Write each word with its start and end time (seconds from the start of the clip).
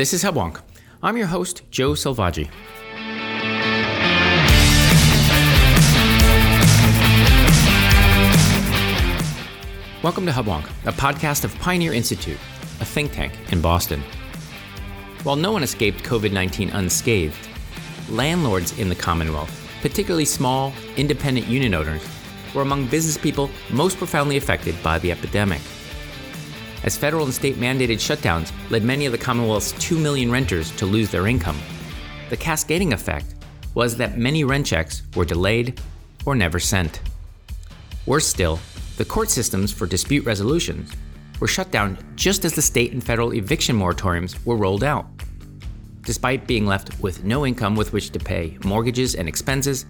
This 0.00 0.14
is 0.14 0.24
Hubwonk. 0.24 0.62
I'm 1.02 1.18
your 1.18 1.26
host, 1.26 1.60
Joe 1.70 1.90
Selvaggi. 1.90 2.48
Welcome 10.02 10.24
to 10.24 10.32
Hubwonk, 10.32 10.64
a 10.86 10.92
podcast 10.92 11.44
of 11.44 11.54
Pioneer 11.56 11.92
Institute, 11.92 12.38
a 12.80 12.84
think 12.86 13.12
tank 13.12 13.34
in 13.52 13.60
Boston. 13.60 14.02
While 15.22 15.36
no 15.36 15.52
one 15.52 15.62
escaped 15.62 16.02
COVID 16.02 16.32
19 16.32 16.70
unscathed, 16.70 17.36
landlords 18.08 18.78
in 18.78 18.88
the 18.88 18.94
Commonwealth, 18.94 19.54
particularly 19.82 20.24
small, 20.24 20.72
independent 20.96 21.46
unit 21.46 21.74
owners, 21.74 22.08
were 22.54 22.62
among 22.62 22.86
business 22.86 23.18
people 23.18 23.50
most 23.70 23.98
profoundly 23.98 24.38
affected 24.38 24.82
by 24.82 24.98
the 24.98 25.12
epidemic. 25.12 25.60
As 26.82 26.96
federal 26.96 27.24
and 27.24 27.34
state 27.34 27.56
mandated 27.56 27.98
shutdowns 27.98 28.52
led 28.70 28.84
many 28.84 29.04
of 29.04 29.12
the 29.12 29.18
Commonwealth's 29.18 29.72
2 29.72 29.98
million 29.98 30.30
renters 30.30 30.70
to 30.76 30.86
lose 30.86 31.10
their 31.10 31.26
income, 31.26 31.58
the 32.30 32.36
cascading 32.36 32.94
effect 32.94 33.34
was 33.74 33.96
that 33.96 34.16
many 34.16 34.44
rent 34.44 34.66
checks 34.66 35.02
were 35.14 35.26
delayed 35.26 35.80
or 36.24 36.34
never 36.34 36.58
sent. 36.58 37.00
Worse 38.06 38.26
still, 38.26 38.58
the 38.96 39.04
court 39.04 39.30
systems 39.30 39.72
for 39.72 39.86
dispute 39.86 40.24
resolutions 40.24 40.90
were 41.38 41.46
shut 41.46 41.70
down 41.70 41.98
just 42.16 42.44
as 42.44 42.54
the 42.54 42.62
state 42.62 42.92
and 42.92 43.04
federal 43.04 43.34
eviction 43.34 43.78
moratoriums 43.78 44.42
were 44.46 44.56
rolled 44.56 44.84
out. 44.84 45.06
Despite 46.02 46.46
being 46.46 46.66
left 46.66 46.98
with 47.00 47.24
no 47.24 47.46
income 47.46 47.76
with 47.76 47.92
which 47.92 48.10
to 48.10 48.18
pay 48.18 48.56
mortgages 48.64 49.14
and 49.14 49.28
expenses, 49.28 49.84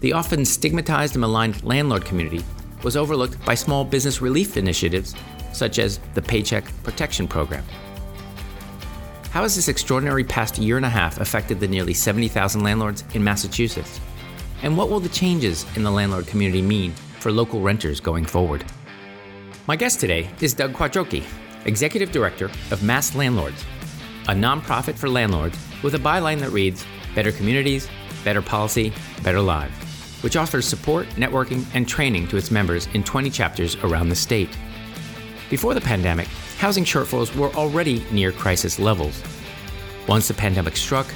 the 0.00 0.12
often 0.12 0.44
stigmatized 0.44 1.14
and 1.14 1.22
maligned 1.22 1.64
landlord 1.64 2.04
community 2.04 2.44
was 2.82 2.96
overlooked 2.96 3.42
by 3.44 3.54
small 3.54 3.84
business 3.84 4.20
relief 4.20 4.56
initiatives 4.56 5.14
such 5.58 5.78
as 5.78 5.98
the 6.14 6.22
Paycheck 6.22 6.64
Protection 6.82 7.28
Program. 7.28 7.64
How 9.30 9.42
has 9.42 9.56
this 9.56 9.68
extraordinary 9.68 10.24
past 10.24 10.56
year 10.56 10.76
and 10.76 10.86
a 10.86 10.90
half 10.90 11.20
affected 11.20 11.60
the 11.60 11.68
nearly 11.68 11.92
70,000 11.92 12.62
landlords 12.62 13.04
in 13.12 13.22
Massachusetts? 13.22 14.00
And 14.62 14.76
what 14.76 14.88
will 14.88 15.00
the 15.00 15.08
changes 15.08 15.66
in 15.76 15.82
the 15.82 15.90
landlord 15.90 16.26
community 16.26 16.62
mean 16.62 16.94
for 17.20 17.32
local 17.32 17.60
renters 17.60 18.00
going 18.00 18.24
forward. 18.24 18.64
My 19.66 19.76
guest 19.76 20.00
today 20.00 20.30
is 20.40 20.54
Doug 20.54 20.72
Quattrochi, 20.72 21.24
Executive 21.66 22.10
Director 22.10 22.46
of 22.70 22.82
Mass 22.82 23.14
Landlords, 23.14 23.64
a 24.28 24.32
nonprofit 24.32 24.94
for 24.94 25.08
landlords 25.08 25.58
with 25.82 25.94
a 25.94 25.98
byline 25.98 26.40
that 26.40 26.50
reads 26.50 26.84
Better 27.14 27.32
Communities, 27.32 27.88
Better 28.24 28.42
Policy, 28.42 28.92
Better 29.22 29.40
Lives, 29.40 29.74
which 30.22 30.36
offers 30.36 30.66
support, 30.66 31.06
networking, 31.10 31.64
and 31.74 31.88
training 31.88 32.28
to 32.28 32.36
its 32.36 32.50
members 32.50 32.88
in 32.94 33.02
20 33.02 33.30
chapters 33.30 33.76
around 33.76 34.08
the 34.08 34.16
state. 34.16 34.56
Before 35.50 35.74
the 35.74 35.80
pandemic, 35.80 36.28
housing 36.58 36.84
shortfalls 36.84 37.34
were 37.34 37.50
already 37.54 38.04
near 38.10 38.32
crisis 38.32 38.78
levels. 38.78 39.22
Once 40.06 40.28
the 40.28 40.34
pandemic 40.34 40.76
struck, 40.76 41.06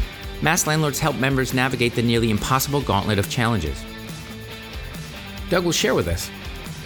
Mass 0.41 0.67
Landlords 0.67 0.99
helped 0.99 1.19
members 1.19 1.55
navigate 1.55 1.95
the 1.95 2.03
nearly 2.03 2.31
impossible 2.31 2.81
gauntlet 2.81 3.19
of 3.19 3.31
challenges 3.31 3.85
Doug 5.53 5.67
will 5.67 5.73
share 5.73 5.95
with 5.95 6.09
us 6.09 6.31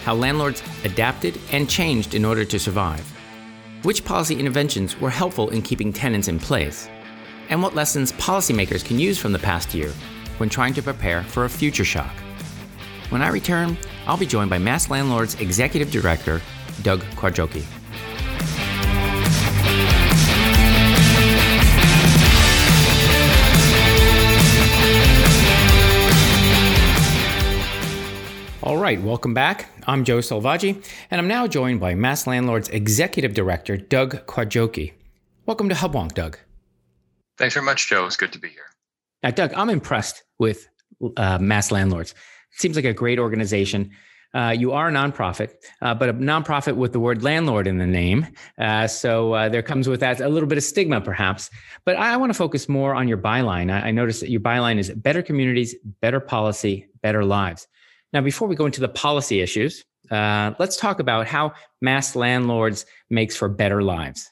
how 0.03 0.13
landlords 0.13 0.61
adapted 0.83 1.39
and 1.53 1.71
changed 1.71 2.17
in 2.17 2.25
order 2.25 2.45
to 2.45 2.59
survive, 2.59 3.01
which 3.85 4.05
policy 4.05 4.35
interventions 4.35 5.01
were 5.01 5.09
helpful 5.09 5.51
in 5.51 5.63
keeping 5.63 5.93
tenants 5.93 6.27
in 6.27 6.41
place, 6.41 6.89
and 7.49 7.63
what 7.63 7.77
lessons 7.77 8.11
policymakers 8.15 8.85
can 8.85 8.99
use 8.99 9.21
from 9.21 9.31
the 9.31 9.39
past 9.39 9.73
year 9.73 9.93
when 10.39 10.49
trying 10.49 10.75
to 10.75 10.83
prepare 10.83 11.23
for 11.23 11.45
a 11.45 11.49
future 11.49 11.85
shock. 11.85 12.13
When 13.11 13.23
I 13.23 13.29
return, 13.29 13.79
I'll 14.05 14.17
be 14.17 14.27
joined 14.27 14.51
by 14.51 14.59
Mass 14.59 14.91
Landlords 14.91 15.37
Executive 15.37 15.93
Director 15.93 16.43
Doug 16.83 17.01
Quattrochi. 17.17 17.65
All 28.63 28.79
right, 28.79 29.01
welcome 29.01 29.33
back. 29.33 29.71
I'm 29.87 30.05
Joe 30.05 30.19
Selvaggi, 30.19 30.85
and 31.11 31.21
I'm 31.21 31.29
now 31.29 31.47
joined 31.47 31.79
by 31.79 31.95
Mass 31.95 32.27
Landlord's 32.27 32.69
Executive 32.71 33.33
Director, 33.33 33.77
Doug 33.77 34.27
Quattrochi. 34.27 34.93
Welcome 35.47 35.69
to 35.69 35.75
Hubwonk, 35.77 36.15
Doug. 36.15 36.37
Thanks 37.39 37.55
very 37.55 37.65
much, 37.65 37.89
Joe. 37.89 38.07
It's 38.07 38.17
good 38.17 38.33
to 38.33 38.41
be 38.41 38.49
here. 38.49 38.67
Now, 39.23 39.31
Doug, 39.31 39.53
I'm 39.55 39.71
impressed 39.71 40.25
with 40.41 40.67
uh, 41.17 41.39
Mass 41.39 41.71
Landlords. 41.71 42.11
It 42.11 42.61
seems 42.61 42.75
like 42.75 42.85
a 42.85 42.93
great 42.93 43.21
organization. 43.21 43.93
Uh, 44.35 44.51
you 44.51 44.73
are 44.73 44.89
a 44.89 44.93
nonprofit, 44.93 45.55
uh, 45.81 45.95
but 45.95 46.09
a 46.09 46.15
nonprofit 46.15 46.77
with 46.77 46.93
the 46.93 47.01
word 47.01 47.23
landlord 47.23 47.67
in 47.67 47.79
the 47.79 47.87
name. 47.87 48.27
Uh, 48.59 48.87
so 48.87 49.33
uh, 49.33 49.49
there 49.49 49.63
comes 49.63 49.89
with 49.89 50.01
that 50.01 50.21
a 50.21 50.29
little 50.29 50.49
bit 50.49 50.59
of 50.59 50.65
stigma, 50.65 51.01
perhaps. 51.01 51.51
But 51.85 51.97
I, 51.97 52.15
I 52.15 52.17
want 52.17 52.31
to 52.31 52.37
focus 52.37 52.69
more 52.69 52.95
on 52.95 53.09
your 53.09 53.19
byline. 53.19 53.73
I, 53.73 53.89
I 53.89 53.91
noticed 53.91 54.21
that 54.21 54.31
your 54.31 54.41
byline 54.41 54.79
is 54.79 54.91
better 54.91 55.23
communities, 55.23 55.75
better 56.01 56.21
policy, 56.21 56.87
better 57.03 57.25
lives. 57.25 57.67
Now, 58.13 58.21
before 58.21 58.49
we 58.49 58.57
go 58.57 58.67
into 58.67 58.81
the 58.81 58.89
policy 58.89 59.41
issues, 59.41 59.85
uh, 60.11 60.53
let's 60.59 60.77
talk 60.77 61.01
about 61.01 61.27
how 61.27 61.53
mass 61.81 62.15
landlords 62.15 62.87
makes 63.11 63.37
for 63.37 63.49
better 63.49 63.83
lives. 63.83 64.31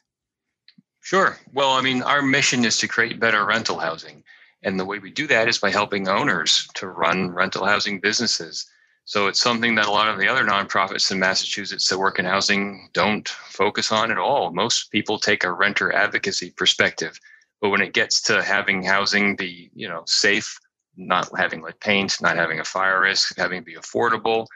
Sure. 1.00 1.38
Well, 1.53 1.71
I 1.71 1.82
mean, 1.82 2.03
our 2.03 2.22
mission 2.22 2.65
is 2.65 2.78
to 2.78 2.88
create 2.88 3.21
better 3.21 3.44
rental 3.44 3.78
housing. 3.78 4.25
And 4.62 4.81
the 4.81 4.87
way 4.87 4.99
we 4.99 5.11
do 5.11 5.26
that 5.26 5.49
is 5.49 5.59
by 5.59 5.71
helping 5.71 6.09
owners 6.09 6.66
to 6.75 6.88
run 6.88 7.31
rental 7.31 7.66
housing 7.66 8.00
businesses. 8.00 8.66
So 9.06 9.26
it's 9.26 9.41
something 9.41 9.75
that 9.75 9.87
a 9.87 9.91
lot 9.91 10.09
of 10.09 10.19
the 10.19 10.28
other 10.28 10.44
nonprofits 10.44 11.10
in 11.10 11.19
Massachusetts 11.19 11.88
that 11.88 11.98
work 11.98 12.19
in 12.19 12.25
housing 12.25 12.88
don't 12.94 13.28
focus 13.28 13.92
on 13.92 14.10
at 14.10 14.19
all. 14.19 14.50
Most 14.53 14.91
people 14.91 15.19
take 15.19 15.44
a 15.44 15.53
renter 15.53 15.92
advocacy 15.92 16.50
perspective. 16.56 17.19
But 17.60 17.69
when 17.69 17.82
it 17.82 17.93
gets 17.93 18.22
to 18.22 18.43
having 18.43 18.82
housing 18.82 19.37
be, 19.37 19.70
you 19.75 19.88
know, 19.88 20.04
safe, 20.06 20.59
not 20.97 21.28
having 21.37 21.62
lead 21.62 21.81
paint, 21.81 22.16
not 22.22 22.37
having 22.37 22.60
a 22.60 22.64
fire 22.64 23.03
risk, 23.03 23.37
having 23.37 23.59
it 23.59 23.66
be 23.66 23.75
affordable, 23.75 24.47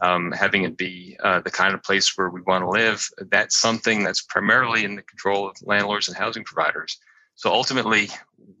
um, 0.00 0.32
having 0.32 0.62
it 0.62 0.76
be 0.76 1.16
uh, 1.22 1.40
the 1.40 1.50
kind 1.50 1.74
of 1.74 1.82
place 1.82 2.16
where 2.16 2.30
we 2.30 2.40
want 2.42 2.62
to 2.62 2.70
live. 2.70 3.06
That's 3.30 3.58
something 3.58 4.04
that's 4.04 4.22
primarily 4.22 4.84
in 4.84 4.94
the 4.94 5.02
control 5.02 5.48
of 5.48 5.56
landlords 5.62 6.08
and 6.08 6.16
housing 6.16 6.44
providers. 6.44 6.98
So 7.34 7.52
ultimately, 7.52 8.08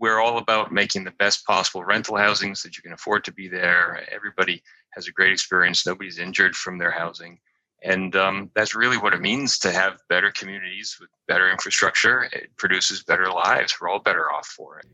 we're 0.00 0.20
all 0.20 0.38
about 0.38 0.72
making 0.72 1.04
the 1.04 1.12
best 1.12 1.44
possible 1.46 1.84
rental 1.84 2.16
housing 2.16 2.54
so 2.54 2.68
that 2.68 2.76
you 2.76 2.82
can 2.82 2.92
afford 2.92 3.24
to 3.24 3.32
be 3.32 3.48
there. 3.48 4.04
Everybody 4.12 4.62
has 4.92 5.08
a 5.08 5.12
great 5.12 5.32
experience. 5.32 5.86
Nobody's 5.86 6.18
injured 6.18 6.56
from 6.56 6.78
their 6.78 6.90
housing. 6.90 7.38
And 7.82 8.16
um, 8.16 8.50
that's 8.54 8.74
really 8.74 8.96
what 8.96 9.14
it 9.14 9.20
means 9.20 9.58
to 9.60 9.72
have 9.72 10.00
better 10.08 10.32
communities 10.32 10.96
with 11.00 11.10
better 11.28 11.50
infrastructure. 11.50 12.28
It 12.32 12.50
produces 12.56 13.04
better 13.04 13.30
lives. 13.30 13.76
We're 13.80 13.88
all 13.88 14.00
better 14.00 14.32
off 14.32 14.46
for 14.46 14.78
it. 14.80 14.86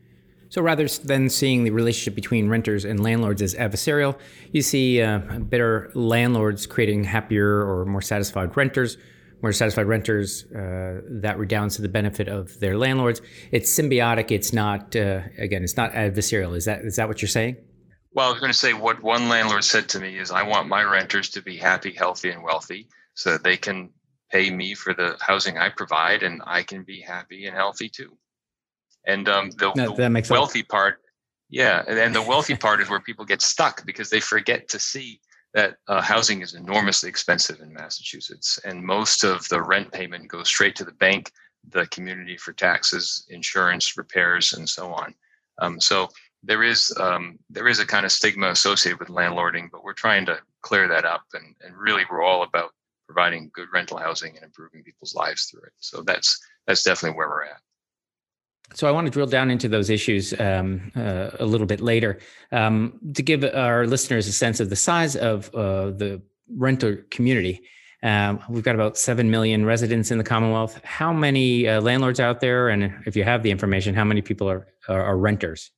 So 0.49 0.61
rather 0.61 0.87
than 0.87 1.29
seeing 1.29 1.63
the 1.63 1.71
relationship 1.71 2.13
between 2.13 2.47
renters 2.47 2.85
and 2.85 3.01
landlords 3.01 3.41
as 3.41 3.55
adversarial, 3.55 4.17
you 4.51 4.61
see 4.61 5.01
uh, 5.01 5.19
better 5.39 5.91
landlords 5.95 6.67
creating 6.67 7.03
happier 7.03 7.63
or 7.63 7.85
more 7.85 8.01
satisfied 8.01 8.55
renters. 8.55 8.97
More 9.45 9.53
satisfied 9.53 9.85
renters 9.85 10.43
uh, 10.45 11.01
that 11.21 11.37
redounds 11.37 11.75
to 11.75 11.83
the 11.83 11.87
benefit 11.87 12.27
of 12.27 12.59
their 12.59 12.75
landlords. 12.79 13.21
It's 13.51 13.71
symbiotic. 13.71 14.31
It's 14.31 14.53
not 14.53 14.95
uh, 14.95 15.21
again. 15.37 15.63
It's 15.63 15.77
not 15.77 15.91
adversarial. 15.91 16.55
Is 16.55 16.65
that 16.65 16.83
is 16.83 16.95
that 16.95 17.07
what 17.07 17.21
you're 17.21 17.29
saying? 17.29 17.57
Well, 18.11 18.27
I 18.27 18.31
was 18.31 18.39
going 18.39 18.51
to 18.51 18.57
say 18.57 18.73
what 18.73 19.03
one 19.03 19.29
landlord 19.29 19.63
said 19.63 19.87
to 19.89 19.99
me 19.99 20.17
is, 20.17 20.31
"I 20.31 20.41
want 20.41 20.67
my 20.67 20.81
renters 20.81 21.29
to 21.29 21.43
be 21.43 21.57
happy, 21.57 21.93
healthy, 21.93 22.31
and 22.31 22.41
wealthy, 22.41 22.87
so 23.13 23.33
that 23.33 23.43
they 23.43 23.55
can 23.55 23.91
pay 24.31 24.49
me 24.49 24.73
for 24.73 24.95
the 24.95 25.15
housing 25.21 25.59
I 25.59 25.69
provide, 25.69 26.23
and 26.23 26.41
I 26.47 26.63
can 26.63 26.81
be 26.81 26.99
happy 26.99 27.45
and 27.45 27.55
healthy 27.55 27.87
too." 27.87 28.17
And 29.05 29.29
um, 29.29 29.51
the, 29.51 29.71
no, 29.75 29.95
the 29.95 30.25
wealthy 30.27 30.59
sense. 30.61 30.67
part, 30.69 31.01
yeah, 31.51 31.83
and 31.87 32.15
the 32.15 32.23
wealthy 32.23 32.55
part 32.55 32.81
is 32.81 32.89
where 32.89 32.99
people 32.99 33.25
get 33.25 33.43
stuck 33.43 33.85
because 33.85 34.09
they 34.09 34.21
forget 34.21 34.69
to 34.69 34.79
see 34.79 35.19
that 35.55 35.77
uh, 35.87 36.01
housing 36.01 36.41
is 36.41 36.53
enormously 36.53 37.09
expensive 37.09 37.61
in 37.61 37.73
Massachusetts, 37.73 38.59
and 38.65 38.83
most 38.83 39.23
of 39.23 39.47
the 39.47 39.61
rent 39.61 39.89
payment 39.91 40.27
goes 40.27 40.49
straight 40.49 40.75
to 40.75 40.83
the 40.83 40.91
bank, 40.91 41.31
the 41.69 41.87
community 41.87 42.37
for 42.37 42.51
taxes, 42.51 43.25
insurance, 43.29 43.97
repairs, 43.97 44.51
and 44.51 44.67
so 44.67 44.93
on. 44.93 45.15
Um, 45.59 45.79
so 45.79 46.09
there 46.43 46.61
is 46.61 46.93
um, 46.99 47.39
there 47.49 47.69
is 47.69 47.79
a 47.79 47.87
kind 47.87 48.05
of 48.05 48.11
stigma 48.11 48.49
associated 48.49 48.99
with 48.99 49.07
landlording, 49.07 49.69
but 49.71 49.83
we're 49.83 49.93
trying 49.93 50.25
to 50.25 50.37
clear 50.61 50.89
that 50.89 51.05
up, 51.05 51.23
and, 51.33 51.55
and 51.61 51.73
really 51.75 52.03
we're 52.11 52.23
all 52.23 52.43
about 52.43 52.71
providing 53.07 53.49
good 53.53 53.69
rental 53.71 53.97
housing 53.97 54.35
and 54.35 54.43
improving 54.43 54.83
people's 54.83 55.15
lives 55.15 55.45
through 55.45 55.61
it. 55.61 55.73
So 55.79 56.01
that's 56.01 56.37
that's 56.67 56.83
definitely 56.83 57.17
where 57.17 57.29
we're 57.29 57.45
at. 57.45 57.61
So 58.73 58.87
I 58.87 58.91
want 58.91 59.05
to 59.05 59.11
drill 59.11 59.27
down 59.27 59.51
into 59.51 59.67
those 59.67 59.89
issues 59.89 60.33
um, 60.39 60.91
uh, 60.95 61.29
a 61.39 61.45
little 61.45 61.67
bit 61.67 61.81
later 61.81 62.19
um, 62.51 62.99
to 63.13 63.21
give 63.21 63.43
our 63.43 63.85
listeners 63.85 64.27
a 64.27 64.31
sense 64.31 64.59
of 64.59 64.69
the 64.69 64.75
size 64.75 65.15
of 65.15 65.53
uh, 65.53 65.91
the 65.91 66.21
renter 66.49 66.97
community. 67.11 67.61
Um, 68.03 68.39
we've 68.49 68.63
got 68.63 68.75
about 68.75 68.97
7 68.97 69.29
million 69.31 69.65
residents 69.65 70.11
in 70.11 70.17
the 70.17 70.23
Commonwealth. 70.23 70.83
How 70.83 71.13
many 71.13 71.67
uh, 71.67 71.81
landlords 71.81 72.19
out 72.19 72.39
there? 72.39 72.69
And 72.69 72.93
if 73.05 73.15
you 73.15 73.23
have 73.23 73.43
the 73.43 73.51
information, 73.51 73.95
how 73.95 74.03
many 74.03 74.21
people 74.21 74.49
are, 74.49 74.67
are, 74.87 75.01
are 75.01 75.17
renters? 75.17 75.71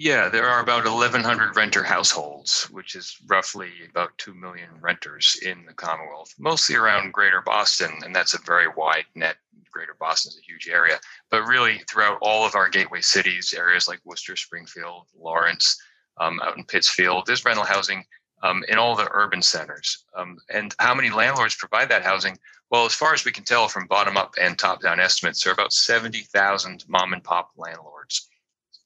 Yeah, 0.00 0.28
there 0.28 0.46
are 0.48 0.60
about 0.60 0.84
1,100 0.84 1.56
renter 1.56 1.82
households, 1.82 2.70
which 2.70 2.94
is 2.94 3.16
roughly 3.26 3.72
about 3.90 4.16
2 4.18 4.32
million 4.32 4.68
renters 4.80 5.36
in 5.44 5.66
the 5.66 5.74
Commonwealth, 5.74 6.32
mostly 6.38 6.76
around 6.76 7.12
Greater 7.12 7.42
Boston, 7.42 7.90
and 8.04 8.14
that's 8.14 8.32
a 8.32 8.40
very 8.46 8.68
wide 8.76 9.06
net. 9.16 9.38
Greater 9.72 9.96
Boston 9.98 10.30
is 10.30 10.38
a 10.38 10.46
huge 10.46 10.68
area, 10.68 11.00
but 11.32 11.48
really 11.48 11.82
throughout 11.90 12.16
all 12.22 12.46
of 12.46 12.54
our 12.54 12.68
gateway 12.68 13.00
cities, 13.00 13.52
areas 13.52 13.88
like 13.88 13.98
Worcester, 14.04 14.36
Springfield, 14.36 15.08
Lawrence, 15.18 15.76
um, 16.18 16.40
out 16.44 16.56
in 16.56 16.62
Pittsfield, 16.62 17.26
there's 17.26 17.44
rental 17.44 17.64
housing 17.64 18.04
um, 18.44 18.62
in 18.68 18.78
all 18.78 18.94
the 18.94 19.08
urban 19.10 19.42
centers. 19.42 20.04
Um, 20.16 20.38
and 20.48 20.76
how 20.78 20.94
many 20.94 21.10
landlords 21.10 21.56
provide 21.56 21.88
that 21.88 22.04
housing? 22.04 22.38
Well, 22.70 22.86
as 22.86 22.94
far 22.94 23.14
as 23.14 23.24
we 23.24 23.32
can 23.32 23.42
tell 23.42 23.66
from 23.66 23.88
bottom 23.88 24.16
up 24.16 24.34
and 24.40 24.56
top 24.56 24.80
down 24.80 25.00
estimates, 25.00 25.42
there 25.42 25.50
are 25.50 25.54
about 25.54 25.72
70,000 25.72 26.84
mom 26.86 27.14
and 27.14 27.24
pop 27.24 27.50
landlords. 27.56 28.28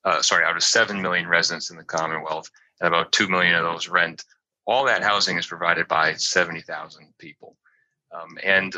Uh, 0.05 0.21
sorry, 0.23 0.45
out 0.45 0.57
of 0.57 0.63
7 0.63 1.01
million 1.01 1.29
residents 1.29 1.71
in 1.71 1.77
the 1.77 1.85
Commonwealth, 1.85 2.51
and 2.81 2.89
about 2.89 3.13
2 3.13 3.29
million 3.29 3.55
of 3.55 3.65
those 3.65 3.89
rent. 3.89 4.25
All 4.67 4.85
that 4.85 5.03
housing 5.03 5.39
is 5.39 5.47
provided 5.47 5.89
by 5.89 6.15
70,000 6.15 7.15
people. 7.19 7.57
Um, 8.13 8.39
and 8.43 8.75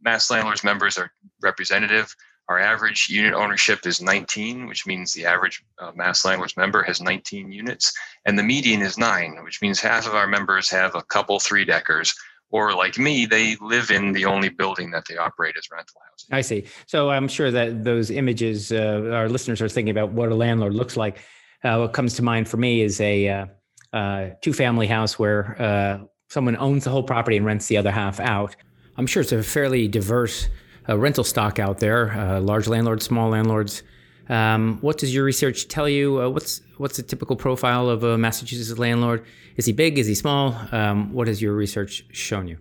Mass 0.00 0.30
Landlords 0.30 0.64
members 0.64 0.96
are 0.98 1.12
representative. 1.42 2.14
Our 2.48 2.58
average 2.58 3.08
unit 3.10 3.34
ownership 3.34 3.86
is 3.86 4.00
19, 4.00 4.66
which 4.66 4.86
means 4.86 5.12
the 5.12 5.26
average 5.26 5.62
uh, 5.78 5.92
Mass 5.94 6.24
Landlords 6.24 6.56
member 6.56 6.82
has 6.82 7.00
19 7.00 7.52
units, 7.52 7.92
and 8.24 8.38
the 8.38 8.42
median 8.42 8.80
is 8.80 8.96
nine, 8.96 9.42
which 9.44 9.60
means 9.60 9.80
half 9.80 10.06
of 10.06 10.14
our 10.14 10.26
members 10.26 10.70
have 10.70 10.94
a 10.94 11.02
couple 11.02 11.38
three 11.38 11.64
deckers, 11.64 12.14
or 12.50 12.74
like 12.74 12.98
me, 12.98 13.26
they 13.26 13.56
live 13.60 13.90
in 13.90 14.12
the 14.12 14.24
only 14.24 14.48
building 14.48 14.90
that 14.90 15.04
they 15.06 15.16
operate 15.16 15.54
as 15.58 15.70
rental 15.70 16.00
housing. 16.08 16.34
I 16.34 16.40
see. 16.40 16.66
So 16.86 17.10
I'm 17.10 17.28
sure 17.28 17.50
that 17.50 17.84
those 17.84 18.10
images, 18.10 18.72
uh, 18.72 19.10
our 19.12 19.28
listeners 19.28 19.60
are 19.60 19.68
thinking 19.68 19.90
about 19.90 20.12
what 20.12 20.30
a 20.30 20.34
landlord 20.34 20.74
looks 20.74 20.96
like. 20.96 21.18
Uh, 21.62 21.76
what 21.78 21.92
comes 21.92 22.14
to 22.14 22.22
mind 22.22 22.48
for 22.48 22.56
me 22.56 22.82
is 22.82 23.00
a 23.00 23.28
uh, 23.28 23.46
uh 23.92 24.30
two 24.42 24.52
family 24.52 24.86
house 24.86 25.18
where 25.18 25.60
uh, 25.60 25.98
someone 26.28 26.56
owns 26.56 26.84
the 26.84 26.90
whole 26.90 27.02
property 27.02 27.36
and 27.36 27.44
rents 27.44 27.66
the 27.66 27.76
other 27.76 27.90
half 27.90 28.20
out. 28.20 28.56
I'm 28.96 29.06
sure 29.06 29.22
it's 29.22 29.32
a 29.32 29.42
fairly 29.42 29.88
diverse 29.88 30.48
uh, 30.88 30.96
rental 30.96 31.24
stock 31.24 31.58
out 31.58 31.78
there, 31.78 32.40
large 32.40 32.66
landlords, 32.66 33.04
small 33.04 33.30
landlords. 33.30 33.82
Um, 34.28 34.78
what 34.80 34.98
does 34.98 35.14
your 35.14 35.24
research 35.24 35.68
tell 35.68 35.88
you? 35.88 36.20
Uh, 36.20 36.28
what's 36.28 36.60
what's 36.76 36.98
a 36.98 37.02
typical 37.02 37.36
profile 37.36 37.88
of 37.88 38.02
a 38.04 38.18
Massachusetts 38.18 38.78
landlord? 38.78 39.24
Is 39.56 39.66
he 39.66 39.72
big? 39.72 39.98
Is 39.98 40.06
he 40.06 40.14
small? 40.14 40.54
Um, 40.72 41.12
what 41.12 41.28
has 41.28 41.40
your 41.40 41.54
research 41.54 42.04
shown 42.12 42.46
you? 42.48 42.58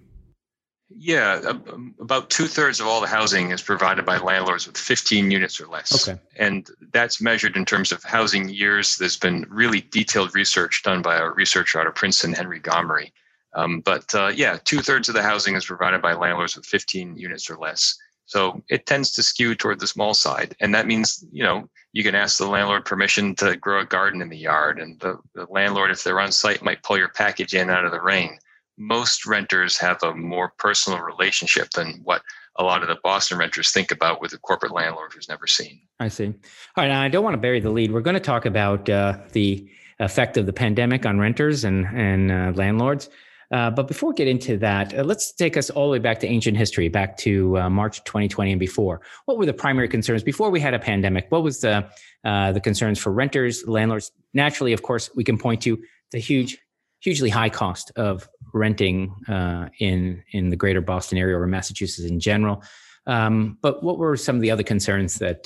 Yeah, 0.89 1.41
um, 1.45 1.93
about 1.99 2.29
two 2.29 2.45
thirds 2.45 2.79
of 2.79 2.87
all 2.87 3.01
the 3.01 3.07
housing 3.07 3.51
is 3.51 3.61
provided 3.61 4.05
by 4.05 4.17
landlords 4.17 4.65
with 4.65 4.77
15 4.77 5.29
units 5.29 5.59
or 5.59 5.67
less. 5.67 6.07
Okay. 6.07 6.19
And 6.37 6.69
that's 6.93 7.21
measured 7.21 7.57
in 7.57 7.65
terms 7.65 7.91
of 7.91 8.03
housing 8.03 8.47
years. 8.47 8.95
There's 8.95 9.17
been 9.17 9.45
really 9.49 9.81
detailed 9.81 10.33
research 10.33 10.81
done 10.83 11.01
by 11.01 11.17
a 11.17 11.29
researcher 11.29 11.79
out 11.81 11.87
of 11.87 11.95
Princeton, 11.95 12.33
Henry 12.33 12.61
Gomory. 12.61 13.11
Um, 13.53 13.81
but 13.81 14.13
uh, 14.15 14.31
yeah, 14.33 14.59
two 14.63 14.79
thirds 14.79 15.09
of 15.09 15.15
the 15.15 15.21
housing 15.21 15.55
is 15.55 15.65
provided 15.65 16.01
by 16.01 16.13
landlords 16.13 16.55
with 16.55 16.65
15 16.65 17.17
units 17.17 17.49
or 17.49 17.57
less. 17.57 17.97
So 18.27 18.61
it 18.69 18.85
tends 18.85 19.11
to 19.13 19.23
skew 19.23 19.55
toward 19.55 19.79
the 19.79 19.87
small 19.87 20.13
side. 20.13 20.55
And 20.59 20.75
that 20.75 20.85
means, 20.85 21.25
you 21.31 21.43
know, 21.43 21.69
you 21.93 22.03
can 22.03 22.13
ask 22.13 22.37
the 22.37 22.45
landlord 22.45 22.85
permission 22.85 23.33
to 23.35 23.55
grow 23.55 23.79
a 23.79 23.85
garden 23.85 24.21
in 24.21 24.29
the 24.29 24.37
yard. 24.37 24.79
And 24.79 24.99
the, 24.99 25.17
the 25.33 25.47
landlord, 25.49 25.91
if 25.91 26.03
they're 26.03 26.19
on 26.19 26.31
site, 26.31 26.61
might 26.61 26.83
pull 26.83 26.97
your 26.97 27.09
package 27.09 27.53
in 27.53 27.69
out 27.69 27.85
of 27.85 27.91
the 27.91 28.01
rain. 28.01 28.37
Most 28.77 29.25
renters 29.25 29.77
have 29.77 30.03
a 30.03 30.13
more 30.13 30.53
personal 30.59 30.99
relationship 30.99 31.69
than 31.71 32.01
what 32.03 32.21
a 32.57 32.63
lot 32.63 32.81
of 32.81 32.89
the 32.89 32.97
Boston 33.01 33.37
renters 33.37 33.71
think 33.71 33.91
about 33.91 34.21
with 34.21 34.33
a 34.33 34.37
corporate 34.39 34.73
landlord 34.73 35.13
who's 35.13 35.29
never 35.29 35.47
seen. 35.47 35.79
I 35.99 36.09
see. 36.09 36.25
All 36.25 36.33
right. 36.77 36.89
Now, 36.89 37.01
I 37.01 37.07
don't 37.07 37.23
want 37.23 37.35
to 37.35 37.41
bury 37.41 37.61
the 37.61 37.69
lead. 37.69 37.91
We're 37.91 38.01
going 38.01 38.15
to 38.15 38.19
talk 38.19 38.45
about 38.45 38.89
uh, 38.89 39.19
the 39.31 39.67
effect 39.99 40.35
of 40.35 40.45
the 40.45 40.53
pandemic 40.53 41.05
on 41.05 41.17
renters 41.17 41.63
and, 41.63 41.87
and 41.87 42.31
uh, 42.31 42.51
landlords. 42.55 43.09
Uh, 43.51 43.71
but 43.71 43.87
before 43.87 44.09
we 44.09 44.15
get 44.15 44.27
into 44.27 44.57
that, 44.57 44.97
uh, 44.97 45.03
let's 45.03 45.31
take 45.31 45.55
us 45.55 45.69
all 45.69 45.87
the 45.87 45.93
way 45.93 45.99
back 45.99 46.19
to 46.19 46.27
ancient 46.27 46.57
history, 46.57 46.89
back 46.89 47.15
to 47.17 47.57
uh, 47.57 47.69
March 47.69 48.03
2020 48.03 48.51
and 48.51 48.59
before. 48.59 49.01
What 49.25 49.37
were 49.37 49.45
the 49.45 49.53
primary 49.53 49.87
concerns 49.87 50.21
before 50.21 50.49
we 50.49 50.59
had 50.59 50.73
a 50.73 50.79
pandemic? 50.79 51.27
What 51.29 51.43
was 51.43 51.61
the 51.61 51.89
uh, 52.25 52.51
the 52.51 52.59
concerns 52.59 52.99
for 52.99 53.13
renters, 53.13 53.65
landlords? 53.65 54.11
Naturally, 54.33 54.73
of 54.73 54.81
course, 54.81 55.09
we 55.15 55.23
can 55.23 55.37
point 55.37 55.61
to 55.61 55.81
the 56.11 56.19
huge, 56.19 56.57
hugely 56.99 57.29
high 57.29 57.49
cost 57.49 57.91
of 57.95 58.27
renting 58.53 59.15
uh, 59.29 59.69
in 59.79 60.23
in 60.33 60.49
the 60.49 60.57
greater 60.57 60.81
Boston 60.81 61.17
area 61.17 61.37
or 61.37 61.47
Massachusetts 61.47 62.09
in 62.09 62.19
general. 62.19 62.63
Um, 63.05 63.57
but 63.61 63.81
what 63.81 63.97
were 63.97 64.17
some 64.17 64.35
of 64.35 64.41
the 64.41 64.51
other 64.51 64.63
concerns 64.63 65.19
that 65.19 65.43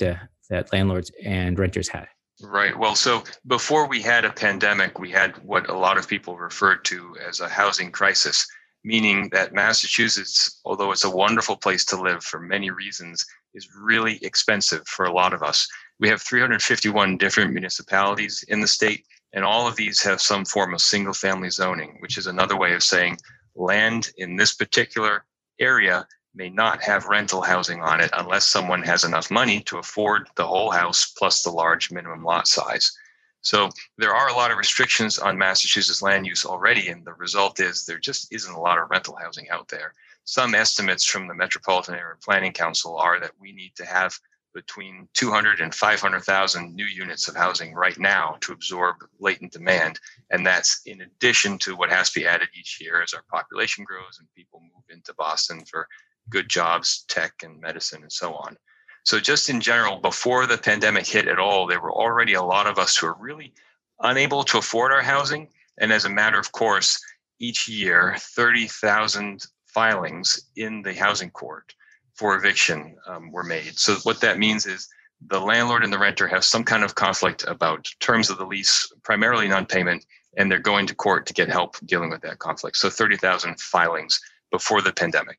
that 0.50 0.72
landlords 0.72 1.12
and 1.24 1.56
renters 1.56 1.88
had? 1.88 2.08
Right. 2.42 2.76
Well, 2.76 2.96
so 2.96 3.22
before 3.46 3.86
we 3.86 4.02
had 4.02 4.24
a 4.24 4.32
pandemic, 4.32 4.98
we 4.98 5.10
had 5.10 5.36
what 5.44 5.68
a 5.68 5.78
lot 5.78 5.96
of 5.96 6.08
people 6.08 6.36
referred 6.36 6.84
to 6.86 7.16
as 7.26 7.38
a 7.38 7.48
housing 7.48 7.92
crisis, 7.92 8.46
meaning 8.84 9.28
that 9.30 9.54
Massachusetts, 9.54 10.60
although 10.64 10.90
it's 10.90 11.04
a 11.04 11.10
wonderful 11.10 11.56
place 11.56 11.84
to 11.86 12.00
live 12.00 12.24
for 12.24 12.40
many 12.40 12.70
reasons, 12.70 13.24
is 13.54 13.68
really 13.80 14.18
expensive 14.22 14.86
for 14.88 15.06
a 15.06 15.12
lot 15.12 15.32
of 15.32 15.42
us. 15.42 15.68
We 16.00 16.08
have 16.08 16.20
351 16.20 17.16
different 17.16 17.52
municipalities 17.52 18.44
in 18.48 18.60
the 18.60 18.66
state, 18.66 19.06
and 19.32 19.44
all 19.44 19.68
of 19.68 19.76
these 19.76 20.02
have 20.02 20.20
some 20.20 20.44
form 20.44 20.74
of 20.74 20.80
single 20.80 21.14
family 21.14 21.50
zoning, 21.50 21.96
which 22.00 22.18
is 22.18 22.26
another 22.26 22.58
way 22.58 22.74
of 22.74 22.82
saying 22.82 23.18
land 23.54 24.10
in 24.16 24.36
this 24.36 24.54
particular 24.54 25.24
area 25.60 26.06
may 26.34 26.48
not 26.48 26.82
have 26.82 27.06
rental 27.06 27.42
housing 27.42 27.80
on 27.80 28.00
it 28.00 28.10
unless 28.14 28.48
someone 28.48 28.82
has 28.82 29.04
enough 29.04 29.30
money 29.30 29.60
to 29.60 29.78
afford 29.78 30.28
the 30.36 30.46
whole 30.46 30.70
house 30.70 31.12
plus 31.16 31.42
the 31.42 31.50
large 31.50 31.90
minimum 31.90 32.24
lot 32.24 32.48
size. 32.48 32.96
So 33.42 33.68
there 33.98 34.14
are 34.14 34.28
a 34.28 34.34
lot 34.34 34.50
of 34.50 34.58
restrictions 34.58 35.18
on 35.18 35.36
Massachusetts 35.36 36.00
land 36.00 36.26
use 36.26 36.46
already, 36.46 36.88
and 36.88 37.04
the 37.04 37.14
result 37.14 37.60
is 37.60 37.84
there 37.84 37.98
just 37.98 38.32
isn't 38.32 38.54
a 38.54 38.60
lot 38.60 38.78
of 38.78 38.88
rental 38.88 39.16
housing 39.20 39.50
out 39.50 39.68
there. 39.68 39.92
Some 40.24 40.54
estimates 40.54 41.04
from 41.04 41.26
the 41.26 41.34
Metropolitan 41.34 41.96
Area 41.96 42.14
Planning 42.22 42.52
Council 42.52 42.96
are 42.96 43.18
that 43.18 43.32
we 43.40 43.52
need 43.52 43.74
to 43.76 43.84
have 43.84 44.16
between 44.54 45.08
200 45.14 45.60
and 45.60 45.74
500,000 45.74 46.74
new 46.74 46.84
units 46.84 47.26
of 47.26 47.34
housing 47.34 47.74
right 47.74 47.98
now 47.98 48.36
to 48.42 48.52
absorb 48.52 48.96
latent 49.18 49.52
demand. 49.52 49.98
And 50.30 50.46
that's 50.46 50.82
in 50.86 51.00
addition 51.00 51.58
to 51.58 51.74
what 51.74 51.90
has 51.90 52.10
to 52.10 52.20
be 52.20 52.26
added 52.26 52.48
each 52.54 52.78
year 52.80 53.02
as 53.02 53.14
our 53.14 53.24
population 53.30 53.84
grows 53.84 54.18
and 54.18 54.28
people 54.36 54.60
move 54.60 54.84
into 54.90 55.14
Boston 55.14 55.64
for 55.64 55.88
good 56.32 56.48
jobs, 56.48 57.04
tech 57.08 57.32
and 57.42 57.60
medicine, 57.60 58.02
and 58.02 58.12
so 58.12 58.34
on. 58.34 58.56
So, 59.04 59.20
just 59.20 59.50
in 59.50 59.60
general, 59.60 59.98
before 59.98 60.46
the 60.46 60.58
pandemic 60.58 61.06
hit 61.06 61.28
at 61.28 61.38
all, 61.38 61.66
there 61.66 61.80
were 61.80 61.92
already 61.92 62.34
a 62.34 62.42
lot 62.42 62.66
of 62.66 62.78
us 62.78 62.96
who 62.96 63.06
are 63.06 63.16
really 63.18 63.52
unable 64.00 64.44
to 64.44 64.58
afford 64.58 64.92
our 64.92 65.02
housing. 65.02 65.48
And 65.78 65.92
as 65.92 66.04
a 66.04 66.10
matter 66.10 66.38
of 66.38 66.52
course, 66.52 67.00
each 67.40 67.68
year, 67.68 68.14
30,000 68.18 69.44
filings 69.66 70.50
in 70.56 70.82
the 70.82 70.94
housing 70.94 71.30
court 71.30 71.74
for 72.14 72.36
eviction 72.36 72.96
um, 73.06 73.32
were 73.32 73.42
made. 73.42 73.78
So, 73.78 73.96
what 74.04 74.20
that 74.20 74.38
means 74.38 74.66
is 74.66 74.88
the 75.26 75.40
landlord 75.40 75.82
and 75.82 75.92
the 75.92 75.98
renter 75.98 76.28
have 76.28 76.44
some 76.44 76.64
kind 76.64 76.84
of 76.84 76.94
conflict 76.94 77.44
about 77.48 77.88
terms 78.00 78.30
of 78.30 78.38
the 78.38 78.46
lease, 78.46 78.92
primarily 79.02 79.48
non 79.48 79.66
payment, 79.66 80.04
and 80.36 80.50
they're 80.50 80.58
going 80.58 80.86
to 80.86 80.94
court 80.94 81.26
to 81.26 81.34
get 81.34 81.48
help 81.48 81.76
dealing 81.84 82.10
with 82.10 82.22
that 82.22 82.38
conflict. 82.38 82.76
So, 82.76 82.88
30,000 82.88 83.58
filings 83.58 84.20
before 84.52 84.80
the 84.80 84.92
pandemic. 84.92 85.38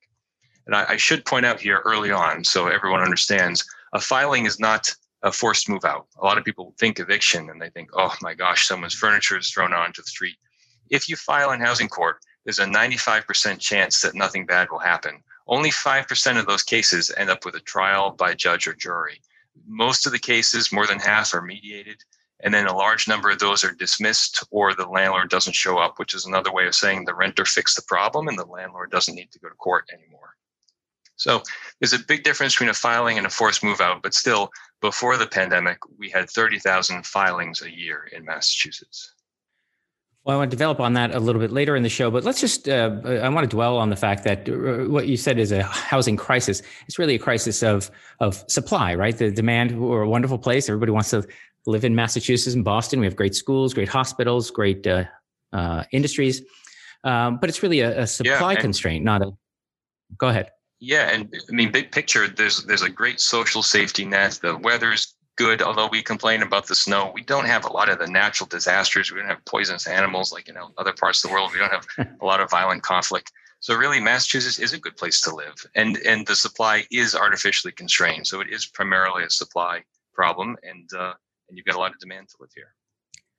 And 0.65 0.75
I, 0.75 0.85
I 0.89 0.97
should 0.97 1.25
point 1.25 1.45
out 1.45 1.59
here 1.59 1.81
early 1.85 2.11
on, 2.11 2.43
so 2.43 2.67
everyone 2.67 3.01
understands, 3.01 3.65
a 3.93 3.99
filing 3.99 4.45
is 4.45 4.59
not 4.59 4.93
a 5.23 5.31
forced 5.31 5.69
move 5.69 5.85
out. 5.85 6.07
A 6.19 6.25
lot 6.25 6.37
of 6.37 6.43
people 6.43 6.73
think 6.77 6.99
eviction 6.99 7.49
and 7.49 7.61
they 7.61 7.69
think, 7.69 7.89
oh 7.93 8.13
my 8.21 8.33
gosh, 8.33 8.67
someone's 8.67 8.93
furniture 8.93 9.37
is 9.37 9.49
thrown 9.49 9.73
onto 9.73 10.01
the 10.01 10.07
street. 10.07 10.37
If 10.89 11.07
you 11.07 11.15
file 11.15 11.51
in 11.51 11.61
housing 11.61 11.87
court, 11.87 12.17
there's 12.43 12.59
a 12.59 12.65
95% 12.65 13.59
chance 13.59 14.01
that 14.01 14.15
nothing 14.15 14.45
bad 14.45 14.69
will 14.69 14.79
happen. 14.79 15.23
Only 15.47 15.71
5% 15.71 16.39
of 16.39 16.45
those 16.45 16.63
cases 16.63 17.11
end 17.15 17.29
up 17.29 17.45
with 17.45 17.55
a 17.55 17.61
trial 17.61 18.11
by 18.11 18.33
judge 18.33 18.67
or 18.67 18.73
jury. 18.73 19.21
Most 19.65 20.05
of 20.05 20.11
the 20.11 20.19
cases, 20.19 20.71
more 20.71 20.87
than 20.87 20.99
half, 20.99 21.33
are 21.33 21.41
mediated. 21.41 21.97
And 22.41 22.53
then 22.53 22.67
a 22.67 22.75
large 22.75 23.07
number 23.07 23.29
of 23.29 23.39
those 23.39 23.63
are 23.63 23.71
dismissed 23.71 24.43
or 24.51 24.73
the 24.73 24.85
landlord 24.85 25.29
doesn't 25.29 25.55
show 25.55 25.77
up, 25.77 25.99
which 25.99 26.13
is 26.13 26.25
another 26.25 26.51
way 26.51 26.67
of 26.67 26.75
saying 26.75 27.05
the 27.05 27.15
renter 27.15 27.45
fixed 27.45 27.77
the 27.77 27.83
problem 27.83 28.27
and 28.27 28.37
the 28.37 28.45
landlord 28.45 28.91
doesn't 28.91 29.15
need 29.15 29.31
to 29.31 29.39
go 29.39 29.47
to 29.47 29.55
court 29.55 29.89
anymore. 29.93 30.35
So 31.15 31.41
there's 31.79 31.93
a 31.93 31.99
big 31.99 32.23
difference 32.23 32.53
between 32.53 32.69
a 32.69 32.73
filing 32.73 33.17
and 33.17 33.27
a 33.27 33.29
forced 33.29 33.63
move 33.63 33.81
out, 33.81 34.01
but 34.01 34.13
still, 34.13 34.49
before 34.81 35.15
the 35.17 35.27
pandemic, 35.27 35.77
we 35.97 36.09
had 36.09 36.29
30,000 36.29 37.05
filings 37.05 37.61
a 37.61 37.71
year 37.71 38.09
in 38.11 38.25
Massachusetts. 38.25 39.13
Well, 40.23 40.37
I 40.37 40.39
want 40.39 40.51
to 40.51 40.55
develop 40.55 40.79
on 40.79 40.93
that 40.93 41.13
a 41.13 41.19
little 41.19 41.41
bit 41.41 41.51
later 41.51 41.75
in 41.75 41.83
the 41.83 41.89
show, 41.89 42.09
but 42.09 42.23
let's 42.23 42.39
just, 42.39 42.69
uh, 42.69 42.99
I 43.03 43.27
want 43.27 43.49
to 43.49 43.53
dwell 43.53 43.77
on 43.77 43.89
the 43.89 43.95
fact 43.97 44.23
that 44.23 44.47
uh, 44.47 44.89
what 44.89 45.07
you 45.07 45.17
said 45.17 45.37
is 45.37 45.51
a 45.51 45.63
housing 45.63 46.15
crisis. 46.15 46.61
It's 46.87 46.97
really 46.97 47.15
a 47.15 47.19
crisis 47.19 47.61
of, 47.61 47.91
of 48.21 48.43
supply, 48.47 48.95
right? 48.95 49.17
The 49.17 49.31
demand, 49.31 49.79
we're 49.79 50.03
a 50.03 50.09
wonderful 50.09 50.37
place. 50.37 50.69
Everybody 50.69 50.93
wants 50.93 51.09
to 51.09 51.27
live 51.65 51.83
in 51.83 51.93
Massachusetts 51.93 52.55
and 52.55 52.63
Boston. 52.63 53.01
We 53.01 53.05
have 53.05 53.17
great 53.17 53.35
schools, 53.35 53.73
great 53.73 53.89
hospitals, 53.89 54.49
great 54.49 54.87
uh, 54.87 55.03
uh, 55.51 55.83
industries. 55.91 56.41
Um, 57.03 57.39
but 57.39 57.49
it's 57.49 57.61
really 57.61 57.81
a, 57.81 58.03
a 58.03 58.07
supply 58.07 58.53
yeah, 58.53 58.61
constraint, 58.61 59.03
not 59.03 59.21
a, 59.21 59.31
go 60.17 60.29
ahead. 60.29 60.51
Yeah, 60.85 61.09
and 61.09 61.33
I 61.49 61.53
mean, 61.53 61.71
big 61.71 61.93
picture, 61.93 62.27
there's 62.27 62.65
there's 62.65 62.81
a 62.81 62.89
great 62.89 63.21
social 63.21 63.63
safety 63.63 64.03
net. 64.03 64.37
The 64.41 64.57
weather's 64.57 65.15
good. 65.37 65.61
Although 65.61 65.87
we 65.87 66.03
complain 66.03 66.41
about 66.41 66.67
the 66.67 66.75
snow, 66.75 67.09
we 67.13 67.23
don't 67.23 67.45
have 67.45 67.63
a 67.63 67.71
lot 67.71 67.87
of 67.87 67.99
the 67.99 68.07
natural 68.07 68.49
disasters. 68.49 69.09
We 69.09 69.19
don't 69.19 69.29
have 69.29 69.45
poisonous 69.45 69.87
animals 69.87 70.33
like 70.33 70.45
you 70.49 70.53
know 70.53 70.71
other 70.77 70.91
parts 70.91 71.23
of 71.23 71.29
the 71.29 71.33
world. 71.33 71.51
We 71.53 71.59
don't 71.59 71.71
have 71.71 71.87
a 72.21 72.25
lot 72.25 72.41
of 72.41 72.51
violent 72.51 72.83
conflict. 72.83 73.31
So 73.61 73.75
really, 73.75 74.01
Massachusetts 74.01 74.59
is 74.59 74.73
a 74.73 74.77
good 74.77 74.97
place 74.97 75.21
to 75.21 75.33
live, 75.33 75.55
and 75.73 75.95
and 76.05 76.27
the 76.27 76.35
supply 76.35 76.83
is 76.91 77.15
artificially 77.15 77.71
constrained. 77.71 78.27
So 78.27 78.41
it 78.41 78.49
is 78.49 78.65
primarily 78.65 79.23
a 79.23 79.29
supply 79.29 79.83
problem, 80.13 80.57
and 80.63 80.89
uh, 80.93 81.13
and 81.47 81.57
you've 81.57 81.65
got 81.65 81.75
a 81.75 81.79
lot 81.79 81.93
of 81.93 81.99
demand 81.99 82.27
to 82.27 82.35
live 82.41 82.51
here. 82.53 82.75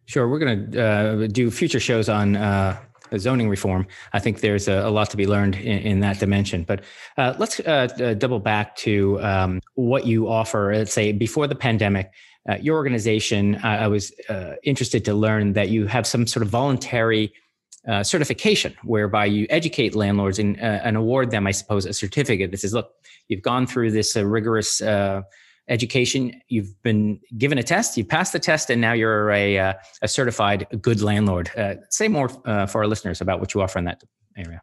Sure, 0.06 0.28
we're 0.28 0.38
going 0.38 0.70
to 0.70 0.82
uh, 0.82 1.26
do 1.26 1.50
future 1.50 1.80
shows 1.80 2.08
on 2.08 2.36
uh, 2.36 2.78
zoning 3.16 3.48
reform. 3.48 3.86
I 4.12 4.18
think 4.18 4.40
there's 4.40 4.68
a, 4.68 4.80
a 4.80 4.90
lot 4.90 5.10
to 5.10 5.16
be 5.16 5.26
learned 5.26 5.56
in, 5.56 5.78
in 5.78 6.00
that 6.00 6.18
dimension. 6.18 6.64
But 6.64 6.82
uh, 7.16 7.34
let's 7.38 7.60
uh, 7.60 7.88
uh, 8.00 8.14
double 8.14 8.40
back 8.40 8.76
to 8.76 9.20
um, 9.22 9.60
what 9.74 10.06
you 10.06 10.28
offer. 10.28 10.72
Let's 10.74 10.92
say 10.92 11.12
before 11.12 11.46
the 11.46 11.54
pandemic, 11.54 12.10
uh, 12.48 12.56
your 12.60 12.76
organization. 12.76 13.56
I 13.62 13.88
was 13.88 14.12
interested 14.62 15.04
to 15.06 15.14
learn 15.14 15.54
that 15.54 15.70
you 15.70 15.86
have 15.86 16.06
some 16.06 16.26
sort 16.26 16.42
of 16.42 16.50
voluntary. 16.50 17.32
certification 18.02 18.74
whereby 18.82 19.26
you 19.26 19.46
educate 19.50 19.94
landlords 19.94 20.38
and, 20.38 20.58
and 20.58 20.96
award 20.96 21.30
them, 21.30 21.46
I 21.46 21.52
suppose, 21.52 21.86
a 21.86 21.92
certificate 21.92 22.50
that 22.50 22.60
says, 22.60 22.72
"Look, 22.72 22.90
you've 23.28 23.42
gone 23.42 23.66
through 23.66 23.90
this 23.92 24.16
rigorous 24.16 24.80
education. 25.68 26.40
You've 26.48 26.80
been 26.82 27.20
given 27.38 27.58
a 27.58 27.62
test, 27.62 27.96
you 27.96 28.04
passed 28.04 28.32
the 28.32 28.38
test, 28.38 28.70
and 28.70 28.80
now 28.80 28.92
you're 28.92 29.30
a, 29.30 29.58
uh, 29.58 29.72
a 30.02 30.08
certified 30.08 30.66
good 30.80 31.00
landlord. 31.00 31.50
Uh, 31.56 31.76
say 31.90 32.08
more 32.08 32.30
uh, 32.44 32.66
for 32.66 32.82
our 32.82 32.86
listeners 32.86 33.20
about 33.20 33.40
what 33.40 33.54
you 33.54 33.62
offer 33.62 33.78
in 33.78 33.84
that 33.84 34.02
area. 34.36 34.60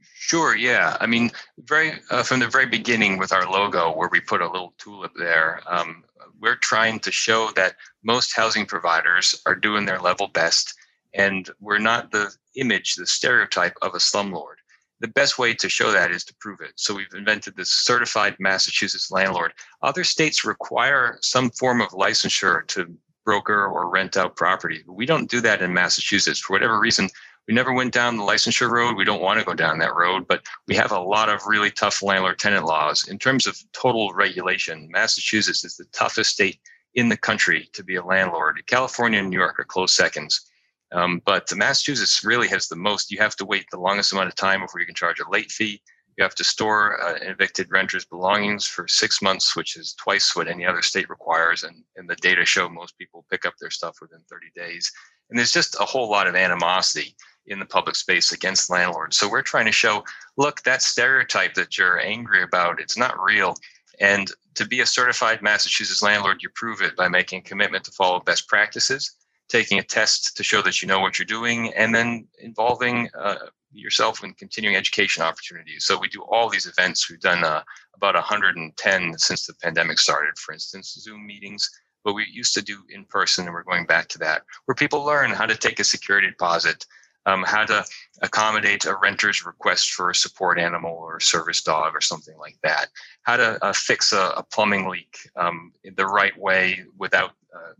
Sure. 0.00 0.56
Yeah. 0.56 0.96
I 1.00 1.06
mean, 1.06 1.30
very 1.64 1.92
uh, 2.10 2.22
from 2.22 2.40
the 2.40 2.48
very 2.48 2.66
beginning 2.66 3.18
with 3.18 3.32
our 3.32 3.50
logo, 3.50 3.96
where 3.96 4.10
we 4.12 4.20
put 4.20 4.42
a 4.42 4.50
little 4.50 4.74
tulip 4.76 5.12
there, 5.18 5.62
um, 5.66 6.04
we're 6.40 6.56
trying 6.56 7.00
to 7.00 7.10
show 7.10 7.50
that 7.56 7.76
most 8.02 8.36
housing 8.36 8.66
providers 8.66 9.40
are 9.46 9.54
doing 9.54 9.86
their 9.86 10.00
level 10.00 10.28
best, 10.28 10.74
and 11.14 11.50
we're 11.60 11.78
not 11.78 12.10
the 12.10 12.30
image, 12.56 12.96
the 12.96 13.06
stereotype 13.06 13.76
of 13.80 13.94
a 13.94 13.98
slumlord 13.98 14.57
the 15.00 15.08
best 15.08 15.38
way 15.38 15.54
to 15.54 15.68
show 15.68 15.92
that 15.92 16.10
is 16.10 16.24
to 16.24 16.34
prove 16.40 16.60
it. 16.60 16.72
So 16.76 16.94
we've 16.94 17.06
invented 17.14 17.56
this 17.56 17.70
certified 17.70 18.36
Massachusetts 18.38 19.10
landlord. 19.10 19.52
Other 19.82 20.04
states 20.04 20.44
require 20.44 21.18
some 21.20 21.50
form 21.50 21.80
of 21.80 21.90
licensure 21.90 22.66
to 22.68 22.92
broker 23.24 23.66
or 23.66 23.90
rent 23.90 24.16
out 24.16 24.36
property. 24.36 24.82
we 24.86 25.04
don't 25.04 25.30
do 25.30 25.40
that 25.42 25.60
in 25.60 25.72
Massachusetts 25.72 26.40
for 26.40 26.54
whatever 26.54 26.80
reason. 26.80 27.08
We 27.46 27.54
never 27.54 27.72
went 27.72 27.94
down 27.94 28.16
the 28.16 28.22
licensure 28.22 28.70
road. 28.70 28.96
We 28.96 29.04
don't 29.04 29.22
want 29.22 29.38
to 29.38 29.44
go 29.44 29.54
down 29.54 29.78
that 29.78 29.94
road, 29.94 30.26
but 30.26 30.42
we 30.66 30.74
have 30.76 30.92
a 30.92 31.00
lot 31.00 31.28
of 31.28 31.46
really 31.46 31.70
tough 31.70 32.02
landlord 32.02 32.38
tenant 32.38 32.66
laws. 32.66 33.08
In 33.08 33.18
terms 33.18 33.46
of 33.46 33.58
total 33.72 34.12
regulation, 34.12 34.88
Massachusetts 34.90 35.64
is 35.64 35.76
the 35.76 35.86
toughest 35.92 36.30
state 36.30 36.58
in 36.94 37.08
the 37.08 37.16
country 37.16 37.68
to 37.72 37.84
be 37.84 37.96
a 37.96 38.04
landlord. 38.04 38.62
California 38.66 39.20
and 39.20 39.30
New 39.30 39.38
York 39.38 39.58
are 39.58 39.64
close 39.64 39.94
seconds. 39.94 40.50
Um, 40.92 41.20
but 41.24 41.54
Massachusetts 41.54 42.24
really 42.24 42.48
has 42.48 42.68
the 42.68 42.76
most. 42.76 43.10
You 43.10 43.18
have 43.18 43.36
to 43.36 43.44
wait 43.44 43.66
the 43.70 43.80
longest 43.80 44.12
amount 44.12 44.28
of 44.28 44.34
time 44.34 44.60
before 44.60 44.80
you 44.80 44.86
can 44.86 44.94
charge 44.94 45.20
a 45.20 45.30
late 45.30 45.50
fee. 45.50 45.82
You 46.16 46.24
have 46.24 46.34
to 46.36 46.44
store 46.44 47.00
uh, 47.00 47.14
an 47.16 47.28
evicted 47.28 47.70
renter's 47.70 48.04
belongings 48.04 48.66
for 48.66 48.88
six 48.88 49.22
months, 49.22 49.54
which 49.54 49.76
is 49.76 49.94
twice 49.94 50.34
what 50.34 50.48
any 50.48 50.66
other 50.66 50.82
state 50.82 51.08
requires. 51.08 51.62
And, 51.62 51.84
and 51.96 52.08
the 52.08 52.16
data 52.16 52.44
show 52.44 52.68
most 52.68 52.98
people 52.98 53.24
pick 53.30 53.44
up 53.44 53.54
their 53.60 53.70
stuff 53.70 53.98
within 54.00 54.20
30 54.28 54.46
days. 54.56 54.90
And 55.30 55.38
there's 55.38 55.52
just 55.52 55.76
a 55.78 55.84
whole 55.84 56.10
lot 56.10 56.26
of 56.26 56.34
animosity 56.34 57.14
in 57.46 57.58
the 57.58 57.66
public 57.66 57.94
space 57.94 58.32
against 58.32 58.70
landlords. 58.70 59.16
So 59.16 59.28
we're 59.28 59.42
trying 59.42 59.66
to 59.66 59.72
show 59.72 60.04
look, 60.36 60.62
that 60.62 60.82
stereotype 60.82 61.54
that 61.54 61.78
you're 61.78 62.00
angry 62.00 62.42
about, 62.42 62.80
it's 62.80 62.96
not 62.96 63.22
real. 63.22 63.54
And 64.00 64.30
to 64.54 64.66
be 64.66 64.80
a 64.80 64.86
certified 64.86 65.42
Massachusetts 65.42 66.02
landlord, 66.02 66.42
you 66.42 66.48
prove 66.54 66.82
it 66.82 66.96
by 66.96 67.08
making 67.08 67.40
a 67.40 67.42
commitment 67.42 67.84
to 67.84 67.90
follow 67.92 68.20
best 68.20 68.48
practices 68.48 69.14
taking 69.48 69.78
a 69.78 69.82
test 69.82 70.36
to 70.36 70.42
show 70.42 70.62
that 70.62 70.82
you 70.82 70.88
know 70.88 71.00
what 71.00 71.18
you're 71.18 71.26
doing, 71.26 71.72
and 71.74 71.94
then 71.94 72.26
involving 72.40 73.08
uh, 73.18 73.36
yourself 73.72 74.24
in 74.24 74.32
continuing 74.34 74.76
education 74.76 75.22
opportunities. 75.22 75.84
So 75.84 75.98
we 75.98 76.08
do 76.08 76.22
all 76.22 76.48
these 76.48 76.66
events. 76.66 77.08
We've 77.08 77.20
done 77.20 77.44
uh, 77.44 77.62
about 77.94 78.14
110 78.14 79.18
since 79.18 79.46
the 79.46 79.54
pandemic 79.54 79.98
started, 79.98 80.38
for 80.38 80.52
instance, 80.52 80.96
Zoom 81.00 81.26
meetings. 81.26 81.68
But 82.04 82.14
we 82.14 82.26
used 82.30 82.54
to 82.54 82.62
do 82.62 82.78
in 82.90 83.04
person, 83.04 83.44
and 83.44 83.52
we're 83.52 83.64
going 83.64 83.86
back 83.86 84.08
to 84.08 84.18
that, 84.18 84.42
where 84.64 84.74
people 84.74 85.04
learn 85.04 85.30
how 85.30 85.46
to 85.46 85.56
take 85.56 85.80
a 85.80 85.84
security 85.84 86.28
deposit, 86.28 86.86
um, 87.26 87.42
how 87.46 87.64
to 87.64 87.84
accommodate 88.22 88.86
a 88.86 88.96
renter's 88.96 89.44
request 89.44 89.92
for 89.92 90.10
a 90.10 90.14
support 90.14 90.58
animal 90.58 90.92
or 90.92 91.16
a 91.16 91.20
service 91.20 91.62
dog 91.62 91.94
or 91.94 92.00
something 92.00 92.36
like 92.38 92.56
that, 92.62 92.86
how 93.22 93.36
to 93.36 93.62
uh, 93.62 93.72
fix 93.74 94.12
a, 94.12 94.32
a, 94.36 94.42
plumbing 94.42 94.88
leak 94.88 95.18
um, 95.36 95.72
the 95.96 96.06
right 96.06 96.36
way 96.38 96.84
without 96.96 97.32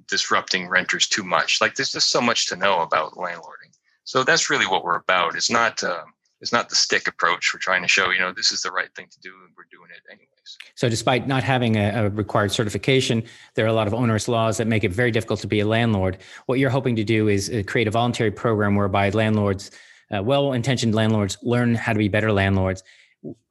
disrupting 0.06 0.68
renters 0.68 1.06
too 1.06 1.22
much. 1.22 1.60
Like 1.60 1.74
there's 1.74 1.92
just 1.92 2.10
so 2.10 2.20
much 2.20 2.46
to 2.48 2.56
know 2.56 2.80
about 2.80 3.12
landlording. 3.12 3.72
So 4.04 4.24
that's 4.24 4.48
really 4.48 4.66
what 4.66 4.84
we're 4.84 4.96
about. 4.96 5.36
It's 5.36 5.50
not 5.50 5.82
uh, 5.84 6.04
it's 6.40 6.52
not 6.52 6.68
the 6.68 6.76
stick 6.76 7.08
approach. 7.08 7.52
We're 7.52 7.60
trying 7.60 7.82
to 7.82 7.88
show 7.88 8.10
you 8.10 8.20
know 8.20 8.32
this 8.32 8.52
is 8.52 8.62
the 8.62 8.70
right 8.70 8.88
thing 8.94 9.06
to 9.10 9.20
do, 9.20 9.30
and 9.44 9.52
we're 9.56 9.64
doing 9.70 9.90
it 9.90 10.02
anyways. 10.10 10.28
So 10.74 10.88
despite 10.88 11.26
not 11.26 11.42
having 11.42 11.76
a, 11.76 12.06
a 12.06 12.08
required 12.10 12.52
certification, 12.52 13.22
there 13.54 13.64
are 13.64 13.68
a 13.68 13.72
lot 13.72 13.86
of 13.86 13.94
onerous 13.94 14.28
laws 14.28 14.56
that 14.58 14.66
make 14.66 14.84
it 14.84 14.92
very 14.92 15.10
difficult 15.10 15.40
to 15.40 15.46
be 15.46 15.60
a 15.60 15.66
landlord. 15.66 16.18
What 16.46 16.58
you're 16.58 16.70
hoping 16.70 16.96
to 16.96 17.04
do 17.04 17.28
is 17.28 17.50
uh, 17.50 17.62
create 17.66 17.88
a 17.88 17.90
voluntary 17.90 18.30
program 18.30 18.76
whereby 18.76 19.10
landlords, 19.10 19.70
uh, 20.14 20.22
well-intentioned 20.22 20.94
landlords, 20.94 21.36
learn 21.42 21.74
how 21.74 21.92
to 21.92 21.98
be 21.98 22.08
better 22.08 22.32
landlords. 22.32 22.82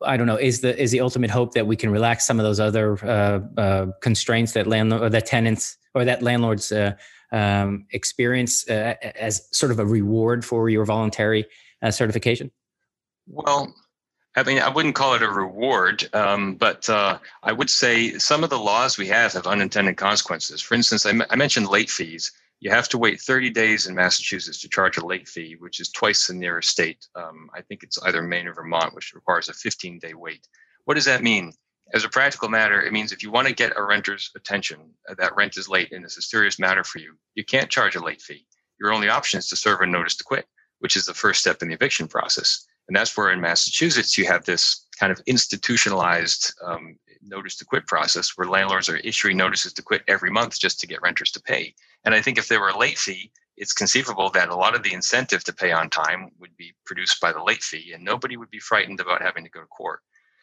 I 0.04 0.18
don't 0.18 0.28
know. 0.28 0.38
Is 0.38 0.62
the 0.62 0.80
is 0.82 0.92
the 0.92 1.02
ultimate 1.02 1.30
hope 1.30 1.54
that 1.54 1.68
we 1.68 1.76
can 1.76 1.90
relax 1.90 2.26
some 2.26 2.40
of 2.40 2.46
those 2.46 2.60
other 2.60 2.98
uh, 3.06 3.40
uh, 3.60 3.86
constraints 4.02 4.54
that 4.54 4.68
landlord 4.68 5.02
or 5.02 5.10
that 5.10 5.26
tenants 5.26 5.78
or 5.94 6.06
that 6.06 6.22
landlord's 6.22 6.72
uh, 6.72 6.94
um, 7.32 7.86
experience 7.92 8.68
uh, 8.70 8.96
as 9.20 9.48
sort 9.52 9.72
of 9.72 9.80
a 9.80 9.86
reward 9.86 10.46
for 10.46 10.70
your 10.70 10.86
voluntary 10.86 11.46
uh, 11.82 11.92
certification? 11.92 12.52
Well, 13.28 13.74
I 14.36 14.44
mean, 14.44 14.60
I 14.60 14.70
wouldn't 14.70 14.96
call 14.96 15.16
it 15.16 15.22
a 15.22 15.30
reward, 15.30 16.08
um, 16.14 16.56
but 16.56 16.90
uh, 16.90 17.20
I 17.44 17.52
would 17.52 17.70
say 17.70 18.18
some 18.18 18.44
of 18.44 18.50
the 18.50 18.60
laws 18.60 18.98
we 18.98 19.08
have 19.08 19.34
have 19.34 19.48
unintended 19.48 19.98
consequences. 19.98 20.62
For 20.62 20.76
instance, 20.76 21.06
I, 21.06 21.10
m- 21.10 21.26
I 21.30 21.36
mentioned 21.36 21.68
late 21.68 21.90
fees. 21.90 22.32
You 22.60 22.72
have 22.72 22.90
to 22.90 22.98
wait 22.98 23.22
30 23.22 23.52
days 23.52 23.88
in 23.88 23.96
Massachusetts 23.96 24.62
to 24.62 24.70
charge 24.70 24.98
a 24.98 25.06
late 25.06 25.28
fee, 25.28 25.56
which 25.60 25.80
is 25.80 25.90
twice 25.90 26.28
the 26.28 26.34
nearest 26.34 26.70
state. 26.70 27.06
Um, 27.16 27.50
I 27.56 27.62
think 27.62 27.84
it's 27.84 28.02
either 28.04 28.22
Maine 28.22 28.48
or 28.48 28.54
Vermont, 28.54 28.96
which 28.96 29.14
requires 29.14 29.50
a 29.50 29.54
15 29.54 30.00
day 30.00 30.14
wait. 30.14 30.48
What 30.86 30.96
does 30.96 31.06
that 31.06 31.22
mean? 31.22 31.54
as 31.94 32.04
a 32.04 32.10
practical 32.10 32.50
matter, 32.50 32.82
it 32.82 32.92
means 32.92 33.12
if 33.12 33.24
you 33.24 33.32
want 33.32 33.48
to 33.48 33.54
get 33.54 33.78
a 33.78 33.84
renter's 33.84 34.32
attention, 34.36 34.80
uh, 35.10 35.16
that 35.18 35.36
rent 35.36 35.58
is 35.58 35.70
late 35.70 35.92
and 35.92 36.04
it's 36.04 36.18
a 36.18 36.22
serious 36.22 36.60
matter 36.60 36.84
for 36.84 37.00
you, 37.00 37.18
you 37.36 37.46
can't 37.46 37.70
charge 37.70 37.96
a 37.96 38.04
late 38.04 38.22
fee. 38.22 38.46
Your 38.80 38.92
only 38.92 39.10
option 39.10 39.40
is 39.40 39.48
to 39.50 39.56
serve 39.56 39.82
a 39.82 39.88
notice 39.88 40.16
to 40.18 40.24
quit, 40.24 40.46
which 40.80 40.96
is 40.96 41.06
the 41.06 41.14
first 41.14 41.42
step 41.42 41.62
in 41.62 41.70
the 41.70 41.76
eviction 41.76 42.08
process. 42.08 42.66
And 42.88 42.96
that's 42.96 43.16
where 43.16 43.32
in 43.32 43.42
Massachusetts 43.42 44.18
you 44.18 44.26
have 44.26 44.46
this 44.46 44.86
kind 45.00 45.12
of 45.12 45.22
institutionalized 45.26 46.54
um, 46.66 46.98
notice 47.22 47.56
to 47.58 47.66
quit 47.66 47.88
process 47.88 48.34
where 48.36 48.48
landlords 48.48 48.90
are 48.90 48.98
issuing 48.98 49.38
notices 49.38 49.74
to 49.74 49.82
quit 49.82 50.04
every 50.08 50.30
month 50.30 50.60
just 50.60 50.80
to 50.82 50.88
get 50.88 51.02
renters 51.02 51.32
to 51.32 51.42
pay. 51.42 51.74
And 52.08 52.16
I 52.16 52.22
think 52.22 52.38
if 52.38 52.48
there 52.48 52.62
were 52.62 52.70
a 52.70 52.78
late 52.78 52.98
fee, 52.98 53.34
it's 53.58 53.74
conceivable 53.74 54.30
that 54.30 54.48
a 54.48 54.56
lot 54.56 54.76
of 54.76 54.82
the 54.82 54.94
incentive 54.94 55.44
to 55.44 55.54
pay 55.54 55.74
on 55.74 55.90
time 55.90 56.32
would 56.40 56.56
be 56.56 56.74
produced 56.86 57.20
by 57.20 57.34
the 57.34 57.44
late 57.44 57.62
fee, 57.62 57.92
and 57.94 58.02
nobody 58.02 58.38
would 58.38 58.50
be 58.50 58.60
frightened 58.60 59.02
about 59.02 59.22
having 59.22 59.44
to 59.44 59.50
go 59.50 59.60
to 59.60 59.66
court. 59.66 60.00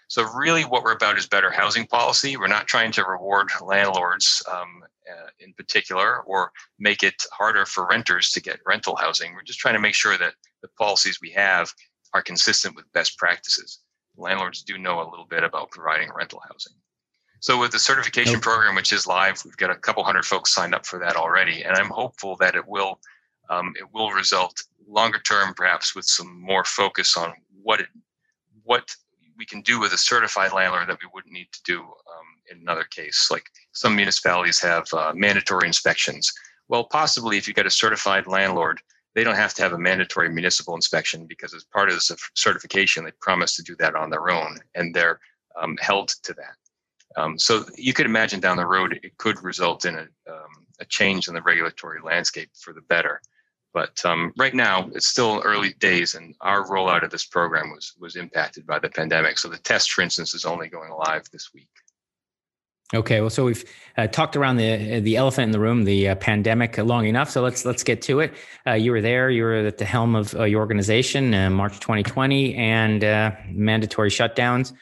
So 0.08 0.24
really, 0.24 0.64
what 0.66 0.82
we're 0.82 0.92
about 0.92 1.16
is 1.16 1.26
better 1.26 1.50
housing 1.50 1.86
policy. 1.86 2.36
We're 2.36 2.48
not 2.48 2.66
trying 2.66 2.92
to 2.92 3.04
reward 3.04 3.48
landlords 3.62 4.42
um, 4.52 4.82
uh, 5.10 5.28
in 5.38 5.54
particular 5.54 6.20
or 6.24 6.52
make 6.78 7.02
it 7.02 7.24
harder 7.32 7.64
for 7.64 7.88
renters 7.88 8.28
to 8.32 8.42
get 8.42 8.60
rental 8.66 8.96
housing. 8.96 9.32
We're 9.32 9.40
just 9.40 9.58
trying 9.58 9.72
to 9.72 9.80
make 9.80 9.94
sure 9.94 10.18
that 10.18 10.34
the 10.60 10.68
policies 10.78 11.18
we 11.22 11.30
have 11.30 11.72
are 12.12 12.20
consistent 12.20 12.76
with 12.76 12.92
best 12.92 13.16
practices. 13.16 13.78
Landlords 14.18 14.62
do 14.64 14.76
know 14.76 15.00
a 15.00 15.08
little 15.08 15.26
bit 15.30 15.42
about 15.44 15.70
providing 15.70 16.10
rental 16.14 16.42
housing. 16.46 16.74
So 17.44 17.60
with 17.60 17.72
the 17.72 17.78
certification 17.78 18.40
program, 18.40 18.74
which 18.74 18.90
is 18.90 19.06
live, 19.06 19.44
we've 19.44 19.58
got 19.58 19.68
a 19.68 19.74
couple 19.74 20.02
hundred 20.02 20.24
folks 20.24 20.50
signed 20.50 20.74
up 20.74 20.86
for 20.86 20.98
that 21.00 21.14
already, 21.14 21.62
and 21.62 21.76
I'm 21.76 21.90
hopeful 21.90 22.38
that 22.38 22.54
it 22.54 22.66
will 22.66 22.98
um, 23.50 23.74
it 23.78 23.84
will 23.92 24.12
result 24.12 24.62
longer 24.88 25.18
term, 25.18 25.52
perhaps 25.52 25.94
with 25.94 26.06
some 26.06 26.40
more 26.40 26.64
focus 26.64 27.18
on 27.18 27.34
what 27.62 27.80
it 27.80 27.88
what 28.62 28.96
we 29.36 29.44
can 29.44 29.60
do 29.60 29.78
with 29.78 29.92
a 29.92 29.98
certified 29.98 30.54
landlord 30.54 30.88
that 30.88 30.96
we 31.02 31.08
wouldn't 31.12 31.34
need 31.34 31.48
to 31.52 31.60
do 31.64 31.82
um, 31.82 32.28
in 32.50 32.62
another 32.62 32.84
case. 32.84 33.28
Like 33.30 33.44
some 33.72 33.94
municipalities 33.94 34.58
have 34.60 34.86
uh, 34.94 35.12
mandatory 35.14 35.66
inspections. 35.66 36.32
Well, 36.68 36.84
possibly 36.84 37.36
if 37.36 37.46
you 37.46 37.52
get 37.52 37.66
a 37.66 37.70
certified 37.70 38.26
landlord, 38.26 38.80
they 39.14 39.22
don't 39.22 39.36
have 39.36 39.52
to 39.52 39.62
have 39.62 39.74
a 39.74 39.78
mandatory 39.78 40.30
municipal 40.30 40.76
inspection 40.76 41.26
because 41.26 41.52
as 41.52 41.64
part 41.64 41.90
of 41.90 41.96
the 41.96 42.16
certification, 42.36 43.04
they 43.04 43.12
promise 43.20 43.54
to 43.56 43.62
do 43.62 43.76
that 43.80 43.94
on 43.94 44.08
their 44.08 44.30
own 44.30 44.60
and 44.74 44.94
they're 44.94 45.20
um, 45.60 45.76
held 45.82 46.08
to 46.22 46.32
that. 46.32 46.54
Um, 47.16 47.38
so 47.38 47.64
you 47.76 47.92
could 47.92 48.06
imagine 48.06 48.40
down 48.40 48.56
the 48.56 48.66
road, 48.66 48.98
it 49.02 49.16
could 49.18 49.42
result 49.42 49.84
in 49.84 49.94
a, 49.96 50.02
um, 50.30 50.66
a 50.80 50.84
change 50.84 51.28
in 51.28 51.34
the 51.34 51.42
regulatory 51.42 52.00
landscape 52.02 52.50
for 52.54 52.72
the 52.72 52.80
better. 52.82 53.20
But 53.72 54.04
um, 54.04 54.32
right 54.36 54.54
now, 54.54 54.88
it's 54.94 55.08
still 55.08 55.42
early 55.44 55.72
days, 55.74 56.14
and 56.14 56.34
our 56.40 56.64
rollout 56.64 57.02
of 57.02 57.10
this 57.10 57.24
program 57.24 57.70
was 57.72 57.92
was 57.98 58.14
impacted 58.14 58.66
by 58.66 58.78
the 58.78 58.88
pandemic. 58.88 59.36
So 59.36 59.48
the 59.48 59.58
test, 59.58 59.90
for 59.90 60.02
instance, 60.02 60.32
is 60.32 60.44
only 60.44 60.68
going 60.68 60.92
live 60.92 61.24
this 61.32 61.52
week. 61.52 61.68
Okay, 62.94 63.20
well, 63.20 63.30
so 63.30 63.44
we've 63.44 63.64
uh, 63.96 64.06
talked 64.06 64.36
around 64.36 64.56
the 64.56 65.00
the 65.00 65.16
elephant 65.16 65.46
in 65.46 65.50
the 65.50 65.58
room, 65.58 65.82
the 65.82 66.10
uh, 66.10 66.14
pandemic, 66.14 66.78
long 66.78 67.06
enough. 67.06 67.30
So 67.30 67.42
let's 67.42 67.64
let's 67.64 67.82
get 67.82 68.00
to 68.02 68.20
it. 68.20 68.34
Uh, 68.64 68.74
you 68.74 68.92
were 68.92 69.00
there. 69.00 69.28
You 69.28 69.42
were 69.42 69.54
at 69.54 69.78
the 69.78 69.84
helm 69.84 70.14
of 70.14 70.36
uh, 70.36 70.44
your 70.44 70.60
organization, 70.60 71.34
in 71.34 71.52
March 71.54 71.80
2020, 71.80 72.54
and 72.54 73.02
uh, 73.02 73.32
mandatory 73.48 74.10
shutdowns. 74.10 74.72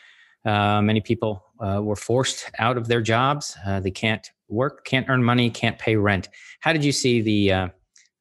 Uh, 0.44 0.82
many 0.82 1.00
people 1.00 1.42
Uh, 1.62 1.80
were 1.80 1.94
forced 1.94 2.50
out 2.58 2.76
of 2.76 2.88
their 2.88 3.00
jobs. 3.00 3.56
Uh, 3.64 3.78
they 3.78 3.90
can't 3.90 4.32
work, 4.48 4.84
can't 4.84 5.08
earn 5.08 5.22
money, 5.22 5.48
can't 5.48 5.78
pay 5.78 5.94
rent. 5.94 6.28
How 6.58 6.72
did 6.72 6.84
you 6.84 6.90
see 6.90 7.20
the 7.20 7.52
uh, 7.52 7.68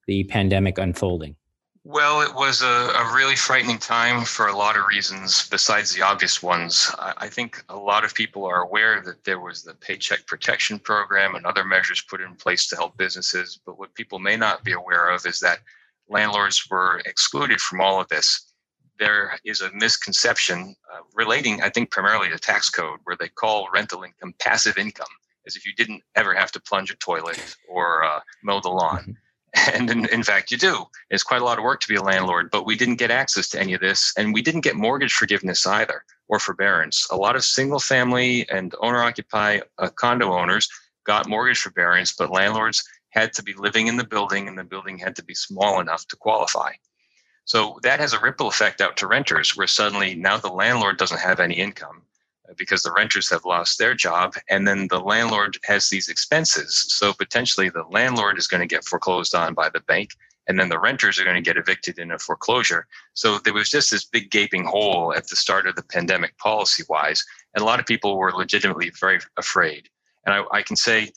the 0.06 0.26
pandemic 0.26 0.78
unfolding? 0.78 1.36
Well, 1.84 2.22
it 2.22 2.36
was 2.36 2.62
a, 2.62 2.68
a, 2.68 3.12
really 3.16 3.36
frightening 3.36 3.80
time 3.80 4.24
for 4.24 4.48
a 4.48 4.56
lot 4.56 4.78
of 4.78 4.86
reasons 4.86 5.50
besides 5.50 5.92
the 5.92 6.04
obvious 6.04 6.44
ones. 6.44 6.92
I, 7.00 7.14
I, 7.18 7.28
think 7.28 7.64
a 7.70 7.76
lot 7.76 8.06
of 8.06 8.14
people 8.14 8.46
are 8.46 8.62
aware 8.62 9.02
that 9.02 9.24
there 9.24 9.40
was 9.40 9.64
the 9.64 9.74
Paycheck 9.74 10.28
Protection 10.28 10.78
Program 10.78 11.34
and 11.34 11.44
other 11.44 11.66
measures 11.66 12.04
put 12.08 12.22
in 12.22 12.36
place 12.36 12.68
to 12.68 12.76
help 12.76 12.98
businesses. 12.98 13.60
But 13.66 13.80
what 13.80 13.96
people 13.96 14.20
may 14.20 14.38
not 14.38 14.64
be 14.64 14.74
aware 14.74 15.10
of 15.10 15.26
is 15.26 15.40
that 15.40 15.62
landlords 16.08 16.70
were 16.70 17.02
excluded 17.06 17.60
from 17.60 17.82
all 17.82 18.00
of 18.00 18.08
this. 18.10 18.51
There 19.02 19.40
is 19.44 19.62
a 19.62 19.72
misconception 19.74 20.76
uh, 20.94 21.00
relating, 21.16 21.64
I 21.64 21.70
think, 21.72 21.90
primarily 21.90 22.30
to 22.30 22.38
tax 22.38 22.70
code, 22.70 23.00
where 23.04 23.18
they 23.20 23.30
call 23.30 23.68
rental 23.74 24.04
income 24.04 24.36
passive 24.38 24.78
income, 24.78 25.08
as 25.48 25.56
if 25.56 25.66
you 25.66 25.74
didn't 25.74 26.04
ever 26.16 26.36
have 26.36 26.52
to 26.52 26.62
plunge 26.62 26.92
a 26.92 26.96
toilet 26.98 27.58
or 27.68 28.04
uh, 28.04 28.20
mow 28.44 28.62
the 28.62 28.70
lawn. 28.70 29.00
Mm-hmm. 29.00 29.12
And 29.76 29.90
in, 29.90 30.06
in, 30.06 30.24
fact 30.24 30.52
you 30.52 30.58
do. 30.58 30.86
It's 31.10 31.24
quite 31.24 31.42
a 31.42 31.44
lot 31.44 31.58
of 31.58 31.66
work 31.66 31.82
to 31.82 31.88
be 31.90 31.96
a 31.96 32.02
landlord 32.02 32.50
but 32.52 32.66
we 32.66 32.78
didn't 32.78 32.96
get 32.96 33.12
access 33.12 33.50
to 33.50 33.60
any 33.60 33.74
of 33.74 33.82
this 33.82 34.14
and 34.16 34.34
we 34.34 34.42
didn't 34.42 34.62
get 34.62 34.78
mortgage 34.78 35.14
forgiveness 35.14 35.68
either 35.68 36.06
or 36.30 36.40
forbearance. 36.40 37.06
A 37.12 37.18
lot 37.18 37.36
of 37.36 37.44
single 37.44 37.80
family 37.80 38.48
and 38.50 38.74
owner 38.80 39.04
occupy 39.04 39.60
uh, 39.78 39.90
condo 39.90 40.32
owners 40.32 40.70
got 41.06 41.28
mortgage 41.28 41.60
forbearance 41.60 42.14
but 42.14 42.32
landlords 42.32 42.82
had 43.10 43.34
to 43.34 43.44
be 43.44 43.54
living 43.56 43.88
in 43.88 43.98
the 43.98 44.08
building 44.08 44.48
and 44.48 44.58
the 44.58 44.64
building 44.64 44.98
had 44.98 45.18
to 45.18 45.24
be 45.24 45.36
small 45.36 45.82
enough 45.82 46.08
to 46.08 46.16
qualify 46.16 46.72
so 47.46 47.80
that 47.84 48.00
has 48.00 48.14
a 48.14 48.20
ripple 48.20 48.48
effect 48.48 48.82
out 48.82 48.98
to 48.98 49.08
renters 49.08 49.56
where 49.58 49.68
suddenly 49.68 50.16
now 50.16 50.38
the 50.38 50.52
landlord 50.52 50.98
doesn't 50.98 51.20
have 51.20 51.40
any 51.40 51.56
income 51.56 52.04
because 52.58 52.84
the 52.84 52.92
renters 52.92 53.30
have 53.30 53.46
lost 53.46 53.80
their 53.80 53.94
job 53.94 54.36
and 54.50 54.68
then 54.68 54.88
the 54.90 55.00
landlord 55.00 55.58
has 55.64 55.90
these 55.90 56.10
expenses. 56.10 56.86
So 56.90 57.14
potentially 57.14 57.70
the 57.70 57.86
landlord 57.90 58.38
is 58.38 58.48
going 58.48 58.62
to 58.62 58.68
get 58.68 58.86
foreclosed 58.86 59.34
on 59.34 59.54
by 59.54 59.70
the 59.70 59.80
bank 59.82 60.12
and 60.48 60.60
then 60.60 60.70
the 60.70 60.80
renters 60.80 61.20
are 61.20 61.24
going 61.24 61.36
to 61.36 61.42
get 61.42 61.58
evicted 61.58 61.98
in 61.98 62.12
a 62.12 62.20
foreclosure. 62.20 62.88
So 63.14 63.38
there 63.40 63.54
was 63.54 63.70
just 63.70 63.92
this 63.92 64.06
big 64.06 64.32
gaping 64.32 64.66
hole 64.66 65.14
at 65.16 65.28
the 65.28 65.36
start 65.36 65.66
of 65.68 65.76
the 65.76 65.84
pandemic 65.84 66.38
policy 66.38 66.84
wise 66.90 67.24
and 67.56 67.62
a 67.62 67.66
lot 67.66 67.80
of 67.80 67.86
people 67.86 68.18
were 68.18 68.32
legitimately 68.32 68.92
very 69.00 69.20
afraid. 69.38 69.90
And 70.26 70.36
i, 70.36 70.44
I 70.52 70.62
can 70.62 70.76
say 70.76 71.12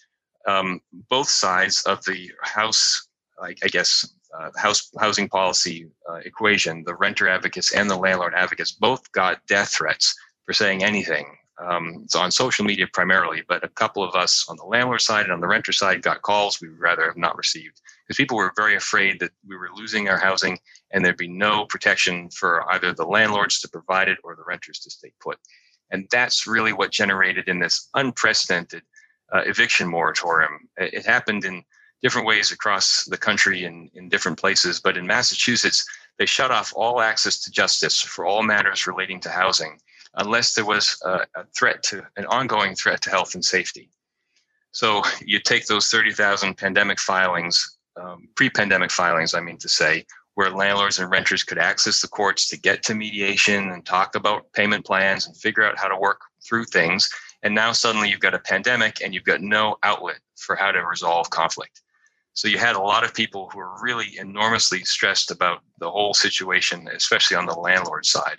um, 0.47 0.81
both 1.11 1.29
sides 1.29 1.83
of 1.83 2.05
the 2.05 2.31
house 2.43 3.09
I 3.43 3.69
guess 3.69 4.14
uh, 4.39 4.51
house 4.57 4.91
housing 4.99 5.29
policy 5.29 5.87
uh, 6.11 6.17
equation, 6.25 6.83
the 6.85 6.95
renter 6.95 7.29
advocates 7.29 7.73
and 7.75 7.89
the 7.89 7.97
landlord 7.97 8.35
advocates 8.35 8.73
both 8.73 9.11
got 9.13 9.47
death 9.47 9.75
threats 9.75 10.15
for 10.45 10.53
saying 10.53 10.83
anything. 10.83 11.37
Um, 11.59 12.01
it's 12.05 12.17
on 12.17 12.33
social 12.33 12.65
media 12.65 12.87
primarily, 12.93 13.43
but 13.47 13.63
a 13.63 13.69
couple 13.69 14.03
of 14.03 14.17
us 14.17 14.45
on 14.49 14.57
the 14.57 14.65
landlord 14.65 15.01
side 15.01 15.25
and 15.25 15.33
on 15.33 15.41
the 15.41 15.47
renter 15.47 15.71
side 15.73 16.03
got 16.03 16.23
calls 16.23 16.61
we 16.61 16.69
would 16.69 16.81
rather 16.81 17.05
have 17.05 17.17
not 17.17 17.37
received 17.37 17.81
because 18.05 18.17
people 18.17 18.37
were 18.37 18.53
very 18.57 18.75
afraid 18.75 19.21
that 19.21 19.31
we 19.47 19.57
were 19.57 19.71
losing 19.75 20.09
our 20.09 20.19
housing 20.19 20.59
and 20.93 21.05
there'd 21.05 21.17
be 21.17 21.29
no 21.29 21.65
protection 21.67 22.29
for 22.31 22.69
either 22.73 22.93
the 22.93 23.07
landlords 23.07 23.61
to 23.61 23.69
provide 23.69 24.09
it 24.09 24.19
or 24.25 24.35
the 24.35 24.45
renters 24.47 24.81
to 24.81 24.91
stay 24.91 25.13
put. 25.21 25.39
And 25.91 26.09
that's 26.11 26.47
really 26.47 26.73
what 26.73 26.91
generated 26.91 27.49
in 27.49 27.61
this 27.61 27.89
unprecedented 27.95 28.83
uh, 29.33 29.43
eviction 29.47 29.89
moratorium. 29.89 30.69
It 30.77 31.07
happened 31.07 31.45
in 31.45 31.63
different 32.05 32.27
ways 32.27 32.53
across 32.53 33.07
the 33.07 33.17
country 33.17 33.65
and 33.65 33.91
in 33.95 34.11
different 34.11 34.39
places, 34.39 34.79
but 34.79 34.99
in 34.99 35.07
Massachusetts, 35.07 35.87
they 36.19 36.27
shut 36.27 36.51
off 36.51 36.71
all 36.77 37.01
access 37.01 37.43
to 37.43 37.51
justice 37.51 37.99
for 37.99 38.27
all 38.27 38.43
matters 38.43 38.87
relating 38.87 39.19
to 39.21 39.31
housing 39.31 39.79
unless 40.17 40.53
there 40.53 40.67
was 40.67 41.01
a, 41.07 41.27
a 41.35 41.45
threat 41.57 41.83
to 41.83 42.03
an 42.19 42.27
ongoing 42.27 42.75
threat 42.75 43.01
to 43.01 43.09
health 43.09 43.35
and 43.35 43.43
safety. 43.43 43.89
So 44.73 45.03
you 45.25 45.41
take 45.41 45.65
those 45.67 45.87
30,000 45.87 46.59
pandemic 46.59 47.01
filings, 47.01 47.79
um, 47.99 48.29
pre 48.37 48.51
pandemic 48.51 48.91
filings, 48.91 49.33
I 49.33 49.41
mean 49.41 49.57
to 49.59 49.69
say, 49.71 50.05
where 50.35 50.51
landlords 50.51 50.99
and 50.99 51.11
renters 51.11 51.43
could 51.43 51.59
access 51.59 52.03
the 52.03 52.09
courts 52.09 52.49
to 52.49 52.61
get 52.61 52.83
to 52.83 52.95
mediation 52.95 53.71
and 53.71 53.87
talk 53.87 54.15
about 54.15 54.53
payment 54.53 54.85
plans 54.85 55.27
and 55.27 55.35
figure 55.39 55.65
out 55.65 55.79
how 55.79 55.89
to 55.89 55.97
work 55.97 56.21
through 56.47 56.67
things. 56.67 57.09
And 57.43 57.55
now 57.55 57.73
suddenly 57.73 58.11
you've 58.11 58.21
got 58.21 58.35
a 58.35 58.41
pandemic 58.41 59.01
and 59.03 59.15
you've 59.15 59.25
got 59.25 59.41
no 59.41 59.77
outlet 59.83 60.19
for 60.37 60.55
how 60.55 60.71
to 60.71 60.85
resolve 60.85 61.31
conflict. 61.31 61.81
So 62.35 62.49
you 62.49 62.59
had 62.59 62.77
a 62.77 62.81
lot 62.81 63.05
of 63.05 63.15
people 63.15 63.49
who 63.51 63.59
were 63.59 63.81
really 63.83 64.19
enormously 64.19 64.85
stressed 64.85 65.31
about 65.31 65.61
the 65.79 65.91
whole 65.91 66.15
situation, 66.15 66.89
especially 66.95 67.37
on 67.37 67.47
the 67.47 67.55
landlord 67.55 68.05
side 68.05 68.39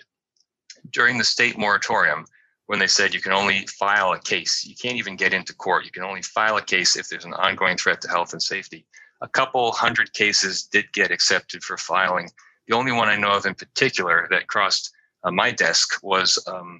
during 0.92 1.18
the 1.18 1.24
state 1.24 1.58
moratorium 1.58 2.26
when 2.68 2.80
they 2.80 2.88
said 2.88 3.14
you 3.14 3.22
can 3.22 3.32
only 3.32 3.66
file 3.68 4.14
a 4.14 4.20
case. 4.20 4.66
You 4.66 4.76
can't 4.76 4.98
even 4.98 5.16
get 5.16 5.34
into 5.34 5.54
court. 5.54 5.86
You 5.86 5.92
can 5.92 6.04
only 6.04 6.22
file 6.22 6.58
a 6.58 6.62
case 6.62 6.96
if 6.96 7.08
there's 7.08 7.26
an 7.26 7.34
ongoing 7.34 7.78
threat 7.78 8.02
to 8.02 8.10
health 8.10 8.34
and 8.34 8.42
safety. 8.42 8.86
A 9.22 9.28
couple 9.28 9.72
hundred 9.72 10.14
cases 10.14 10.64
did 10.64 10.92
get 10.94 11.12
accepted 11.12 11.64
for 11.64 11.78
filing. 11.78 12.30
The 12.68 12.76
only 12.76 12.92
one 12.92 13.08
I 13.08 13.18
know 13.18 13.32
of 13.32 13.46
in 13.46 13.56
particular 13.56 14.28
that 14.32 14.48
crossed 14.48 14.92
uh, 15.24 15.32
my 15.32 15.52
desk 15.52 16.00
was 16.02 16.44
um, 16.48 16.80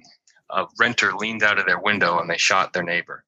a 0.50 0.66
renter 0.78 1.14
leaned 1.14 1.42
out 1.42 1.58
of 1.58 1.66
their 1.66 1.80
window 1.80 2.18
and 2.18 2.28
they 2.28 2.38
shot 2.38 2.72
their 2.72 2.82
neighbor. 2.82 3.24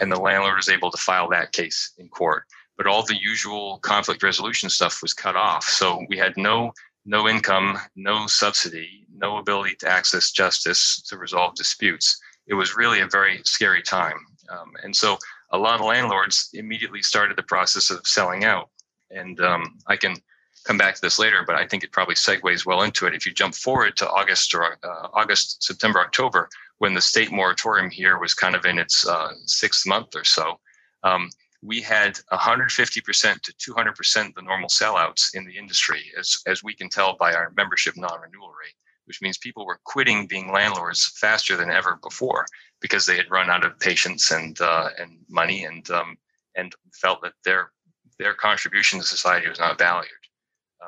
And 0.00 0.10
the 0.10 0.20
landlord 0.20 0.56
was 0.56 0.68
able 0.68 0.90
to 0.90 0.96
file 0.96 1.28
that 1.30 1.52
case 1.52 1.92
in 1.98 2.08
court. 2.08 2.44
But 2.80 2.86
all 2.86 3.02
the 3.02 3.20
usual 3.20 3.76
conflict 3.80 4.22
resolution 4.22 4.70
stuff 4.70 5.02
was 5.02 5.12
cut 5.12 5.36
off. 5.36 5.64
So 5.64 6.02
we 6.08 6.16
had 6.16 6.34
no 6.38 6.72
no 7.04 7.28
income, 7.28 7.76
no 7.94 8.26
subsidy, 8.26 9.06
no 9.14 9.36
ability 9.36 9.74
to 9.80 9.88
access 9.88 10.30
justice 10.30 11.02
to 11.02 11.18
resolve 11.18 11.54
disputes. 11.56 12.18
It 12.46 12.54
was 12.54 12.78
really 12.78 13.00
a 13.00 13.06
very 13.06 13.42
scary 13.44 13.82
time. 13.82 14.24
Um, 14.48 14.72
and 14.82 14.96
so 14.96 15.18
a 15.50 15.58
lot 15.58 15.78
of 15.78 15.84
landlords 15.84 16.48
immediately 16.54 17.02
started 17.02 17.36
the 17.36 17.42
process 17.42 17.90
of 17.90 18.06
selling 18.06 18.44
out. 18.44 18.70
And 19.10 19.38
um, 19.42 19.76
I 19.86 19.96
can 19.96 20.16
come 20.64 20.78
back 20.78 20.94
to 20.94 21.02
this 21.02 21.18
later, 21.18 21.44
but 21.46 21.56
I 21.56 21.66
think 21.66 21.84
it 21.84 21.92
probably 21.92 22.14
segues 22.14 22.64
well 22.64 22.80
into 22.80 23.06
it. 23.06 23.14
If 23.14 23.26
you 23.26 23.34
jump 23.34 23.54
forward 23.56 23.94
to 23.98 24.08
August 24.08 24.54
or 24.54 24.78
uh, 24.82 25.08
August, 25.12 25.62
September, 25.62 26.00
October, 26.00 26.48
when 26.78 26.94
the 26.94 27.02
state 27.02 27.30
moratorium 27.30 27.90
here 27.90 28.18
was 28.18 28.32
kind 28.32 28.54
of 28.54 28.64
in 28.64 28.78
its 28.78 29.06
uh, 29.06 29.32
sixth 29.44 29.86
month 29.86 30.16
or 30.16 30.24
so, 30.24 30.58
um, 31.02 31.28
we 31.62 31.80
had 31.80 32.18
150% 32.32 33.40
to 33.42 33.72
200% 33.72 34.34
the 34.34 34.42
normal 34.42 34.68
sellouts 34.68 35.34
in 35.34 35.44
the 35.44 35.56
industry, 35.56 36.02
as, 36.18 36.38
as 36.46 36.62
we 36.62 36.74
can 36.74 36.88
tell 36.88 37.16
by 37.16 37.34
our 37.34 37.52
membership 37.56 37.94
non 37.96 38.20
renewal 38.20 38.48
rate, 38.48 38.74
which 39.04 39.20
means 39.20 39.36
people 39.38 39.66
were 39.66 39.80
quitting 39.84 40.26
being 40.26 40.50
landlords 40.52 41.12
faster 41.18 41.56
than 41.56 41.70
ever 41.70 41.98
before 42.02 42.46
because 42.80 43.04
they 43.04 43.16
had 43.16 43.30
run 43.30 43.50
out 43.50 43.64
of 43.64 43.78
patience 43.78 44.30
and, 44.30 44.60
uh, 44.60 44.88
and 44.98 45.18
money 45.28 45.64
and, 45.64 45.90
um, 45.90 46.16
and 46.56 46.74
felt 46.94 47.20
that 47.22 47.34
their, 47.44 47.70
their 48.18 48.34
contribution 48.34 48.98
to 48.98 49.04
society 49.04 49.48
was 49.48 49.58
not 49.58 49.78
valued. 49.78 50.10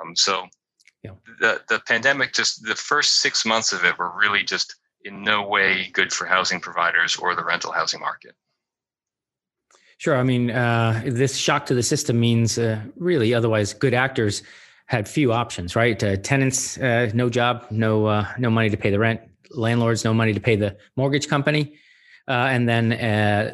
Um, 0.01 0.17
so 0.17 0.47
yeah. 1.05 1.13
the, 1.41 1.61
the 1.69 1.81
pandemic, 1.81 2.33
just 2.33 2.65
the 2.65 2.75
first 2.75 3.21
six 3.21 3.45
months 3.45 3.75
of 3.75 3.85
it 3.85 3.99
were 3.99 4.19
really 4.19 4.43
just 4.43 4.75
in 5.05 5.23
no 5.23 5.47
way 5.47 5.91
good 5.93 6.13
for 6.13 6.25
housing 6.25 6.61
providers 6.61 7.17
or 7.17 7.35
the 7.35 7.45
rental 7.45 7.73
housing 7.73 8.01
market. 8.01 8.35
Sure. 10.03 10.17
I 10.17 10.25
mean, 10.25 10.51
uh, 10.51 11.01
this 11.07 11.37
shock 11.37 11.65
to 11.67 11.75
the 11.75 11.83
system 11.85 12.19
means 12.19 12.59
uh, 12.59 12.81
really, 12.97 13.33
otherwise, 13.33 13.73
good 13.73 13.95
actors 13.95 14.43
had 14.87 15.07
few 15.07 15.33
options, 15.33 15.77
right? 15.77 16.03
Uh, 16.03 16.17
tenants, 16.17 16.77
uh, 16.79 17.09
no 17.15 17.31
job, 17.31 17.65
no 17.71 18.07
uh, 18.07 18.27
no 18.37 18.51
money 18.51 18.69
to 18.69 18.77
pay 18.77 18.91
the 18.91 18.99
rent. 18.99 19.21
Landlords, 19.53 20.05
no 20.05 20.13
money 20.13 20.33
to 20.33 20.41
pay 20.41 20.57
the 20.57 20.77
mortgage 20.97 21.29
company, 21.29 21.79
uh, 22.27 22.49
and 22.51 22.69
then 22.69 22.89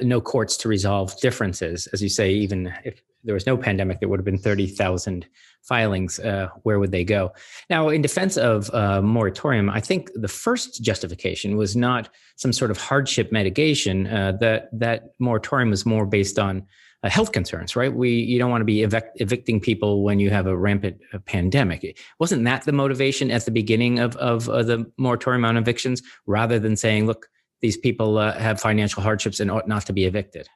no 0.08 0.22
courts 0.22 0.56
to 0.56 0.70
resolve 0.70 1.14
differences. 1.20 1.86
As 1.88 2.02
you 2.02 2.08
say, 2.08 2.32
even 2.32 2.72
if 2.82 3.02
there 3.24 3.34
was 3.34 3.44
no 3.44 3.58
pandemic, 3.58 4.00
there 4.00 4.08
would 4.08 4.18
have 4.18 4.24
been 4.24 4.38
thirty 4.38 4.66
thousand 4.66 5.26
filings, 5.62 6.18
uh, 6.18 6.48
where 6.62 6.78
would 6.78 6.92
they 6.92 7.04
go? 7.04 7.32
Now, 7.68 7.88
in 7.88 8.02
defense 8.02 8.36
of 8.36 8.72
uh, 8.74 9.02
moratorium, 9.02 9.68
I 9.70 9.80
think 9.80 10.10
the 10.14 10.28
first 10.28 10.82
justification 10.82 11.56
was 11.56 11.76
not 11.76 12.08
some 12.36 12.52
sort 12.52 12.70
of 12.70 12.78
hardship 12.78 13.32
mitigation. 13.32 14.06
Uh, 14.06 14.32
that 14.40 14.68
that 14.72 15.14
moratorium 15.18 15.70
was 15.70 15.84
more 15.84 16.06
based 16.06 16.38
on 16.38 16.66
uh, 17.02 17.10
health 17.10 17.32
concerns, 17.32 17.76
right? 17.76 17.94
We 17.94 18.10
you 18.10 18.38
don't 18.38 18.50
want 18.50 18.62
to 18.62 18.66
be 18.66 18.82
evict, 18.82 19.20
evicting 19.20 19.60
people 19.60 20.02
when 20.02 20.18
you 20.18 20.30
have 20.30 20.46
a 20.46 20.56
rampant 20.56 20.96
uh, 21.12 21.18
pandemic. 21.20 21.98
Wasn't 22.18 22.44
that 22.44 22.64
the 22.64 22.72
motivation 22.72 23.30
at 23.30 23.44
the 23.44 23.50
beginning 23.50 23.98
of 23.98 24.16
of 24.16 24.46
the 24.46 24.90
moratorium 24.96 25.44
on 25.44 25.56
evictions, 25.56 26.02
rather 26.26 26.58
than 26.58 26.76
saying, 26.76 27.06
look, 27.06 27.28
these 27.60 27.76
people 27.76 28.18
uh, 28.18 28.38
have 28.38 28.60
financial 28.60 29.02
hardships 29.02 29.40
and 29.40 29.50
ought 29.50 29.68
not 29.68 29.86
to 29.86 29.92
be 29.92 30.06
evicted? 30.06 30.48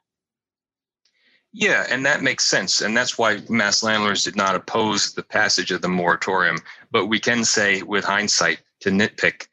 Yeah, 1.53 1.87
and 1.89 2.05
that 2.07 2.23
makes 2.23 2.45
sense. 2.45 2.81
And 2.81 2.97
that's 2.97 3.19
why 3.19 3.41
mass 3.49 3.83
landlords 3.83 4.25
did 4.25 4.37
not 4.37 4.55
oppose 4.55 5.13
the 5.13 5.23
passage 5.23 5.71
of 5.71 5.83
the 5.83 5.89
moratorium. 5.89 6.59
But 6.91 7.07
we 7.07 7.19
can 7.19 7.45
say, 7.45 7.83
with 7.83 8.05
hindsight, 8.05 8.61
to 8.81 8.91
nitpick, 8.91 9.47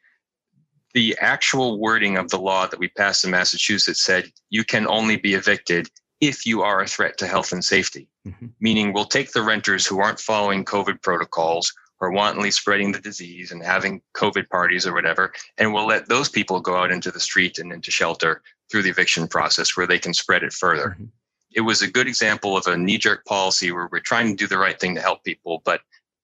the 0.94 1.16
actual 1.20 1.78
wording 1.78 2.16
of 2.16 2.30
the 2.30 2.38
law 2.38 2.66
that 2.66 2.80
we 2.80 2.88
passed 2.88 3.24
in 3.24 3.30
Massachusetts 3.30 4.02
said 4.02 4.32
you 4.48 4.64
can 4.64 4.86
only 4.88 5.16
be 5.16 5.34
evicted 5.34 5.88
if 6.20 6.44
you 6.44 6.62
are 6.62 6.80
a 6.80 6.86
threat 6.86 7.16
to 7.18 7.26
health 7.26 7.52
and 7.52 7.64
safety. 7.64 8.08
Mm-hmm. 8.26 8.46
Meaning, 8.60 8.92
we'll 8.92 9.04
take 9.04 9.32
the 9.32 9.42
renters 9.42 9.86
who 9.86 10.00
aren't 10.00 10.20
following 10.20 10.64
COVID 10.64 11.02
protocols 11.02 11.72
or 12.00 12.10
wantonly 12.10 12.50
spreading 12.50 12.92
the 12.92 12.98
disease 12.98 13.52
and 13.52 13.62
having 13.62 14.00
COVID 14.14 14.48
parties 14.48 14.86
or 14.86 14.94
whatever, 14.94 15.32
and 15.58 15.72
we'll 15.72 15.86
let 15.86 16.08
those 16.08 16.30
people 16.30 16.60
go 16.60 16.76
out 16.76 16.90
into 16.90 17.10
the 17.10 17.20
street 17.20 17.58
and 17.58 17.72
into 17.72 17.90
shelter 17.90 18.40
through 18.70 18.82
the 18.82 18.88
eviction 18.88 19.28
process 19.28 19.76
where 19.76 19.86
they 19.86 19.98
can 19.98 20.14
spread 20.14 20.42
it 20.42 20.52
further. 20.52 20.90
Mm-hmm. 20.90 21.04
It 21.52 21.62
was 21.62 21.82
a 21.82 21.90
good 21.90 22.06
example 22.06 22.56
of 22.56 22.66
a 22.66 22.76
knee 22.76 22.98
jerk 22.98 23.24
policy 23.24 23.72
where 23.72 23.88
we're 23.90 24.00
trying 24.00 24.28
to 24.28 24.36
do 24.36 24.46
the 24.46 24.58
right 24.58 24.78
thing 24.78 24.94
to 24.94 25.00
help 25.00 25.24
people, 25.24 25.62
but 25.64 25.80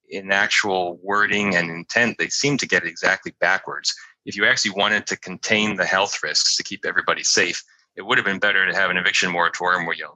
in 0.08 0.30
actual 0.30 0.98
wording 1.02 1.56
and 1.56 1.70
intent, 1.70 2.16
they 2.18 2.28
seem 2.28 2.56
to 2.58 2.66
get 2.66 2.84
it 2.84 2.88
exactly 2.88 3.34
backwards. 3.40 3.94
If 4.24 4.36
you 4.36 4.46
actually 4.46 4.72
wanted 4.72 5.06
to 5.08 5.16
contain 5.16 5.76
the 5.76 5.84
health 5.84 6.22
risks 6.22 6.56
to 6.56 6.62
keep 6.62 6.84
everybody 6.84 7.24
safe, 7.24 7.62
it 7.96 8.02
would 8.02 8.18
have 8.18 8.24
been 8.24 8.38
better 8.38 8.66
to 8.66 8.74
have 8.74 8.90
an 8.90 8.96
eviction 8.96 9.30
moratorium 9.30 9.86
where 9.86 9.96
you, 9.96 10.08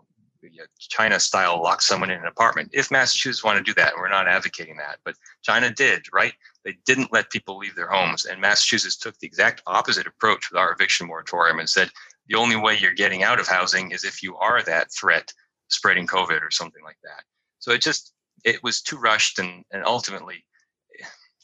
you 0.43 0.65
China 0.79 1.19
style 1.19 1.61
lock 1.63 1.83
someone 1.83 2.11
in 2.11 2.21
an 2.21 2.27
apartment. 2.27 2.71
If 2.73 2.91
Massachusetts 2.91 3.43
want 3.43 3.59
to 3.59 3.65
do 3.65 3.75
that, 3.75 3.95
we're 3.97 4.09
not 4.09 4.29
advocating 4.29 4.77
that, 4.77 4.99
but 5.05 5.15
China 5.43 5.71
did, 5.71 6.07
right? 6.13 6.35
They 6.65 6.77
didn't 6.85 7.13
let 7.13 7.31
people 7.31 7.57
leave 7.57 7.75
their 7.75 7.89
homes. 7.89 8.27
And 8.27 8.41
Massachusetts 8.41 8.97
took 8.97 9.19
the 9.19 9.27
exact 9.27 9.63
opposite 9.67 10.07
approach 10.07 10.51
with 10.51 10.59
our 10.59 10.73
eviction 10.73 11.07
moratorium 11.07 11.59
and 11.59 11.69
said 11.69 11.91
the 12.29 12.37
only 12.37 12.57
way 12.57 12.77
you're 12.79 12.93
getting 12.93 13.23
out 13.23 13.41
of 13.41 13.49
housing 13.49 13.91
is 13.91 14.05
if 14.05 14.23
you 14.23 14.37
are 14.37 14.63
that 14.63 14.93
threat 14.93 15.33
spreading 15.69 16.07
COVID 16.07 16.43
or 16.43 16.51
something 16.51 16.83
like 16.85 16.99
that. 17.03 17.25
So 17.59 17.73
it 17.73 17.83
just, 17.83 18.13
it 18.45 18.63
was 18.63 18.81
too 18.81 18.99
rushed 18.99 19.39
and, 19.39 19.65
and 19.73 19.85
ultimately, 19.85 20.45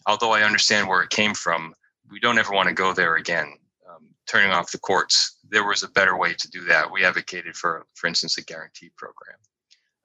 although 0.06 0.32
I 0.32 0.42
understand 0.42 0.88
where 0.88 1.02
it 1.02 1.10
came 1.10 1.34
from, 1.34 1.74
we 2.10 2.20
don't 2.20 2.38
ever 2.38 2.52
want 2.52 2.68
to 2.68 2.74
go 2.74 2.92
there 2.92 3.16
again. 3.16 3.54
Um, 3.88 4.08
turning 4.26 4.52
off 4.52 4.70
the 4.70 4.78
courts, 4.78 5.38
there 5.48 5.66
was 5.66 5.82
a 5.82 5.88
better 5.88 6.16
way 6.16 6.34
to 6.34 6.50
do 6.50 6.64
that. 6.64 6.90
We 6.90 7.04
advocated 7.04 7.56
for, 7.56 7.86
for 7.94 8.06
instance, 8.06 8.38
a 8.38 8.44
guarantee 8.44 8.90
program. 8.96 9.38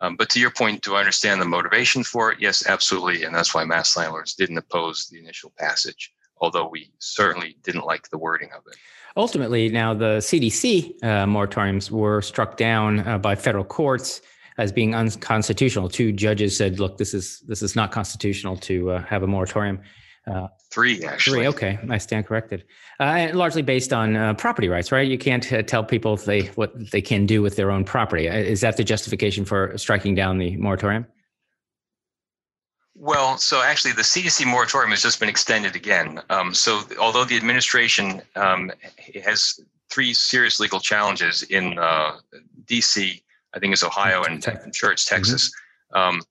Um, 0.02 0.16
but 0.16 0.30
to 0.32 0.40
your 0.40 0.50
point, 0.50 0.82
do 0.82 0.96
I 0.96 1.00
understand 1.00 1.40
the 1.40 1.46
motivation 1.46 2.04
for 2.04 2.32
it? 2.32 2.40
Yes, 2.42 2.68
absolutely. 2.68 3.24
And 3.24 3.36
that's 3.36 3.54
why 3.54 3.64
mass 3.66 3.96
landlords 3.96 4.34
didn't 4.34 4.58
oppose 4.58 5.08
the 5.08 5.20
initial 5.20 5.54
passage, 5.60 6.12
although 6.38 6.68
we 6.68 6.92
certainly 6.98 7.58
didn't 7.62 7.86
like 7.86 8.10
the 8.10 8.18
wording 8.18 8.50
of 8.58 8.64
it. 8.68 8.78
Ultimately, 9.18 9.70
now 9.70 9.94
the 9.94 10.18
CDC 10.20 11.04
uh, 11.04 11.26
moratoriums 11.26 11.92
were 11.92 12.22
struck 12.22 12.58
down 12.58 13.06
uh, 13.08 13.18
by 13.18 13.36
federal 13.36 13.66
courts 13.66 14.22
as 14.58 14.72
being 14.72 14.96
unconstitutional. 14.96 15.90
Two 15.90 16.12
judges 16.12 16.56
said, 16.56 16.80
"Look, 16.80 16.98
this 16.98 17.14
is 17.14 17.42
this 17.42 17.62
is 17.62 17.76
not 17.76 17.92
constitutional 17.92 18.58
to 18.58 18.92
uh, 18.92 19.04
have 19.04 19.24
a 19.24 19.28
moratorium." 19.28 19.80
Uh, 20.28 20.48
three, 20.72 21.04
actually. 21.04 21.40
Three. 21.40 21.48
Okay, 21.48 21.80
I 21.90 21.98
stand 21.98 22.28
corrected. 22.28 22.64
Uh, 23.00 23.30
largely 23.34 23.64
based 23.64 23.92
on 23.92 24.16
uh, 24.16 24.34
property 24.36 24.70
rights, 24.70 24.92
right? 24.92 25.08
You 25.08 25.18
can't 25.18 25.52
uh, 25.52 25.64
tell 25.64 25.84
people 25.84 26.16
they 26.16 26.44
what 26.56 26.92
they 26.92 27.02
can 27.02 27.26
do 27.26 27.42
with 27.42 27.56
their 27.56 27.72
own 27.72 27.84
property. 27.84 28.28
Is 28.28 28.62
that 28.62 28.78
the 28.78 28.84
justification 28.84 29.46
for 29.46 29.76
striking 29.78 30.16
down 30.16 30.38
the 30.38 30.56
moratorium? 30.58 31.08
Well, 33.02 33.40
so 33.40 33.64
actually, 33.64 33.94
the 33.94 34.04
CDC 34.04 34.46
moratorium 34.46 34.92
has 34.92 35.02
just 35.02 35.20
been 35.20 35.28
extended 35.28 35.76
again. 35.76 36.22
Um, 36.30 36.54
so, 36.54 36.84
although 37.00 37.26
the 37.26 37.36
administration 37.36 38.22
um, 38.36 38.72
has 39.26 39.60
three 39.90 40.14
serious 40.14 40.60
legal 40.60 40.80
challenges 40.80 41.42
in 41.42 41.80
uh, 41.80 42.20
DC, 42.66 43.20
I 43.56 43.60
think 43.60 43.74
it's 43.74 43.84
Ohio, 43.84 44.22
and 44.22 44.46
I'm 44.48 44.72
sure 44.72 44.92
it's 44.92 45.04
Texas. 45.04 45.52
Mm-hmm. 45.96 46.00
Um, 46.18 46.22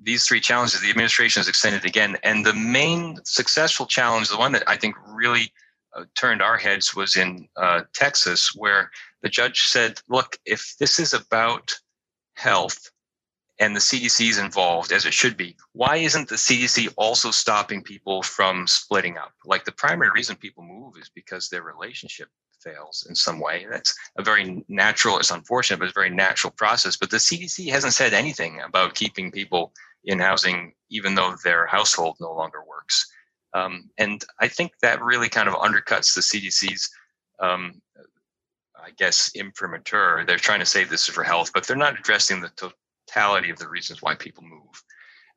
these 0.00 0.24
three 0.24 0.38
challenges, 0.38 0.80
the 0.80 0.88
administration 0.88 1.40
has 1.40 1.48
extended 1.48 1.84
again. 1.84 2.16
And 2.22 2.46
the 2.46 2.54
main 2.54 3.18
successful 3.24 3.86
challenge, 3.86 4.28
the 4.28 4.38
one 4.38 4.52
that 4.52 4.62
I 4.68 4.76
think 4.76 4.94
really 5.08 5.52
uh, 5.96 6.04
turned 6.14 6.42
our 6.42 6.56
heads, 6.56 6.94
was 6.94 7.16
in 7.16 7.48
uh, 7.56 7.80
Texas, 7.92 8.54
where 8.54 8.92
the 9.22 9.28
judge 9.28 9.62
said, 9.62 10.00
look, 10.08 10.38
if 10.46 10.76
this 10.78 11.00
is 11.00 11.12
about 11.12 11.74
health 12.34 12.92
and 13.60 13.76
the 13.76 13.80
CDC 13.80 14.30
is 14.30 14.38
involved, 14.38 14.90
as 14.90 15.04
it 15.04 15.12
should 15.12 15.36
be, 15.36 15.54
why 15.74 15.96
isn't 15.96 16.28
the 16.28 16.36
CDC 16.36 16.92
also 16.96 17.30
stopping 17.30 17.82
people 17.82 18.22
from 18.22 18.66
splitting 18.66 19.18
up? 19.18 19.34
Like 19.44 19.64
the 19.64 19.72
primary 19.72 20.10
reason 20.14 20.34
people 20.36 20.64
move 20.64 20.94
is 20.98 21.10
because 21.14 21.48
their 21.48 21.62
relationship 21.62 22.28
fails 22.62 23.06
in 23.08 23.14
some 23.14 23.38
way. 23.38 23.66
That's 23.70 23.94
a 24.16 24.22
very 24.22 24.64
natural, 24.68 25.18
it's 25.18 25.30
unfortunate, 25.30 25.78
but 25.78 25.84
it's 25.84 25.96
a 25.96 26.00
very 26.00 26.10
natural 26.10 26.52
process. 26.52 26.96
But 26.96 27.10
the 27.10 27.18
CDC 27.18 27.70
hasn't 27.70 27.92
said 27.92 28.14
anything 28.14 28.60
about 28.62 28.94
keeping 28.94 29.30
people 29.30 29.72
in 30.04 30.18
housing, 30.18 30.72
even 30.88 31.14
though 31.14 31.34
their 31.44 31.66
household 31.66 32.16
no 32.18 32.32
longer 32.32 32.64
works. 32.66 33.12
Um, 33.52 33.90
and 33.98 34.24
I 34.38 34.48
think 34.48 34.72
that 34.80 35.02
really 35.02 35.28
kind 35.28 35.48
of 35.48 35.54
undercuts 35.54 36.14
the 36.14 36.22
CDC's, 36.22 36.90
um, 37.40 37.82
I 38.74 38.90
guess, 38.96 39.30
imprimatur. 39.34 40.24
They're 40.26 40.38
trying 40.38 40.60
to 40.60 40.66
say 40.66 40.84
this 40.84 41.08
is 41.08 41.14
for 41.14 41.24
health, 41.24 41.50
but 41.52 41.66
they're 41.66 41.76
not 41.76 41.98
addressing 41.98 42.40
the 42.40 42.72
totality 43.10 43.50
of 43.50 43.58
the 43.58 43.68
reasons 43.68 44.02
why 44.02 44.14
people 44.14 44.44
move. 44.44 44.82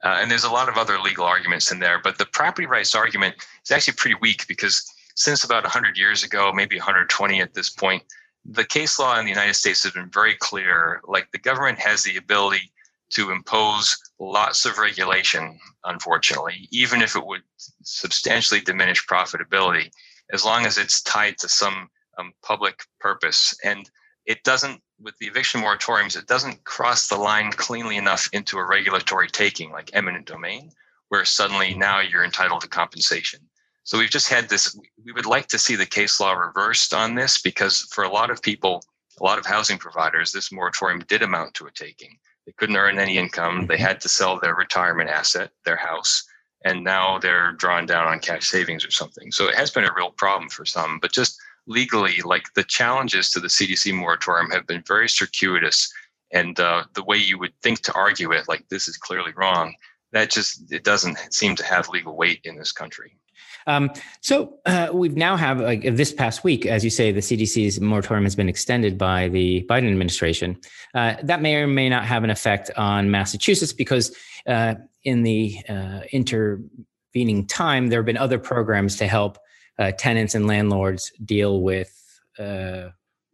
Uh, 0.04 0.20
and 0.22 0.30
there's 0.30 0.44
a 0.44 0.52
lot 0.52 0.68
of 0.68 0.78
other 0.78 1.00
legal 1.00 1.26
arguments 1.26 1.72
in 1.72 1.80
there, 1.80 2.00
but 2.04 2.18
the 2.18 2.26
property 2.26 2.68
rights 2.68 2.94
argument 2.94 3.36
is 3.64 3.72
actually 3.72 3.94
pretty 3.94 4.18
weak 4.22 4.46
because 4.48 4.84
since 5.16 5.44
about 5.44 5.64
100 5.64 5.98
years 5.98 6.24
ago, 6.24 6.52
maybe 6.54 6.78
120 6.78 7.42
at 7.42 7.54
this 7.54 7.70
point, 7.70 8.04
the 8.46 8.66
case 8.66 9.00
law 9.00 9.18
in 9.18 9.26
the 9.26 9.32
United 9.32 9.54
States 9.54 9.84
has 9.84 9.94
been 9.94 10.10
very 10.10 10.36
clear. 10.36 11.00
Like 11.06 11.32
the 11.32 11.38
government 11.38 11.80
has 11.80 12.04
the 12.04 12.18
ability 12.18 12.72
to 13.12 13.32
impose 13.32 13.96
lots 14.20 14.66
of 14.66 14.78
regulation, 14.78 15.58
unfortunately, 15.86 16.68
even 16.72 17.02
if 17.02 17.16
it 17.16 17.26
would 17.26 17.44
substantially 17.84 18.60
diminish 18.60 19.06
profitability, 19.06 19.90
as 20.34 20.44
long 20.44 20.66
as 20.66 20.78
it's 20.78 21.02
tied 21.04 21.38
to 21.38 21.48
some 21.48 21.88
um, 22.18 22.34
public 22.42 22.82
purpose. 23.00 23.54
And 23.64 23.90
it 24.26 24.44
doesn't, 24.44 24.82
with 25.00 25.18
the 25.18 25.28
eviction 25.28 25.62
moratoriums, 25.62 26.18
it 26.18 26.28
doesn't 26.28 26.64
cross 26.64 27.08
the 27.08 27.18
line 27.18 27.52
cleanly 27.52 27.98
enough 27.98 28.30
into 28.34 28.58
a 28.58 28.66
regulatory 28.66 29.28
taking 29.28 29.72
like 29.72 29.90
eminent 29.94 30.26
domain, 30.26 30.72
where 31.10 31.26
suddenly 31.26 31.74
now 31.74 32.00
you're 32.00 32.24
entitled 32.24 32.62
to 32.62 32.68
compensation. 32.68 33.40
So 33.84 33.98
we've 33.98 34.10
just 34.10 34.30
had 34.30 34.48
this, 34.48 34.78
we 35.04 35.12
would 35.12 35.26
like 35.26 35.48
to 35.48 35.60
see 35.60 35.76
the 35.76 35.86
case 35.86 36.20
law 36.20 36.34
reversed 36.34 36.94
on 36.94 37.16
this 37.16 37.42
because 37.42 37.82
for 37.92 38.06
a 38.06 38.10
lot 38.10 38.32
of 38.32 38.42
people, 38.42 38.82
a 39.20 39.24
lot 39.24 39.38
of 39.38 39.46
housing 39.46 39.78
providers, 39.78 40.32
this 40.32 40.52
moratorium 40.52 41.04
did 41.08 41.22
amount 41.22 41.54
to 41.56 41.66
a 41.66 41.72
taking. 41.72 42.18
They 42.46 42.54
couldn't 42.58 42.78
earn 42.78 42.98
any 42.98 43.18
income. 43.18 43.68
They 43.68 43.78
had 43.78 44.00
to 44.02 44.10
sell 44.10 44.40
their 44.40 44.56
retirement 44.56 45.10
asset, 45.10 45.52
their 45.66 45.76
house, 45.76 46.24
and 46.66 46.84
now 46.84 47.20
they're 47.20 47.52
drawing 47.54 47.86
down 47.86 48.08
on 48.08 48.20
cash 48.20 48.48
savings 48.48 48.86
or 48.86 48.92
something. 48.92 49.32
So 49.32 49.48
it 49.50 49.56
has 49.56 49.70
been 49.70 49.86
a 49.86 49.94
real 49.96 50.12
problem 50.12 50.50
for 50.50 50.66
some. 50.66 51.00
But 51.02 51.12
just 51.12 51.38
legally, 51.67 52.21
like 52.23 52.45
the 52.56 52.63
challenges 52.63 53.30
to 53.32 53.39
the 53.39 53.47
CDC 53.47 53.93
moratorium 53.93 54.49
have 54.52 54.67
been 54.67 54.84
very 54.88 55.10
circuitous. 55.10 55.91
And 56.32 56.60
uh, 56.60 56.84
the 56.93 57.04
way 57.04 57.17
you 57.17 57.38
would 57.39 57.54
think 57.62 57.82
to 57.82 57.93
argue 57.93 58.32
it, 58.32 58.47
like 58.47 58.67
this 58.69 58.88
is 58.88 58.97
clearly 58.97 59.32
wrong, 59.36 59.76
that 60.12 60.32
just 60.32 60.71
it 60.71 60.84
doesn't 60.84 61.17
seem 61.32 61.56
to 61.56 61.65
have 61.65 61.89
legal 61.89 62.15
weight 62.15 62.41
in 62.43 62.58
this 62.58 62.71
country. 62.71 63.17
Um, 63.65 63.91
so 64.21 64.60
uh, 64.65 64.89
we've 64.93 65.15
now 65.15 65.38
have 65.38 65.60
like 65.60 65.95
this 65.95 66.12
past 66.12 66.43
week, 66.43 66.65
as 66.65 66.84
you 66.84 66.89
say, 66.89 67.12
the 67.12 67.21
CDC's 67.21 67.80
moratorium 67.80 68.26
has 68.26 68.36
been 68.36 68.49
extended 68.49 68.97
by 68.97 69.30
the 69.30 69.65
Biden 69.69 69.89
administration. 69.89 70.58
Uh, 70.93 71.15
that 71.23 71.41
may 71.41 71.56
or 71.56 71.67
may 71.67 71.89
not 71.89 72.06
have 72.06 72.23
an 72.23 72.30
effect 72.30 72.71
on 72.76 73.10
Massachusetts 73.10 73.73
because 73.73 74.15
uh, 74.47 74.76
in 75.04 75.23
the 75.23 75.58
uh, 75.69 76.02
intervening 76.12 77.47
time, 77.47 77.88
there 77.88 77.99
have 77.99 78.06
been 78.06 78.17
other 78.17 78.39
programs 78.39 78.97
to 78.97 79.08
help 79.08 79.38
uh, 79.80 79.92
tenants 79.98 80.36
and 80.36 80.48
landlords 80.48 81.12
deal 81.24 81.62
with 81.62 82.00
uh, 82.40 82.90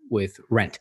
with 0.10 0.40
rent. 0.50 0.80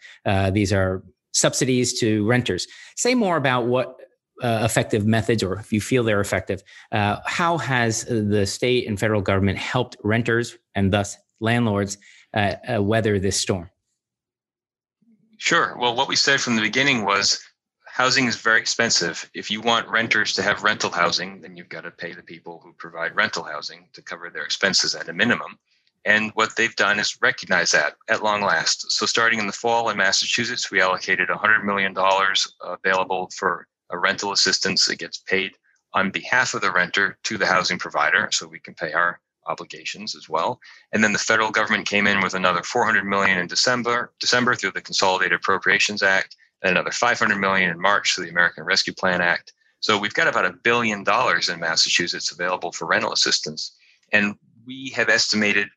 these 0.53 0.73
are 0.73 1.03
subsidies 1.33 1.99
to 2.01 2.27
renters. 2.27 2.67
Say 2.97 3.15
more 3.15 3.37
about 3.37 3.67
what 3.67 3.97
uh, 4.43 4.61
effective 4.65 5.07
methods, 5.07 5.43
or 5.43 5.59
if 5.59 5.73
you 5.73 5.81
feel 5.81 6.05
they're 6.05 6.21
effective, 6.21 6.63
uh, 6.93 7.17
how 7.27 7.59
has 7.59 8.05
the 8.05 8.47
state 8.47 8.87
and 8.87 8.99
federal 8.99 9.21
government 9.21 9.59
helped 9.59 9.97
renters 10.05 10.57
and 10.75 10.93
thus 10.93 11.17
landlords 11.41 11.99
uh, 12.35 12.55
uh, 12.73 12.83
weather 12.83 13.19
this 13.19 13.37
storm? 13.37 13.71
Sure. 15.39 15.77
Well, 15.79 15.95
what 15.95 16.09
we 16.09 16.17
said 16.17 16.41
from 16.41 16.57
the 16.57 16.63
beginning 16.63 17.05
was 17.05 17.41
housing 17.99 18.29
is 18.29 18.37
very 18.37 18.61
expensive. 18.61 19.29
If 19.35 19.51
you 19.51 19.61
want 19.61 19.89
renters 19.89 20.33
to 20.35 20.43
have 20.45 20.63
rental 20.63 20.91
housing, 20.91 21.41
then 21.41 21.57
you've 21.57 21.69
got 21.69 21.81
to 21.81 21.91
pay 21.91 22.13
the 22.15 22.23
people 22.23 22.61
who 22.63 22.73
provide 22.75 23.17
rental 23.17 23.43
housing 23.43 23.89
to 23.93 24.03
cover 24.03 24.31
their 24.31 24.45
expenses 24.45 24.95
at 24.95 25.09
a 25.09 25.13
minimum. 25.13 25.59
And 26.05 26.31
what 26.35 26.55
they've 26.55 26.77
done 26.77 27.01
is 27.01 27.19
recognize 27.21 27.73
that 27.73 27.97
at 28.09 28.23
long 28.23 28.43
last. 28.43 28.93
So, 28.93 29.05
starting 29.05 29.41
in 29.41 29.49
the 29.49 29.53
fall 29.53 29.91
in 29.91 29.97
Massachusetts, 29.97 30.71
we 30.71 30.81
allocated 30.81 31.29
$100 31.29 31.65
million 31.65 31.93
available 32.63 33.31
for 33.37 33.67
a 33.91 33.99
rental 33.99 34.31
assistance 34.31 34.87
that 34.87 35.01
gets 35.01 35.19
paid 35.19 35.57
on 35.93 36.13
behalf 36.13 36.55
of 36.55 36.61
the 36.61 36.71
renter 36.71 37.19
to 37.25 37.37
the 37.37 37.47
housing 37.47 37.81
provider, 37.81 38.29
so 38.31 38.47
we 38.47 38.61
can 38.61 38.75
pay 38.75 38.93
our 38.93 39.21
obligations 39.49 40.15
as 40.15 40.29
well. 40.29 40.61
And 40.93 41.03
then 41.03 41.13
the 41.13 41.19
federal 41.19 41.51
government 41.51 41.89
came 41.89 42.07
in 42.07 42.21
with 42.21 42.35
another 42.35 42.63
400 42.63 43.05
million 43.05 43.39
in 43.39 43.49
December, 43.49 44.13
December 44.21 44.55
through 44.55 44.73
the 44.73 44.83
Consolidated 44.83 45.41
Appropriations 45.41 46.03
Act, 46.03 46.37
and 46.63 46.73
another 46.73 46.91
500 46.91 47.37
million 47.37 47.71
in 47.71 47.81
March 47.81 48.15
through 48.15 48.25
the 48.25 48.31
American 48.31 48.65
Rescue 48.65 48.95
Plan 48.95 49.21
Act. 49.21 49.53
So 49.81 49.99
we've 49.99 50.15
got 50.15 50.29
about 50.29 50.45
a 50.45 50.53
billion 50.53 51.05
dollars 51.05 51.49
in 51.49 51.61
Massachusetts 51.61 52.33
available 52.33 52.73
for 52.73 52.87
rental 52.87 53.13
assistance, 53.13 53.77
and 54.13 54.35
we 54.67 54.93
have 54.97 55.09
estimated 55.09 55.69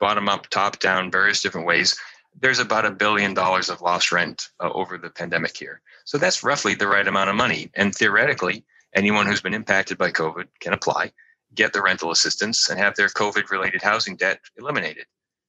bottom 0.00 0.28
up, 0.28 0.48
top 0.48 0.80
down, 0.80 1.10
various 1.10 1.40
different 1.42 1.66
ways, 1.66 1.96
there's 2.40 2.58
about 2.58 2.86
a 2.86 2.90
billion 2.90 3.34
dollars 3.34 3.68
of 3.68 3.82
lost 3.82 4.10
rent 4.10 4.48
uh, 4.60 4.70
over 4.72 4.98
the 4.98 5.10
pandemic 5.10 5.56
here. 5.56 5.82
So 6.04 6.18
that's 6.18 6.42
roughly 6.42 6.74
the 6.74 6.88
right 6.88 7.06
amount 7.06 7.30
of 7.30 7.36
money. 7.36 7.70
And 7.74 7.94
theoretically, 7.94 8.64
anyone 8.94 9.26
who's 9.26 9.42
been 9.42 9.54
impacted 9.54 9.98
by 9.98 10.10
COVID 10.10 10.46
can 10.60 10.72
apply, 10.72 11.12
get 11.54 11.72
the 11.72 11.82
rental 11.82 12.10
assistance, 12.10 12.68
and 12.68 12.78
have 12.78 12.96
their 12.96 13.08
COVID 13.08 13.50
related 13.50 13.82
housing 13.82 14.16
debt 14.16 14.40
eliminated. 14.58 15.04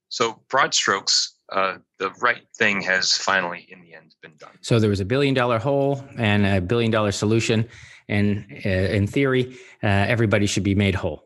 So, 0.10 0.42
broad 0.50 0.74
strokes, 0.74 1.36
uh, 1.52 1.78
the 2.00 2.12
right 2.22 2.44
thing 2.58 2.82
has 2.82 3.14
finally, 3.14 3.68
in 3.70 3.82
the 3.82 3.94
end, 3.94 4.16
been 4.22 4.36
done. 4.38 4.58
So, 4.62 4.80
there 4.80 4.90
was 4.90 5.00
a 5.00 5.06
billion 5.06 5.34
dollar 5.34 5.60
hole 5.60 6.04
and 6.18 6.46
a 6.46 6.62
billion 6.62 6.92
dollar 6.92 7.12
solution. 7.12 7.68
And 8.08 8.46
uh, 8.66 8.70
in 8.70 9.08
theory, 9.08 9.58
uh, 9.84 9.88
everybody 9.88 10.46
should 10.46 10.64
be 10.64 10.76
made 10.76 10.96
whole, 10.96 11.24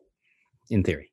in 0.70 0.84
theory. 0.84 1.12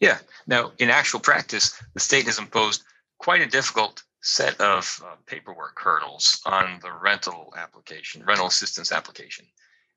Yeah. 0.00 0.18
Now, 0.46 0.72
in 0.78 0.90
actual 0.90 1.20
practice, 1.20 1.80
the 1.94 2.00
state 2.00 2.26
has 2.26 2.38
imposed 2.38 2.82
quite 3.18 3.40
a 3.40 3.46
difficult 3.46 4.02
set 4.22 4.60
of 4.60 5.00
uh, 5.04 5.16
paperwork 5.26 5.78
hurdles 5.78 6.40
on 6.46 6.78
the 6.82 6.92
rental 6.92 7.52
application, 7.56 8.24
rental 8.24 8.46
assistance 8.46 8.92
application. 8.92 9.46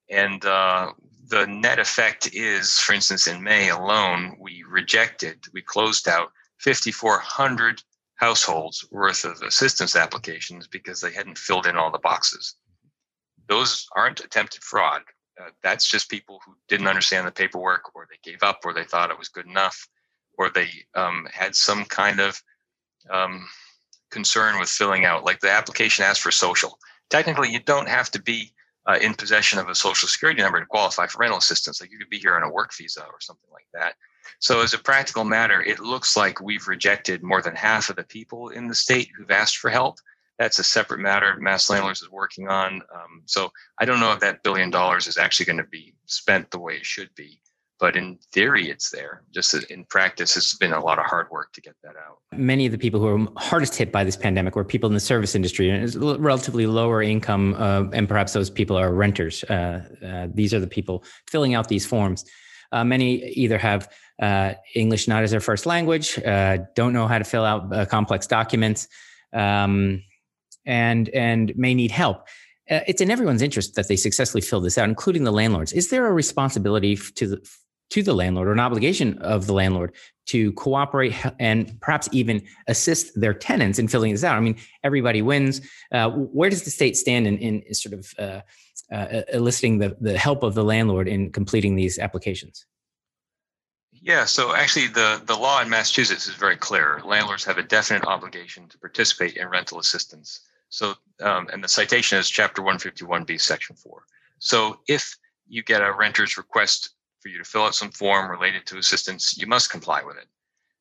And 0.09 0.43
uh, 0.45 0.93
the 1.27 1.45
net 1.45 1.79
effect 1.79 2.29
is, 2.33 2.79
for 2.79 2.93
instance, 2.93 3.27
in 3.27 3.43
May 3.43 3.69
alone, 3.69 4.37
we 4.39 4.63
rejected, 4.67 5.45
we 5.53 5.61
closed 5.61 6.07
out 6.07 6.31
5,400 6.59 7.83
households 8.17 8.85
worth 8.91 9.23
of 9.25 9.41
assistance 9.41 9.95
applications 9.95 10.67
because 10.67 10.99
they 11.01 11.11
hadn't 11.11 11.37
filled 11.37 11.67
in 11.67 11.77
all 11.77 11.91
the 11.91 11.99
boxes. 11.99 12.55
Those 13.47 13.87
aren't 13.95 14.19
attempted 14.19 14.63
fraud. 14.63 15.01
Uh, 15.39 15.49
that's 15.63 15.89
just 15.89 16.09
people 16.09 16.41
who 16.45 16.55
didn't 16.67 16.87
understand 16.87 17.27
the 17.27 17.31
paperwork, 17.31 17.95
or 17.95 18.07
they 18.09 18.17
gave 18.29 18.41
up, 18.41 18.61
or 18.65 18.73
they 18.73 18.83
thought 18.83 19.11
it 19.11 19.19
was 19.19 19.29
good 19.29 19.45
enough, 19.45 19.87
or 20.37 20.49
they 20.49 20.67
um, 20.95 21.27
had 21.31 21.55
some 21.55 21.85
kind 21.85 22.19
of 22.19 22.41
um, 23.11 23.47
concern 24.09 24.59
with 24.59 24.67
filling 24.67 25.05
out. 25.05 25.23
Like 25.23 25.39
the 25.39 25.51
application 25.51 26.03
asks 26.03 26.21
for 26.21 26.31
social. 26.31 26.79
Technically, 27.09 27.51
you 27.51 27.59
don't 27.59 27.87
have 27.87 28.09
to 28.11 28.21
be 28.21 28.51
uh, 28.87 28.97
in 28.99 29.13
possession 29.13 29.59
of 29.59 29.69
a 29.69 29.75
social 29.75 30.07
security 30.07 30.41
number 30.41 30.59
to 30.59 30.65
qualify 30.65 31.05
for 31.05 31.19
rental 31.19 31.37
assistance. 31.37 31.79
Like 31.79 31.91
you 31.91 31.99
could 31.99 32.09
be 32.09 32.17
here 32.17 32.35
on 32.35 32.43
a 32.43 32.51
work 32.51 32.71
visa 32.75 33.03
or 33.03 33.19
something 33.19 33.49
like 33.51 33.67
that. 33.73 33.95
So, 34.39 34.61
as 34.61 34.73
a 34.73 34.79
practical 34.79 35.23
matter, 35.23 35.61
it 35.61 35.79
looks 35.79 36.17
like 36.17 36.41
we've 36.41 36.67
rejected 36.67 37.23
more 37.23 37.41
than 37.41 37.55
half 37.55 37.89
of 37.89 37.95
the 37.95 38.03
people 38.03 38.49
in 38.49 38.67
the 38.67 38.75
state 38.75 39.09
who've 39.15 39.31
asked 39.31 39.57
for 39.57 39.69
help. 39.69 39.97
That's 40.39 40.59
a 40.59 40.63
separate 40.63 40.99
matter 40.99 41.35
Mass 41.39 41.69
Landlords 41.69 42.01
is 42.01 42.11
working 42.11 42.47
on. 42.47 42.81
Um, 42.93 43.23
so, 43.25 43.51
I 43.79 43.85
don't 43.85 43.99
know 43.99 44.11
if 44.13 44.19
that 44.19 44.43
billion 44.43 44.69
dollars 44.69 45.07
is 45.07 45.17
actually 45.17 45.47
going 45.47 45.57
to 45.57 45.69
be 45.69 45.93
spent 46.05 46.51
the 46.51 46.59
way 46.59 46.75
it 46.75 46.85
should 46.85 47.13
be 47.15 47.41
but 47.79 47.95
in 47.95 48.17
theory 48.31 48.69
it's 48.69 48.89
there 48.89 49.23
just 49.33 49.53
in 49.69 49.83
practice 49.85 50.35
it's 50.35 50.55
been 50.55 50.73
a 50.73 50.79
lot 50.83 50.99
of 50.99 51.05
hard 51.05 51.29
work 51.29 51.51
to 51.53 51.61
get 51.61 51.75
that 51.83 51.95
out 52.07 52.19
many 52.31 52.65
of 52.65 52.71
the 52.71 52.77
people 52.77 52.99
who 52.99 53.07
are 53.07 53.27
hardest 53.37 53.75
hit 53.75 53.91
by 53.91 54.03
this 54.03 54.15
pandemic 54.15 54.55
were 54.55 54.63
people 54.63 54.87
in 54.87 54.93
the 54.93 54.99
service 54.99 55.35
industry 55.35 55.69
and 55.69 55.95
relatively 56.19 56.65
lower 56.65 57.01
income 57.01 57.55
uh, 57.57 57.83
and 57.93 58.07
perhaps 58.07 58.33
those 58.33 58.49
people 58.49 58.77
are 58.77 58.93
renters 58.93 59.43
uh, 59.45 59.83
uh, 60.05 60.27
these 60.33 60.53
are 60.53 60.59
the 60.59 60.67
people 60.67 61.03
filling 61.29 61.53
out 61.53 61.67
these 61.67 61.85
forms 61.85 62.25
uh, 62.71 62.83
many 62.83 63.23
either 63.29 63.57
have 63.57 63.89
uh, 64.21 64.53
english 64.75 65.07
not 65.07 65.23
as 65.23 65.31
their 65.31 65.39
first 65.39 65.65
language 65.65 66.19
uh, 66.23 66.57
don't 66.75 66.93
know 66.93 67.07
how 67.07 67.17
to 67.17 67.23
fill 67.23 67.45
out 67.45 67.89
complex 67.89 68.27
documents 68.27 68.87
um, 69.33 70.01
and 70.65 71.09
and 71.09 71.55
may 71.55 71.73
need 71.73 71.91
help 71.91 72.27
it's 72.69 72.99
in 72.99 73.09
everyone's 73.09 73.41
interest 73.41 73.75
that 73.75 73.87
they 73.87 73.95
successfully 73.95 74.41
fill 74.41 74.59
this 74.59 74.77
out, 74.77 74.89
including 74.89 75.23
the 75.23 75.31
landlords. 75.31 75.71
Is 75.71 75.89
there 75.89 76.05
a 76.05 76.11
responsibility 76.11 76.97
to 76.97 77.25
the 77.25 77.49
to 77.89 78.03
the 78.03 78.13
landlord 78.13 78.47
or 78.47 78.51
an 78.51 78.59
obligation 78.59 79.17
of 79.19 79.47
the 79.47 79.53
landlord 79.53 79.93
to 80.27 80.51
cooperate 80.53 81.15
and 81.39 81.79
perhaps 81.79 82.09
even 82.11 82.41
assist 82.67 83.19
their 83.19 83.33
tenants 83.33 83.79
in 83.79 83.87
filling 83.87 84.11
this 84.11 84.23
out. 84.23 84.35
I 84.35 84.41
mean, 84.41 84.57
everybody 84.83 85.21
wins. 85.21 85.61
Uh, 85.91 86.09
where 86.09 86.49
does 86.49 86.63
the 86.63 86.71
state 86.71 86.97
stand 86.97 87.27
in, 87.27 87.37
in 87.37 87.73
sort 87.73 87.93
of 87.93 88.13
uh, 88.19 88.41
uh, 88.93 89.21
eliciting 89.31 89.79
the, 89.79 89.95
the 90.01 90.17
help 90.17 90.43
of 90.43 90.53
the 90.53 90.63
landlord 90.63 91.07
in 91.07 91.31
completing 91.31 91.75
these 91.75 91.97
applications? 91.97 92.65
Yeah, 94.07 94.23
so 94.23 94.55
actually, 94.55 94.87
the, 94.87 95.21
the 95.25 95.35
law 95.35 95.61
in 95.61 95.69
Massachusetts 95.69 96.29
is 96.29 96.35
very 96.35 96.55
clear. 96.55 97.01
Landlords 97.03 97.43
have 97.43 97.57
a 97.57 97.63
definite 97.63 98.05
obligation 98.05 98.69
to 98.69 98.79
participate 98.79 99.35
in 99.35 99.49
rental 99.49 99.79
assistance. 99.79 100.47
So, 100.69 100.93
um, 101.21 101.49
and 101.51 101.61
the 101.61 101.67
citation 101.67 102.17
is 102.17 102.29
Chapter 102.29 102.61
151B, 102.61 103.41
Section 103.41 103.75
4. 103.75 104.03
So, 104.39 104.79
if 104.87 105.13
you 105.49 105.61
get 105.61 105.81
a 105.81 105.91
renter's 105.91 106.37
request 106.37 106.91
for 107.19 107.27
you 107.27 107.37
to 107.37 107.43
fill 107.43 107.63
out 107.63 107.75
some 107.75 107.91
form 107.91 108.31
related 108.31 108.65
to 108.67 108.77
assistance, 108.77 109.37
you 109.37 109.45
must 109.45 109.69
comply 109.69 110.01
with 110.01 110.15
it. 110.15 110.27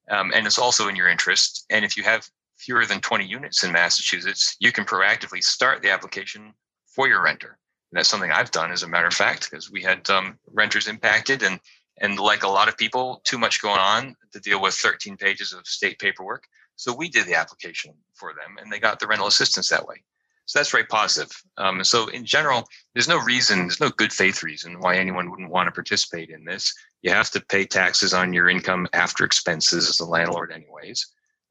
Um, 0.09 0.31
and 0.33 0.47
it's 0.47 0.61
also 0.61 0.87
in 0.87 0.95
your 0.95 1.09
interest. 1.09 1.67
And 1.69 1.85
if 1.85 1.97
you 1.97 2.05
have 2.05 2.31
fewer 2.57 2.87
than 2.87 3.01
20 3.01 3.27
units 3.27 3.65
in 3.65 3.73
Massachusetts, 3.73 4.57
you 4.61 4.71
can 4.71 4.85
proactively 4.85 5.43
start 5.43 5.83
the 5.83 5.91
application 5.91 6.55
for 6.87 7.09
your 7.09 7.25
renter. 7.25 7.59
And 7.91 7.99
that's 7.99 8.09
something 8.09 8.31
I've 8.31 8.53
done, 8.53 8.71
as 8.71 8.85
a 8.85 8.89
matter 8.89 9.09
of 9.09 9.15
fact, 9.15 9.51
because 9.51 9.69
we 9.69 9.83
had 9.83 10.09
um, 10.11 10.39
renters 10.53 10.87
impacted, 10.87 11.43
and 11.43 11.59
and 11.99 12.19
like 12.19 12.43
a 12.43 12.49
lot 12.49 12.69
of 12.69 12.77
people, 12.77 13.21
too 13.25 13.39
much 13.39 13.63
going 13.63 13.79
on 13.79 14.17
to 14.33 14.41
deal 14.41 14.61
with 14.61 14.75
13 14.75 15.17
pages 15.17 15.53
of 15.53 15.67
state 15.67 15.99
paperwork. 15.99 16.47
So 16.77 16.95
we 16.95 17.09
did 17.09 17.27
the 17.27 17.35
application 17.35 17.95
for 18.13 18.35
them, 18.35 18.59
and 18.61 18.71
they 18.71 18.79
got 18.79 19.01
the 19.01 19.07
rental 19.07 19.27
assistance 19.27 19.69
that 19.71 19.87
way. 19.87 20.03
So 20.45 20.59
that's 20.59 20.71
very 20.71 20.85
positive. 20.85 21.31
Um, 21.57 21.83
so 21.83 22.07
in 22.09 22.25
general, 22.25 22.69
there's 22.95 23.09
no 23.09 23.19
reason, 23.19 23.61
there's 23.61 23.81
no 23.81 23.91
good 23.91 24.13
faith 24.13 24.43
reason 24.43 24.79
why 24.79 24.97
anyone 24.97 25.29
wouldn't 25.29 25.51
want 25.51 25.67
to 25.67 25.73
participate 25.73 26.31
in 26.31 26.45
this. 26.45 26.73
You 27.03 27.11
have 27.11 27.31
to 27.31 27.41
pay 27.41 27.65
taxes 27.65 28.15
on 28.15 28.33
your 28.33 28.49
income 28.49 28.87
after 28.93 29.25
expenses 29.25 29.89
as 29.89 29.99
a 29.99 30.05
landlord, 30.05 30.53
anyways. 30.53 31.05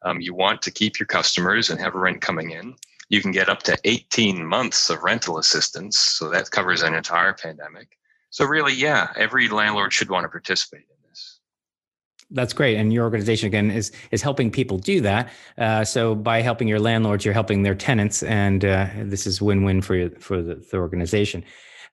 Um, 0.04 0.22
you 0.22 0.34
want 0.34 0.62
to 0.62 0.72
keep 0.72 0.98
your 0.98 1.08
customers 1.08 1.70
and 1.70 1.80
have 1.80 1.94
rent 1.96 2.22
coming 2.22 2.52
in. 2.52 2.76
You 3.10 3.22
can 3.22 3.32
get 3.32 3.50
up 3.50 3.64
to 3.64 3.78
18 3.84 4.46
months 4.46 4.90
of 4.90 5.04
rental 5.04 5.40
assistance. 5.40 6.00
So 6.00 6.30
that 6.30 6.52
covers 6.52 6.82
an 6.82 6.94
entire 6.94 7.34
pandemic. 7.34 7.98
So 8.36 8.44
really, 8.44 8.74
yeah, 8.74 9.14
every 9.16 9.48
landlord 9.48 9.94
should 9.94 10.10
want 10.10 10.26
to 10.26 10.28
participate 10.28 10.82
in 10.82 11.10
this. 11.10 11.40
that's 12.32 12.52
great, 12.52 12.76
and 12.76 12.92
your 12.92 13.06
organization 13.06 13.48
again 13.48 13.72
is 13.72 13.94
is 14.12 14.22
helping 14.22 14.52
people 14.52 14.78
do 14.78 15.00
that. 15.00 15.30
Uh, 15.58 15.86
so 15.86 16.16
by 16.16 16.42
helping 16.42 16.68
your 16.68 16.82
landlords, 16.82 17.24
you're 17.24 17.34
helping 17.34 17.64
their 17.64 17.76
tenants, 17.76 18.24
and 18.24 18.66
uh, 18.66 18.90
this 19.04 19.26
is 19.26 19.42
win 19.42 19.64
win 19.64 19.82
for 19.82 20.10
for 20.20 20.42
the, 20.42 20.56
the 20.70 20.76
organization. 20.76 21.46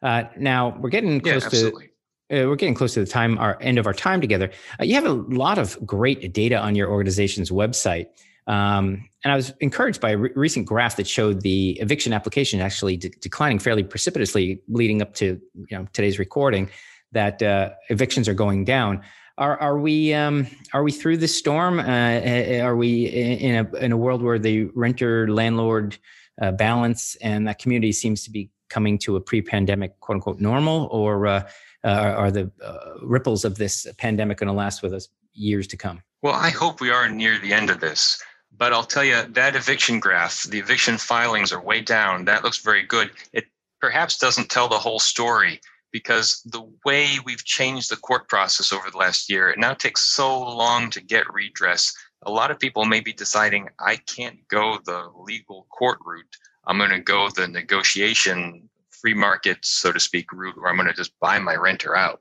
Uh, 0.03 0.25
now 0.37 0.77
we're 0.81 0.91
getting 0.91 1.21
close 1.21 1.45
yeah, 1.45 1.71
to. 1.71 1.77
Uh, 1.77 2.49
we're 2.49 2.57
getting 2.57 2.75
close 2.75 2.95
to 2.95 3.01
the 3.01 3.07
time, 3.07 3.39
our 3.39 3.57
end 3.61 3.79
of 3.79 3.87
our 3.87 3.95
time 3.95 4.21
together. 4.21 4.51
Uh, 4.81 4.85
you 4.85 4.95
have 4.95 5.07
a 5.07 5.13
lot 5.13 5.59
of 5.59 5.79
great 5.87 6.33
data 6.33 6.59
on 6.59 6.75
your 6.75 6.91
organization's 6.91 7.53
website. 7.53 8.07
Um, 8.47 9.09
and 9.25 9.33
I 9.33 9.37
was 9.37 9.53
encouraged 9.61 10.01
by 10.01 10.11
a 10.11 10.19
re- 10.19 10.31
recent 10.35 10.67
graph 10.67 10.97
that 10.97 11.07
showed 11.07 11.43
the 11.43 11.79
eviction 11.81 12.13
application 12.13 12.61
actually 12.61 12.97
de- 12.97 13.11
declining 13.11 13.59
fairly 13.59 13.85
precipitously 13.85 14.61
leading 14.69 15.01
up 15.01 15.15
to 15.15 15.41
you 15.69 15.79
know, 15.79 15.87
today's 15.93 16.19
recording, 16.19 16.69
that 17.13 17.43
uh, 17.43 17.71
evictions 17.89 18.29
are 18.29 18.35
going 18.35 18.65
down. 18.65 19.03
Are 19.39 19.59
are 19.59 19.79
we 19.79 20.13
um, 20.13 20.47
are 20.75 20.83
we 20.83 20.93
through 20.93 21.17
the 21.19 21.29
storm? 21.29 21.79
Uh, 21.79 21.83
uh, 21.83 22.61
are 22.63 22.77
we 22.77 23.07
in 23.07 23.67
a 23.67 23.77
in 23.77 23.93
a 23.93 23.97
world 23.97 24.23
where 24.23 24.39
the 24.39 24.65
renter 24.75 25.29
landlord 25.29 25.97
uh, 26.41 26.53
balance 26.53 27.17
and 27.17 27.47
that 27.49 27.59
community 27.59 27.93
seems 27.93 28.25
to 28.25 28.31
be 28.31 28.51
coming 28.69 28.99
to 28.99 29.17
a 29.17 29.21
pre-pandemic 29.21 29.99
quote 30.01 30.17
unquote 30.17 30.41
normal, 30.41 30.89
or 30.91 31.27
uh, 31.27 31.49
uh 31.85 31.89
are 31.89 32.31
the 32.31 32.51
uh, 32.63 32.95
ripples 33.03 33.45
of 33.45 33.57
this 33.57 33.87
pandemic 33.99 34.39
going 34.39 34.49
to 34.49 34.53
last 34.53 34.83
with 34.83 34.93
us 34.93 35.09
years 35.33 35.67
to 35.69 35.77
come? 35.77 36.03
Well, 36.21 36.35
I 36.35 36.51
hope 36.51 36.81
we 36.81 36.91
are 36.91 37.09
near 37.09 37.39
the 37.39 37.53
end 37.53 37.71
of 37.71 37.81
this. 37.81 38.23
But 38.57 38.73
I'll 38.73 38.85
tell 38.85 39.05
you 39.05 39.23
that 39.23 39.57
eviction 39.57 39.99
graph, 39.99 40.45
the 40.45 40.59
eviction 40.59 40.99
filings 40.99 41.53
are 41.53 41.61
way 41.61 41.81
down. 41.81 42.27
That 42.27 42.45
looks 42.45 42.59
very 42.59 42.83
good. 42.83 43.11
It 43.33 43.47
perhaps 43.81 44.19
doesn't 44.19 44.51
tell 44.51 44.69
the 44.69 44.79
whole 44.79 45.01
story 45.01 45.61
because 45.91 46.43
the 46.47 46.63
way 46.85 47.19
we've 47.25 47.45
changed 47.45 47.91
the 47.91 47.97
court 47.97 48.29
process 48.29 48.73
over 48.73 48.91
the 48.91 48.99
last 48.99 49.29
year, 49.31 49.51
it 49.51 49.59
now 49.59 49.75
takes 49.75 50.03
so 50.15 50.41
long 50.41 50.91
to 50.91 51.01
get 51.01 51.33
redress. 51.33 51.95
A 52.25 52.31
lot 52.31 52.51
of 52.51 52.59
people 52.59 52.85
may 52.85 53.01
be 53.01 53.13
deciding, 53.13 53.69
I 53.79 53.97
can't 53.97 54.39
go 54.49 54.79
the 54.85 55.11
legal 55.17 55.67
court 55.71 55.99
route. 56.05 56.37
I'm 56.67 56.79
going 56.79 56.91
to 56.91 57.01
go 57.01 57.29
the 57.29 57.49
negotiation, 57.49 58.69
free 58.91 59.15
market, 59.15 59.59
so 59.63 59.93
to 59.93 60.01
speak, 60.01 60.33
route, 60.33 60.57
where 60.57 60.71
I'm 60.71 60.77
going 60.77 60.89
to 60.89 60.95
just 60.95 61.19
buy 61.21 61.39
my 61.39 61.57
renter 61.57 61.97
out. 61.97 62.21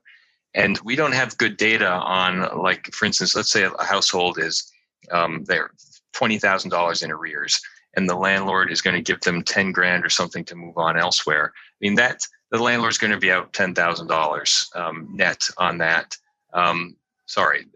And 0.54 0.78
we 0.84 0.96
don't 0.96 1.14
have 1.14 1.38
good 1.38 1.56
data 1.56 1.88
on, 1.88 2.60
like, 2.60 2.92
for 2.92 3.06
instance, 3.06 3.34
let's 3.36 3.50
say 3.50 3.62
a 3.64 3.84
household 3.84 4.38
is 4.38 4.70
um, 5.10 5.44
they're 5.44 5.70
$20,000 6.12 7.02
in 7.02 7.10
arrears 7.10 7.60
and 7.94 8.08
the 8.08 8.14
landlord 8.14 8.70
is 8.70 8.80
going 8.80 8.96
to 8.96 9.02
give 9.02 9.20
them 9.20 9.42
10 9.42 9.72
grand 9.72 10.04
or 10.04 10.08
something 10.08 10.44
to 10.46 10.56
move 10.56 10.78
on 10.78 10.98
elsewhere. 10.98 11.52
I 11.54 11.76
mean, 11.80 11.94
that 11.96 12.26
the 12.50 12.62
landlord's 12.62 12.98
going 12.98 13.12
to 13.12 13.18
be 13.18 13.30
out 13.30 13.52
$10,000 13.52 14.76
um, 14.76 15.08
net 15.12 15.42
on 15.58 15.78
that. 15.78 16.16
Um, 16.52 16.96
sorry, 17.26 17.66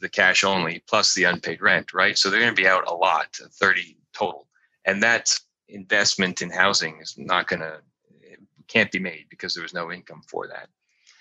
the 0.00 0.08
cash 0.08 0.44
only 0.44 0.82
plus 0.86 1.14
the 1.14 1.24
unpaid 1.24 1.60
rent, 1.60 1.92
right? 1.92 2.16
So 2.16 2.30
they're 2.30 2.40
going 2.40 2.54
to 2.54 2.60
be 2.60 2.68
out 2.68 2.88
a 2.88 2.94
lot, 2.94 3.36
30 3.36 3.96
total. 4.12 4.46
And 4.84 5.02
that 5.02 5.34
investment 5.68 6.42
in 6.42 6.50
housing 6.50 7.00
is 7.00 7.14
not 7.16 7.48
going 7.48 7.60
to, 7.60 7.78
can't 8.66 8.90
be 8.90 8.98
made 8.98 9.26
because 9.28 9.54
there 9.54 9.62
was 9.62 9.74
no 9.74 9.92
income 9.92 10.22
for 10.26 10.48
that. 10.48 10.68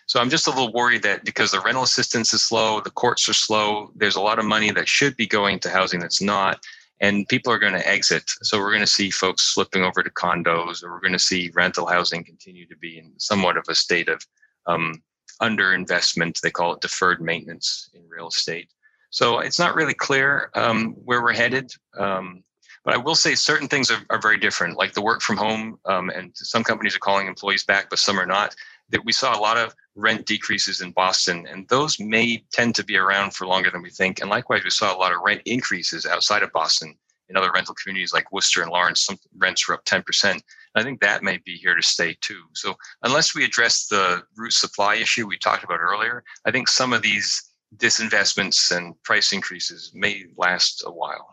So 0.06 0.20
I'm 0.20 0.30
just 0.30 0.48
a 0.48 0.50
little 0.50 0.72
worried 0.74 1.04
that 1.04 1.24
because 1.24 1.52
the 1.52 1.62
rental 1.62 1.84
assistance 1.84 2.34
is 2.34 2.44
slow, 2.44 2.82
the 2.82 2.92
courts 2.92 3.28
are 3.30 3.34
slow, 3.34 3.92
there's 3.96 4.16
a 4.16 4.22
lot 4.22 4.40
of 4.40 4.46
money 4.46 4.72
that 4.72 4.88
should 4.88 5.16
be 5.16 5.26
going 5.28 5.60
to 5.60 5.70
housing 5.70 6.00
that's 6.00 6.22
not, 6.22 6.60
and 7.00 7.28
people 7.28 7.52
are 7.52 7.60
going 7.60 7.74
to 7.74 7.88
exit. 7.88 8.24
So 8.42 8.60
we're 8.60 8.72
going 8.72 8.82
to 8.82 8.88
see 8.88 9.10
folks 9.10 9.44
slipping 9.44 9.84
over 9.84 10.04
to 10.04 10.10
condos, 10.10 10.84
or 10.84 10.92
we're 10.92 11.02
going 11.02 11.14
to 11.14 11.20
see 11.20 11.52
rental 11.54 11.86
housing 11.86 12.24
continue 12.24 12.66
to 12.68 12.78
be 12.78 13.00
in 13.00 13.12
somewhat 13.18 13.58
of 13.58 13.66
a 13.70 13.76
state 13.76 14.10
of 14.10 14.26
um, 14.68 15.02
underinvestment. 15.42 16.40
They 16.40 16.52
call 16.52 16.74
it 16.74 16.82
deferred 16.82 17.22
maintenance 17.22 17.90
in 17.94 18.02
real 18.08 18.28
estate. 18.28 18.70
So 19.10 19.40
it's 19.40 19.60
not 19.60 19.76
really 19.76 19.94
clear 19.94 20.50
um, 20.56 20.94
where 21.06 21.22
we're 21.22 21.34
headed. 21.34 21.72
Um, 21.98 22.44
but 22.84 22.94
I 22.94 22.98
will 22.98 23.16
say 23.16 23.36
certain 23.36 23.68
things 23.68 23.90
are, 23.90 24.02
are 24.10 24.22
very 24.22 24.38
different, 24.38 24.78
like 24.78 24.94
the 24.94 25.02
work 25.02 25.22
from 25.22 25.38
home, 25.38 25.80
um, 25.86 26.10
and 26.10 26.32
some 26.34 26.64
companies 26.64 26.96
are 26.96 27.00
calling 27.00 27.28
employees 27.28 27.64
back, 27.64 27.90
but 27.90 28.00
some 28.00 28.20
are 28.20 28.26
not. 28.26 28.56
That 28.90 29.06
we 29.06 29.14
saw 29.14 29.38
a 29.38 29.40
lot 29.40 29.58
of 29.58 29.74
rent 29.96 30.26
decreases 30.26 30.82
in 30.82 30.92
Boston, 30.92 31.48
and 31.50 31.68
those 31.70 32.00
may 32.00 32.44
tend 32.52 32.76
to 32.76 32.84
be 32.84 32.98
around 32.98 33.34
for 33.34 33.48
longer 33.48 33.72
than 33.72 33.82
we 33.82 33.90
think. 33.90 34.20
And 34.20 34.30
likewise, 34.30 34.64
we 34.64 34.70
saw 34.70 34.96
a 34.96 35.00
lot 35.00 35.14
of 35.14 35.22
rent 35.24 35.42
increases 35.46 36.06
outside 36.06 36.44
of 36.44 36.52
Boston 36.52 36.96
in 37.30 37.38
other 37.38 37.52
rental 37.52 37.76
communities 37.76 38.14
like 38.14 38.32
Worcester 38.32 38.62
and 38.62 38.72
Lawrence. 38.72 39.06
Some 39.06 39.18
rents 39.38 39.68
were 39.68 39.76
up 39.76 39.86
10%. 39.86 40.42
I 40.76 40.84
think 40.84 41.00
that 41.00 41.24
may 41.24 41.38
be 41.38 41.56
here 41.56 41.76
to 41.76 41.82
stay 41.82 42.18
too. 42.22 42.42
So 42.54 42.76
unless 43.04 43.34
we 43.34 43.46
address 43.46 43.88
the 43.88 44.24
root 44.36 44.54
supply 44.54 44.96
issue 44.96 45.28
we 45.28 45.38
talked 45.38 45.64
about 45.64 45.80
earlier, 45.80 46.24
I 46.46 46.52
think 46.52 46.68
some 46.68 46.94
of 46.94 47.02
these 47.02 47.52
disinvestments 47.78 48.76
and 48.76 49.02
price 49.04 49.34
increases 49.34 49.92
may 49.94 50.26
last 50.38 50.84
a 50.86 50.92
while. 50.92 51.33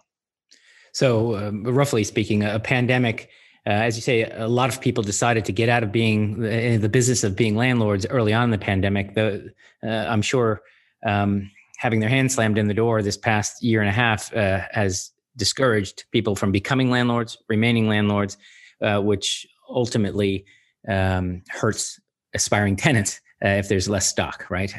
So, 0.92 1.36
um, 1.36 1.64
roughly 1.64 2.04
speaking, 2.04 2.42
a 2.42 2.58
pandemic, 2.58 3.28
uh, 3.66 3.70
as 3.70 3.96
you 3.96 4.02
say, 4.02 4.24
a 4.24 4.48
lot 4.48 4.72
of 4.72 4.80
people 4.80 5.02
decided 5.02 5.44
to 5.44 5.52
get 5.52 5.68
out 5.68 5.82
of 5.82 5.92
being 5.92 6.42
in 6.44 6.78
uh, 6.78 6.80
the 6.80 6.88
business 6.88 7.22
of 7.22 7.36
being 7.36 7.56
landlords 7.56 8.06
early 8.06 8.32
on 8.32 8.44
in 8.44 8.50
the 8.50 8.58
pandemic. 8.58 9.14
The, 9.14 9.52
uh, 9.84 10.06
I'm 10.08 10.22
sure 10.22 10.62
um, 11.04 11.50
having 11.78 12.00
their 12.00 12.08
hands 12.08 12.34
slammed 12.34 12.58
in 12.58 12.68
the 12.68 12.74
door 12.74 13.02
this 13.02 13.16
past 13.16 13.62
year 13.62 13.80
and 13.80 13.88
a 13.88 13.92
half 13.92 14.34
uh, 14.34 14.60
has 14.70 15.10
discouraged 15.36 16.04
people 16.10 16.36
from 16.36 16.52
becoming 16.52 16.90
landlords, 16.90 17.38
remaining 17.48 17.88
landlords, 17.88 18.36
uh, 18.82 19.00
which 19.00 19.46
ultimately 19.68 20.44
um, 20.88 21.42
hurts 21.48 22.00
aspiring 22.34 22.76
tenants 22.76 23.20
uh, 23.44 23.48
if 23.48 23.68
there's 23.68 23.88
less 23.88 24.06
stock. 24.06 24.46
Right? 24.50 24.74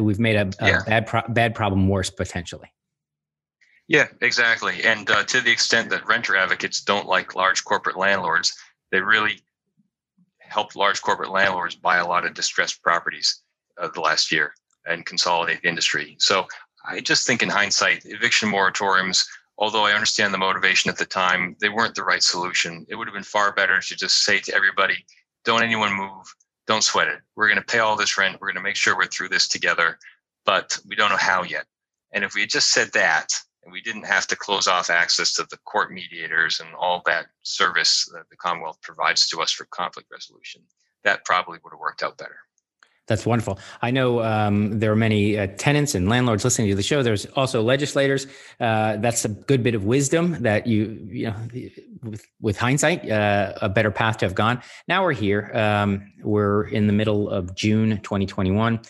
we've 0.00 0.20
made 0.20 0.36
a, 0.36 0.50
a 0.60 0.68
yeah. 0.68 0.82
bad 0.86 1.06
pro- 1.06 1.28
bad 1.28 1.54
problem 1.54 1.88
worse 1.88 2.10
potentially. 2.10 2.70
Yeah, 3.88 4.08
exactly. 4.20 4.82
And 4.82 5.08
uh, 5.10 5.24
to 5.24 5.40
the 5.40 5.50
extent 5.50 5.90
that 5.90 6.08
renter 6.08 6.36
advocates 6.36 6.80
don't 6.80 7.06
like 7.06 7.36
large 7.36 7.64
corporate 7.64 7.96
landlords, 7.96 8.56
they 8.90 9.00
really 9.00 9.40
helped 10.38 10.76
large 10.76 11.02
corporate 11.02 11.30
landlords 11.30 11.76
buy 11.76 11.98
a 11.98 12.06
lot 12.06 12.26
of 12.26 12.34
distressed 12.34 12.82
properties 12.82 13.42
uh, 13.80 13.88
the 13.94 14.00
last 14.00 14.32
year 14.32 14.54
and 14.86 15.06
consolidate 15.06 15.62
the 15.62 15.68
industry. 15.68 16.16
So 16.18 16.46
I 16.88 17.00
just 17.00 17.26
think 17.26 17.42
in 17.42 17.48
hindsight, 17.48 18.04
eviction 18.06 18.50
moratoriums, 18.50 19.24
although 19.58 19.84
I 19.84 19.92
understand 19.92 20.34
the 20.34 20.38
motivation 20.38 20.90
at 20.90 20.98
the 20.98 21.04
time, 21.04 21.56
they 21.60 21.68
weren't 21.68 21.94
the 21.94 22.04
right 22.04 22.22
solution. 22.22 22.86
It 22.88 22.96
would 22.96 23.08
have 23.08 23.14
been 23.14 23.22
far 23.22 23.52
better 23.52 23.80
to 23.80 23.96
just 23.96 24.24
say 24.24 24.38
to 24.40 24.54
everybody, 24.54 25.04
don't 25.44 25.62
anyone 25.62 25.92
move, 25.92 26.26
don't 26.66 26.84
sweat 26.84 27.08
it. 27.08 27.20
We're 27.36 27.48
going 27.48 27.60
to 27.60 27.64
pay 27.64 27.78
all 27.78 27.96
this 27.96 28.18
rent. 28.18 28.38
We're 28.40 28.48
going 28.48 28.56
to 28.56 28.62
make 28.62 28.76
sure 28.76 28.96
we're 28.96 29.06
through 29.06 29.28
this 29.28 29.48
together, 29.48 29.98
but 30.44 30.76
we 30.88 30.96
don't 30.96 31.10
know 31.10 31.16
how 31.16 31.42
yet. 31.44 31.66
And 32.12 32.24
if 32.24 32.34
we 32.34 32.42
had 32.42 32.50
just 32.50 32.70
said 32.70 32.92
that, 32.92 33.32
and 33.66 33.72
we 33.72 33.82
didn't 33.82 34.04
have 34.06 34.28
to 34.28 34.36
close 34.36 34.68
off 34.68 34.90
access 34.90 35.34
to 35.34 35.46
the 35.50 35.58
court 35.64 35.92
mediators 35.92 36.60
and 36.60 36.68
all 36.78 37.02
that 37.04 37.26
service 37.42 38.08
that 38.14 38.22
the 38.30 38.36
Commonwealth 38.36 38.80
provides 38.80 39.28
to 39.28 39.42
us 39.42 39.50
for 39.50 39.64
conflict 39.66 40.08
resolution. 40.10 40.62
That 41.02 41.24
probably 41.24 41.58
would 41.62 41.72
have 41.72 41.80
worked 41.80 42.04
out 42.04 42.16
better. 42.16 42.36
That's 43.08 43.26
wonderful. 43.26 43.58
I 43.82 43.90
know 43.90 44.22
um, 44.22 44.78
there 44.78 44.90
are 44.90 44.96
many 44.96 45.38
uh, 45.38 45.48
tenants 45.58 45.94
and 45.94 46.08
landlords 46.08 46.44
listening 46.44 46.68
to 46.68 46.74
the 46.76 46.82
show. 46.82 47.02
There's 47.02 47.26
also 47.26 47.60
legislators. 47.62 48.26
Uh, 48.58 48.96
that's 48.96 49.24
a 49.24 49.28
good 49.28 49.62
bit 49.62 49.74
of 49.74 49.84
wisdom 49.84 50.42
that 50.42 50.66
you, 50.66 50.98
you 51.08 51.26
know, 51.26 51.36
with, 52.02 52.24
with 52.40 52.58
hindsight, 52.58 53.08
uh, 53.08 53.52
a 53.62 53.68
better 53.68 53.90
path 53.90 54.18
to 54.18 54.26
have 54.26 54.34
gone. 54.34 54.60
Now 54.88 55.04
we're 55.04 55.12
here. 55.12 55.50
Um, 55.54 56.12
we're 56.22 56.64
in 56.68 56.86
the 56.86 56.92
middle 56.92 57.28
of 57.28 57.54
June 57.54 58.00
2021. 58.02 58.80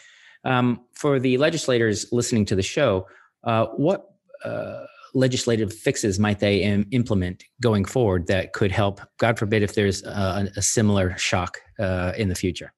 Um, 0.45 0.81
for 0.93 1.19
the 1.19 1.39
legislators 1.39 2.07
listening 2.13 2.45
to 2.47 2.55
the 2.55 2.63
show, 2.63 3.09
uh, 3.45 3.67
what 3.67 4.16
uh, 4.45 4.85
legislative 5.15 5.73
fixes 5.73 6.19
might 6.19 6.41
they 6.41 6.63
Im- 6.63 6.87
implement 6.91 7.45
going 7.61 7.85
forward 7.85 8.27
that 8.27 8.53
could 8.53 8.71
help, 8.71 9.01
God 9.19 9.39
forbid, 9.39 9.63
if 9.63 9.75
there's 9.75 10.05
a, 10.05 10.51
a 10.57 10.63
similar 10.63 11.17
shock 11.17 11.59
uh, 11.79 12.13
in 12.17 12.29
the 12.29 12.35
future? 12.35 12.73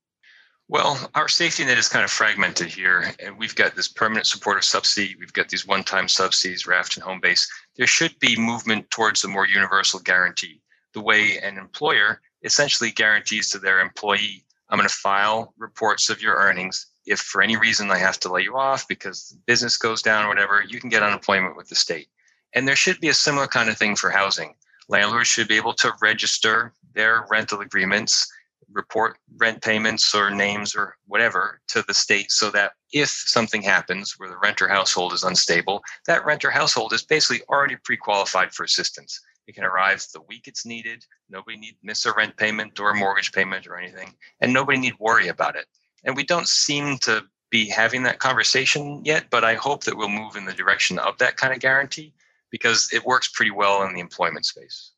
Well, 0.70 1.10
our 1.14 1.28
safety 1.28 1.64
net 1.64 1.78
is 1.78 1.88
kind 1.88 2.04
of 2.04 2.10
fragmented 2.10 2.66
here, 2.68 3.10
and 3.20 3.38
we've 3.38 3.54
got 3.54 3.74
this 3.74 3.88
permanent 3.88 4.26
supportive 4.26 4.64
subsidy. 4.64 5.16
We've 5.18 5.32
got 5.32 5.48
these 5.48 5.66
one-time 5.66 6.08
subsidies, 6.08 6.66
RAFT 6.66 6.98
and 6.98 7.06
HomeBASE. 7.06 7.48
There 7.76 7.86
should 7.86 8.18
be 8.18 8.36
movement 8.38 8.90
towards 8.90 9.24
a 9.24 9.28
more 9.28 9.46
universal 9.46 9.98
guarantee, 9.98 10.60
the 10.92 11.00
way 11.00 11.38
an 11.38 11.56
employer 11.56 12.20
essentially 12.44 12.90
guarantees 12.90 13.48
to 13.50 13.58
their 13.58 13.80
employee, 13.80 14.44
"I'm 14.68 14.78
going 14.78 14.88
to 14.88 14.94
file 14.94 15.54
reports 15.56 16.10
of 16.10 16.20
your 16.20 16.36
earnings 16.36 16.86
if 17.08 17.20
for 17.20 17.42
any 17.42 17.56
reason 17.56 17.90
I 17.90 17.98
have 17.98 18.20
to 18.20 18.32
lay 18.32 18.42
you 18.42 18.56
off 18.56 18.86
because 18.86 19.36
business 19.46 19.76
goes 19.76 20.02
down 20.02 20.24
or 20.24 20.28
whatever, 20.28 20.62
you 20.66 20.78
can 20.78 20.90
get 20.90 21.02
unemployment 21.02 21.56
with 21.56 21.68
the 21.68 21.74
state. 21.74 22.08
And 22.54 22.68
there 22.68 22.76
should 22.76 23.00
be 23.00 23.08
a 23.08 23.14
similar 23.14 23.46
kind 23.46 23.68
of 23.68 23.78
thing 23.78 23.96
for 23.96 24.10
housing. 24.10 24.54
Landlords 24.88 25.28
should 25.28 25.48
be 25.48 25.56
able 25.56 25.74
to 25.74 25.92
register 26.00 26.72
their 26.94 27.26
rental 27.30 27.60
agreements, 27.60 28.30
report 28.72 29.16
rent 29.36 29.62
payments 29.62 30.14
or 30.14 30.30
names 30.30 30.74
or 30.74 30.96
whatever 31.06 31.60
to 31.68 31.82
the 31.88 31.94
state 31.94 32.30
so 32.30 32.50
that 32.50 32.72
if 32.92 33.08
something 33.08 33.62
happens 33.62 34.14
where 34.18 34.28
the 34.28 34.38
renter 34.38 34.68
household 34.68 35.12
is 35.12 35.24
unstable, 35.24 35.82
that 36.06 36.24
renter 36.24 36.50
household 36.50 36.92
is 36.92 37.04
basically 37.04 37.42
already 37.48 37.76
pre 37.84 37.96
qualified 37.96 38.52
for 38.52 38.64
assistance. 38.64 39.20
It 39.46 39.54
can 39.54 39.64
arrive 39.64 40.04
the 40.12 40.20
week 40.28 40.46
it's 40.46 40.66
needed. 40.66 41.06
Nobody 41.30 41.56
need 41.56 41.76
miss 41.82 42.04
a 42.04 42.12
rent 42.12 42.36
payment 42.36 42.78
or 42.78 42.90
a 42.90 42.94
mortgage 42.94 43.32
payment 43.32 43.66
or 43.66 43.78
anything, 43.78 44.14
and 44.40 44.52
nobody 44.52 44.78
need 44.78 44.94
worry 44.98 45.28
about 45.28 45.56
it. 45.56 45.66
And 46.04 46.16
we 46.16 46.24
don't 46.24 46.48
seem 46.48 46.98
to 46.98 47.24
be 47.50 47.68
having 47.68 48.02
that 48.02 48.18
conversation 48.18 49.02
yet, 49.04 49.26
but 49.30 49.44
I 49.44 49.54
hope 49.54 49.84
that 49.84 49.96
we'll 49.96 50.08
move 50.08 50.36
in 50.36 50.44
the 50.44 50.52
direction 50.52 50.98
of 50.98 51.16
that 51.18 51.36
kind 51.36 51.52
of 51.52 51.60
guarantee 51.60 52.12
because 52.50 52.90
it 52.92 53.04
works 53.04 53.28
pretty 53.28 53.50
well 53.50 53.82
in 53.82 53.94
the 53.94 54.00
employment 54.00 54.46
space. 54.46 54.92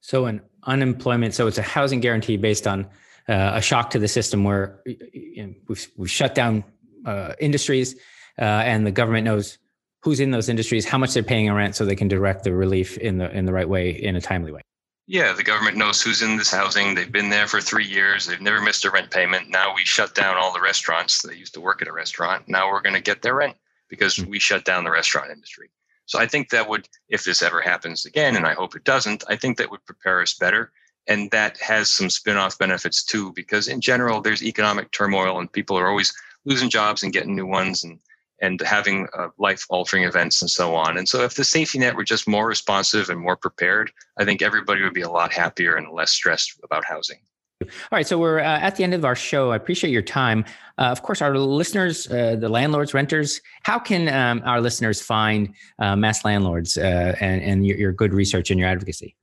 So, 0.00 0.26
an 0.26 0.40
unemployment, 0.64 1.34
so 1.34 1.46
it's 1.46 1.58
a 1.58 1.62
housing 1.62 2.00
guarantee 2.00 2.36
based 2.36 2.66
on 2.66 2.86
uh, 3.28 3.52
a 3.54 3.62
shock 3.62 3.90
to 3.90 3.98
the 3.98 4.08
system 4.08 4.44
where 4.44 4.80
you 4.84 5.46
know, 5.46 5.54
we've, 5.68 5.88
we've 5.96 6.10
shut 6.10 6.34
down 6.34 6.64
uh, 7.04 7.34
industries 7.40 7.96
uh, 8.38 8.42
and 8.42 8.86
the 8.86 8.92
government 8.92 9.24
knows 9.24 9.58
who's 10.02 10.20
in 10.20 10.30
those 10.30 10.48
industries, 10.48 10.86
how 10.86 10.98
much 10.98 11.14
they're 11.14 11.22
paying 11.22 11.46
in 11.46 11.52
rent, 11.52 11.74
so 11.74 11.84
they 11.84 11.96
can 11.96 12.06
direct 12.06 12.44
the 12.44 12.52
relief 12.52 12.96
in 12.98 13.18
the 13.18 13.30
in 13.36 13.44
the 13.44 13.52
right 13.52 13.68
way 13.68 13.90
in 13.90 14.14
a 14.14 14.20
timely 14.20 14.52
way. 14.52 14.60
Yeah, 15.08 15.32
the 15.32 15.44
government 15.44 15.76
knows 15.76 16.02
who's 16.02 16.22
in 16.22 16.36
this 16.36 16.50
housing. 16.50 16.94
They've 16.94 17.10
been 17.10 17.30
there 17.30 17.46
for 17.46 17.60
three 17.60 17.86
years. 17.86 18.26
They've 18.26 18.40
never 18.40 18.60
missed 18.60 18.84
a 18.84 18.90
rent 18.90 19.12
payment. 19.12 19.48
Now 19.48 19.72
we 19.72 19.84
shut 19.84 20.16
down 20.16 20.36
all 20.36 20.52
the 20.52 20.60
restaurants. 20.60 21.22
They 21.22 21.36
used 21.36 21.54
to 21.54 21.60
work 21.60 21.80
at 21.80 21.86
a 21.86 21.92
restaurant. 21.92 22.48
Now 22.48 22.68
we're 22.70 22.80
going 22.80 22.96
to 22.96 23.00
get 23.00 23.22
their 23.22 23.36
rent 23.36 23.56
because 23.88 24.16
hmm. 24.16 24.28
we 24.28 24.40
shut 24.40 24.64
down 24.64 24.82
the 24.82 24.90
restaurant 24.90 25.30
industry. 25.30 25.70
So 26.06 26.18
I 26.18 26.26
think 26.26 26.50
that 26.50 26.68
would, 26.68 26.88
if 27.08 27.24
this 27.24 27.42
ever 27.42 27.60
happens 27.60 28.04
again, 28.04 28.36
and 28.36 28.46
I 28.46 28.54
hope 28.54 28.74
it 28.74 28.84
doesn't, 28.84 29.24
I 29.28 29.36
think 29.36 29.58
that 29.58 29.70
would 29.70 29.84
prepare 29.86 30.22
us 30.22 30.34
better. 30.34 30.72
And 31.08 31.30
that 31.30 31.56
has 31.58 31.88
some 31.88 32.10
spin 32.10 32.36
off 32.36 32.58
benefits 32.58 33.04
too, 33.04 33.32
because 33.32 33.68
in 33.68 33.80
general, 33.80 34.20
there's 34.20 34.42
economic 34.42 34.90
turmoil 34.90 35.38
and 35.38 35.52
people 35.52 35.78
are 35.78 35.88
always 35.88 36.12
losing 36.44 36.70
jobs 36.70 37.04
and 37.04 37.12
getting 37.12 37.36
new 37.36 37.46
ones. 37.46 37.84
And 37.84 38.00
and 38.40 38.60
having 38.60 39.08
uh, 39.16 39.28
life 39.38 39.64
altering 39.68 40.04
events 40.04 40.42
and 40.42 40.50
so 40.50 40.74
on. 40.74 40.98
And 40.98 41.08
so, 41.08 41.22
if 41.22 41.34
the 41.34 41.44
safety 41.44 41.78
net 41.78 41.96
were 41.96 42.04
just 42.04 42.28
more 42.28 42.46
responsive 42.46 43.08
and 43.10 43.20
more 43.20 43.36
prepared, 43.36 43.90
I 44.18 44.24
think 44.24 44.42
everybody 44.42 44.82
would 44.82 44.94
be 44.94 45.02
a 45.02 45.10
lot 45.10 45.32
happier 45.32 45.76
and 45.76 45.92
less 45.92 46.10
stressed 46.10 46.58
about 46.62 46.84
housing. 46.84 47.18
All 47.62 47.68
right, 47.90 48.06
so 48.06 48.18
we're 48.18 48.40
uh, 48.40 48.60
at 48.60 48.76
the 48.76 48.84
end 48.84 48.92
of 48.92 49.04
our 49.04 49.16
show. 49.16 49.50
I 49.50 49.56
appreciate 49.56 49.90
your 49.90 50.02
time. 50.02 50.44
Uh, 50.76 50.84
of 50.84 51.02
course, 51.02 51.22
our 51.22 51.38
listeners, 51.38 52.06
uh, 52.10 52.36
the 52.38 52.50
landlords, 52.50 52.92
renters, 52.92 53.40
how 53.62 53.78
can 53.78 54.08
um, 54.08 54.42
our 54.44 54.60
listeners 54.60 55.00
find 55.00 55.54
uh, 55.78 55.94
MassLandlords 55.94 56.76
uh, 56.76 57.16
and, 57.18 57.42
and 57.42 57.66
your, 57.66 57.78
your 57.78 57.92
good 57.92 58.12
research 58.12 58.50
and 58.50 58.60
your 58.60 58.68
advocacy? 58.68 59.16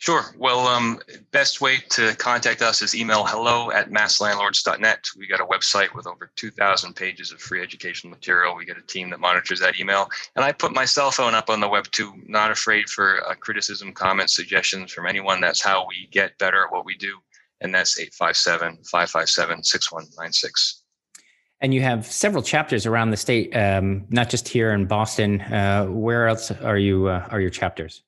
Sure. 0.00 0.24
Well, 0.38 0.66
um, 0.66 0.98
best 1.30 1.60
way 1.60 1.76
to 1.90 2.16
contact 2.16 2.62
us 2.62 2.80
is 2.80 2.94
email 2.94 3.22
hello 3.26 3.70
at 3.70 3.90
masslandlords.net. 3.90 5.10
We 5.14 5.26
got 5.26 5.42
a 5.42 5.44
website 5.44 5.94
with 5.94 6.06
over 6.06 6.30
2,000 6.36 6.96
pages 6.96 7.32
of 7.32 7.38
free 7.38 7.62
educational 7.62 8.10
material. 8.10 8.56
We 8.56 8.64
got 8.64 8.78
a 8.78 8.82
team 8.86 9.10
that 9.10 9.20
monitors 9.20 9.60
that 9.60 9.78
email. 9.78 10.08
And 10.36 10.42
I 10.42 10.52
put 10.52 10.72
my 10.72 10.86
cell 10.86 11.10
phone 11.10 11.34
up 11.34 11.50
on 11.50 11.60
the 11.60 11.68
web 11.68 11.84
too. 11.90 12.14
Not 12.26 12.50
afraid 12.50 12.88
for 12.88 13.22
uh, 13.28 13.34
criticism, 13.34 13.92
comments, 13.92 14.34
suggestions 14.34 14.90
from 14.90 15.06
anyone. 15.06 15.38
That's 15.38 15.62
how 15.62 15.86
we 15.86 16.08
get 16.10 16.38
better 16.38 16.64
at 16.64 16.72
what 16.72 16.86
we 16.86 16.96
do. 16.96 17.18
And 17.60 17.74
that's 17.74 18.00
857 18.00 18.78
557 18.84 19.64
6196. 19.64 20.82
And 21.60 21.74
you 21.74 21.82
have 21.82 22.06
several 22.06 22.42
chapters 22.42 22.86
around 22.86 23.10
the 23.10 23.18
state, 23.18 23.54
um, 23.54 24.06
not 24.08 24.30
just 24.30 24.48
here 24.48 24.72
in 24.72 24.86
Boston. 24.86 25.42
Uh, 25.42 25.84
where 25.88 26.26
else 26.26 26.50
are 26.50 26.78
you? 26.78 27.08
Uh, 27.08 27.28
are 27.30 27.38
your 27.42 27.50
chapters? 27.50 28.02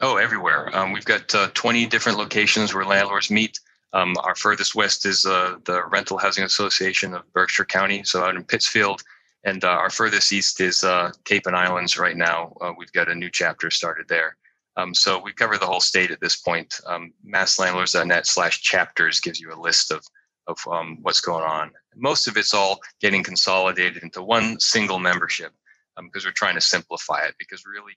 Oh, 0.00 0.18
everywhere. 0.18 0.74
Um, 0.76 0.92
we've 0.92 1.06
got 1.06 1.34
uh, 1.34 1.48
20 1.54 1.86
different 1.86 2.18
locations 2.18 2.74
where 2.74 2.84
landlords 2.84 3.30
meet. 3.30 3.58
Um, 3.94 4.14
our 4.22 4.34
furthest 4.34 4.74
west 4.74 5.06
is 5.06 5.24
uh, 5.24 5.56
the 5.64 5.86
Rental 5.86 6.18
Housing 6.18 6.44
Association 6.44 7.14
of 7.14 7.32
Berkshire 7.32 7.64
County, 7.64 8.04
so 8.04 8.22
out 8.22 8.36
in 8.36 8.44
Pittsfield. 8.44 9.02
And 9.44 9.64
uh, 9.64 9.68
our 9.68 9.88
furthest 9.88 10.30
east 10.32 10.60
is 10.60 10.84
uh, 10.84 11.12
Cape 11.24 11.46
and 11.46 11.56
Islands 11.56 11.98
right 11.98 12.16
now. 12.16 12.54
Uh, 12.60 12.72
we've 12.76 12.92
got 12.92 13.08
a 13.08 13.14
new 13.14 13.30
chapter 13.30 13.70
started 13.70 14.06
there. 14.06 14.36
Um, 14.76 14.92
so 14.92 15.18
we 15.18 15.32
cover 15.32 15.56
the 15.56 15.64
whole 15.64 15.80
state 15.80 16.10
at 16.10 16.20
this 16.20 16.36
point. 16.36 16.78
Um, 16.84 17.14
masslandlords.net 17.26 18.26
slash 18.26 18.60
chapters 18.60 19.20
gives 19.20 19.40
you 19.40 19.50
a 19.54 19.58
list 19.58 19.90
of, 19.90 20.04
of 20.46 20.58
um, 20.70 20.98
what's 21.00 21.22
going 21.22 21.44
on. 21.44 21.70
Most 21.94 22.28
of 22.28 22.36
it's 22.36 22.52
all 22.52 22.80
getting 23.00 23.22
consolidated 23.22 24.02
into 24.02 24.22
one 24.22 24.60
single 24.60 24.98
membership 24.98 25.52
because 25.96 26.24
um, 26.24 26.28
we're 26.28 26.32
trying 26.32 26.56
to 26.56 26.60
simplify 26.60 27.24
it 27.24 27.34
because 27.38 27.64
really 27.64 27.94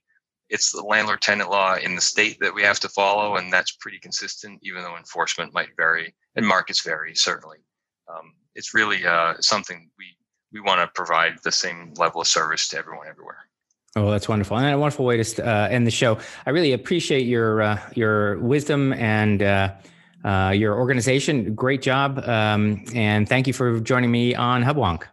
it's 0.49 0.71
the 0.71 0.81
landlord 0.81 1.21
tenant 1.21 1.49
law 1.49 1.75
in 1.75 1.95
the 1.95 2.01
state 2.01 2.37
that 2.41 2.53
we 2.53 2.63
have 2.63 2.79
to 2.81 2.89
follow, 2.89 3.35
and 3.35 3.53
that's 3.53 3.71
pretty 3.71 3.99
consistent, 3.99 4.59
even 4.63 4.83
though 4.83 4.97
enforcement 4.97 5.53
might 5.53 5.69
vary 5.77 6.13
and 6.35 6.45
markets 6.45 6.83
vary, 6.83 7.15
certainly. 7.15 7.59
Um, 8.09 8.33
it's 8.55 8.73
really 8.73 9.05
uh, 9.05 9.35
something 9.39 9.89
we, 9.97 10.05
we 10.51 10.59
want 10.59 10.81
to 10.81 10.87
provide 10.95 11.37
the 11.43 11.51
same 11.51 11.93
level 11.97 12.21
of 12.21 12.27
service 12.27 12.67
to 12.69 12.77
everyone 12.77 13.07
everywhere. 13.07 13.37
Oh, 13.95 14.11
that's 14.11 14.29
wonderful, 14.29 14.57
and 14.57 14.67
a 14.67 14.77
wonderful 14.77 15.05
way 15.05 15.21
to 15.21 15.45
uh, 15.45 15.67
end 15.67 15.85
the 15.87 15.91
show. 15.91 16.19
I 16.45 16.51
really 16.51 16.73
appreciate 16.73 17.25
your 17.25 17.61
uh, 17.61 17.79
your 17.95 18.37
wisdom 18.39 18.93
and 18.93 19.41
uh, 19.41 19.73
uh 20.23 20.53
your 20.55 20.77
organization. 20.77 21.55
Great 21.55 21.81
job, 21.81 22.19
um, 22.27 22.83
and 22.93 23.27
thank 23.27 23.47
you 23.47 23.53
for 23.53 23.79
joining 23.79 24.11
me 24.11 24.35
on 24.35 24.63
Hubwonk. 24.63 25.03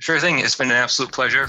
Sure 0.00 0.18
thing. 0.18 0.40
It's 0.40 0.56
been 0.56 0.70
an 0.70 0.76
absolute 0.76 1.12
pleasure. 1.12 1.46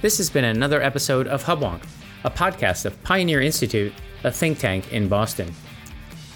This 0.00 0.18
has 0.18 0.30
been 0.30 0.44
another 0.44 0.80
episode 0.80 1.26
of 1.26 1.42
Hubwonk, 1.42 1.82
a 2.22 2.30
podcast 2.30 2.84
of 2.84 3.02
Pioneer 3.02 3.40
Institute, 3.40 3.92
a 4.22 4.30
think 4.30 4.60
tank 4.60 4.92
in 4.92 5.08
Boston. 5.08 5.52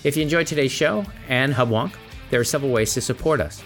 If 0.03 0.17
you 0.17 0.25
enjoyed 0.25 0.49
today's 0.49 0.73
show 0.73 1.05
and 1.29 1.55
Hubwonk, 1.55 1.95
there 2.31 2.41
are 2.41 2.45
several 2.45 2.73
ways 2.73 2.93
to 2.95 3.01
support 3.01 3.41
us. 3.41 3.63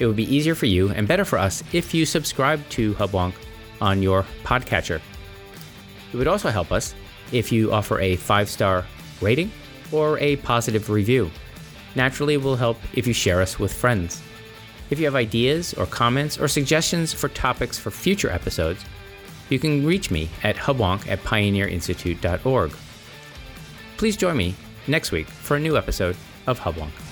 It 0.00 0.08
would 0.08 0.16
be 0.16 0.34
easier 0.34 0.56
for 0.56 0.66
you 0.66 0.90
and 0.90 1.06
better 1.06 1.24
for 1.24 1.38
us 1.38 1.62
if 1.72 1.94
you 1.94 2.04
subscribe 2.04 2.68
to 2.70 2.94
Hubwonk 2.94 3.34
on 3.80 4.02
your 4.02 4.26
podcatcher. 4.42 5.00
It 6.12 6.16
would 6.16 6.26
also 6.26 6.50
help 6.50 6.72
us 6.72 6.92
if 7.30 7.52
you 7.52 7.72
offer 7.72 8.00
a 8.00 8.16
five 8.16 8.50
star 8.50 8.84
rating 9.20 9.52
or 9.92 10.18
a 10.18 10.36
positive 10.38 10.90
review. 10.90 11.30
Naturally, 11.94 12.34
it 12.34 12.42
will 12.42 12.56
help 12.56 12.78
if 12.94 13.06
you 13.06 13.12
share 13.12 13.40
us 13.40 13.60
with 13.60 13.72
friends. 13.72 14.20
If 14.90 14.98
you 14.98 15.04
have 15.04 15.14
ideas 15.14 15.72
or 15.74 15.86
comments 15.86 16.36
or 16.36 16.48
suggestions 16.48 17.12
for 17.12 17.28
topics 17.28 17.78
for 17.78 17.92
future 17.92 18.30
episodes, 18.30 18.84
you 19.48 19.58
can 19.58 19.84
reach 19.86 20.10
me 20.10 20.28
at 20.42 20.56
hubwonk 20.56 21.08
at 21.08 21.22
pioneerinstitute.org. 21.22 22.72
Please 23.96 24.16
join 24.16 24.36
me 24.36 24.54
next 24.86 25.12
week 25.12 25.26
for 25.26 25.56
a 25.56 25.60
new 25.60 25.76
episode 25.76 26.16
of 26.46 26.60
Hubwonk. 26.60 27.03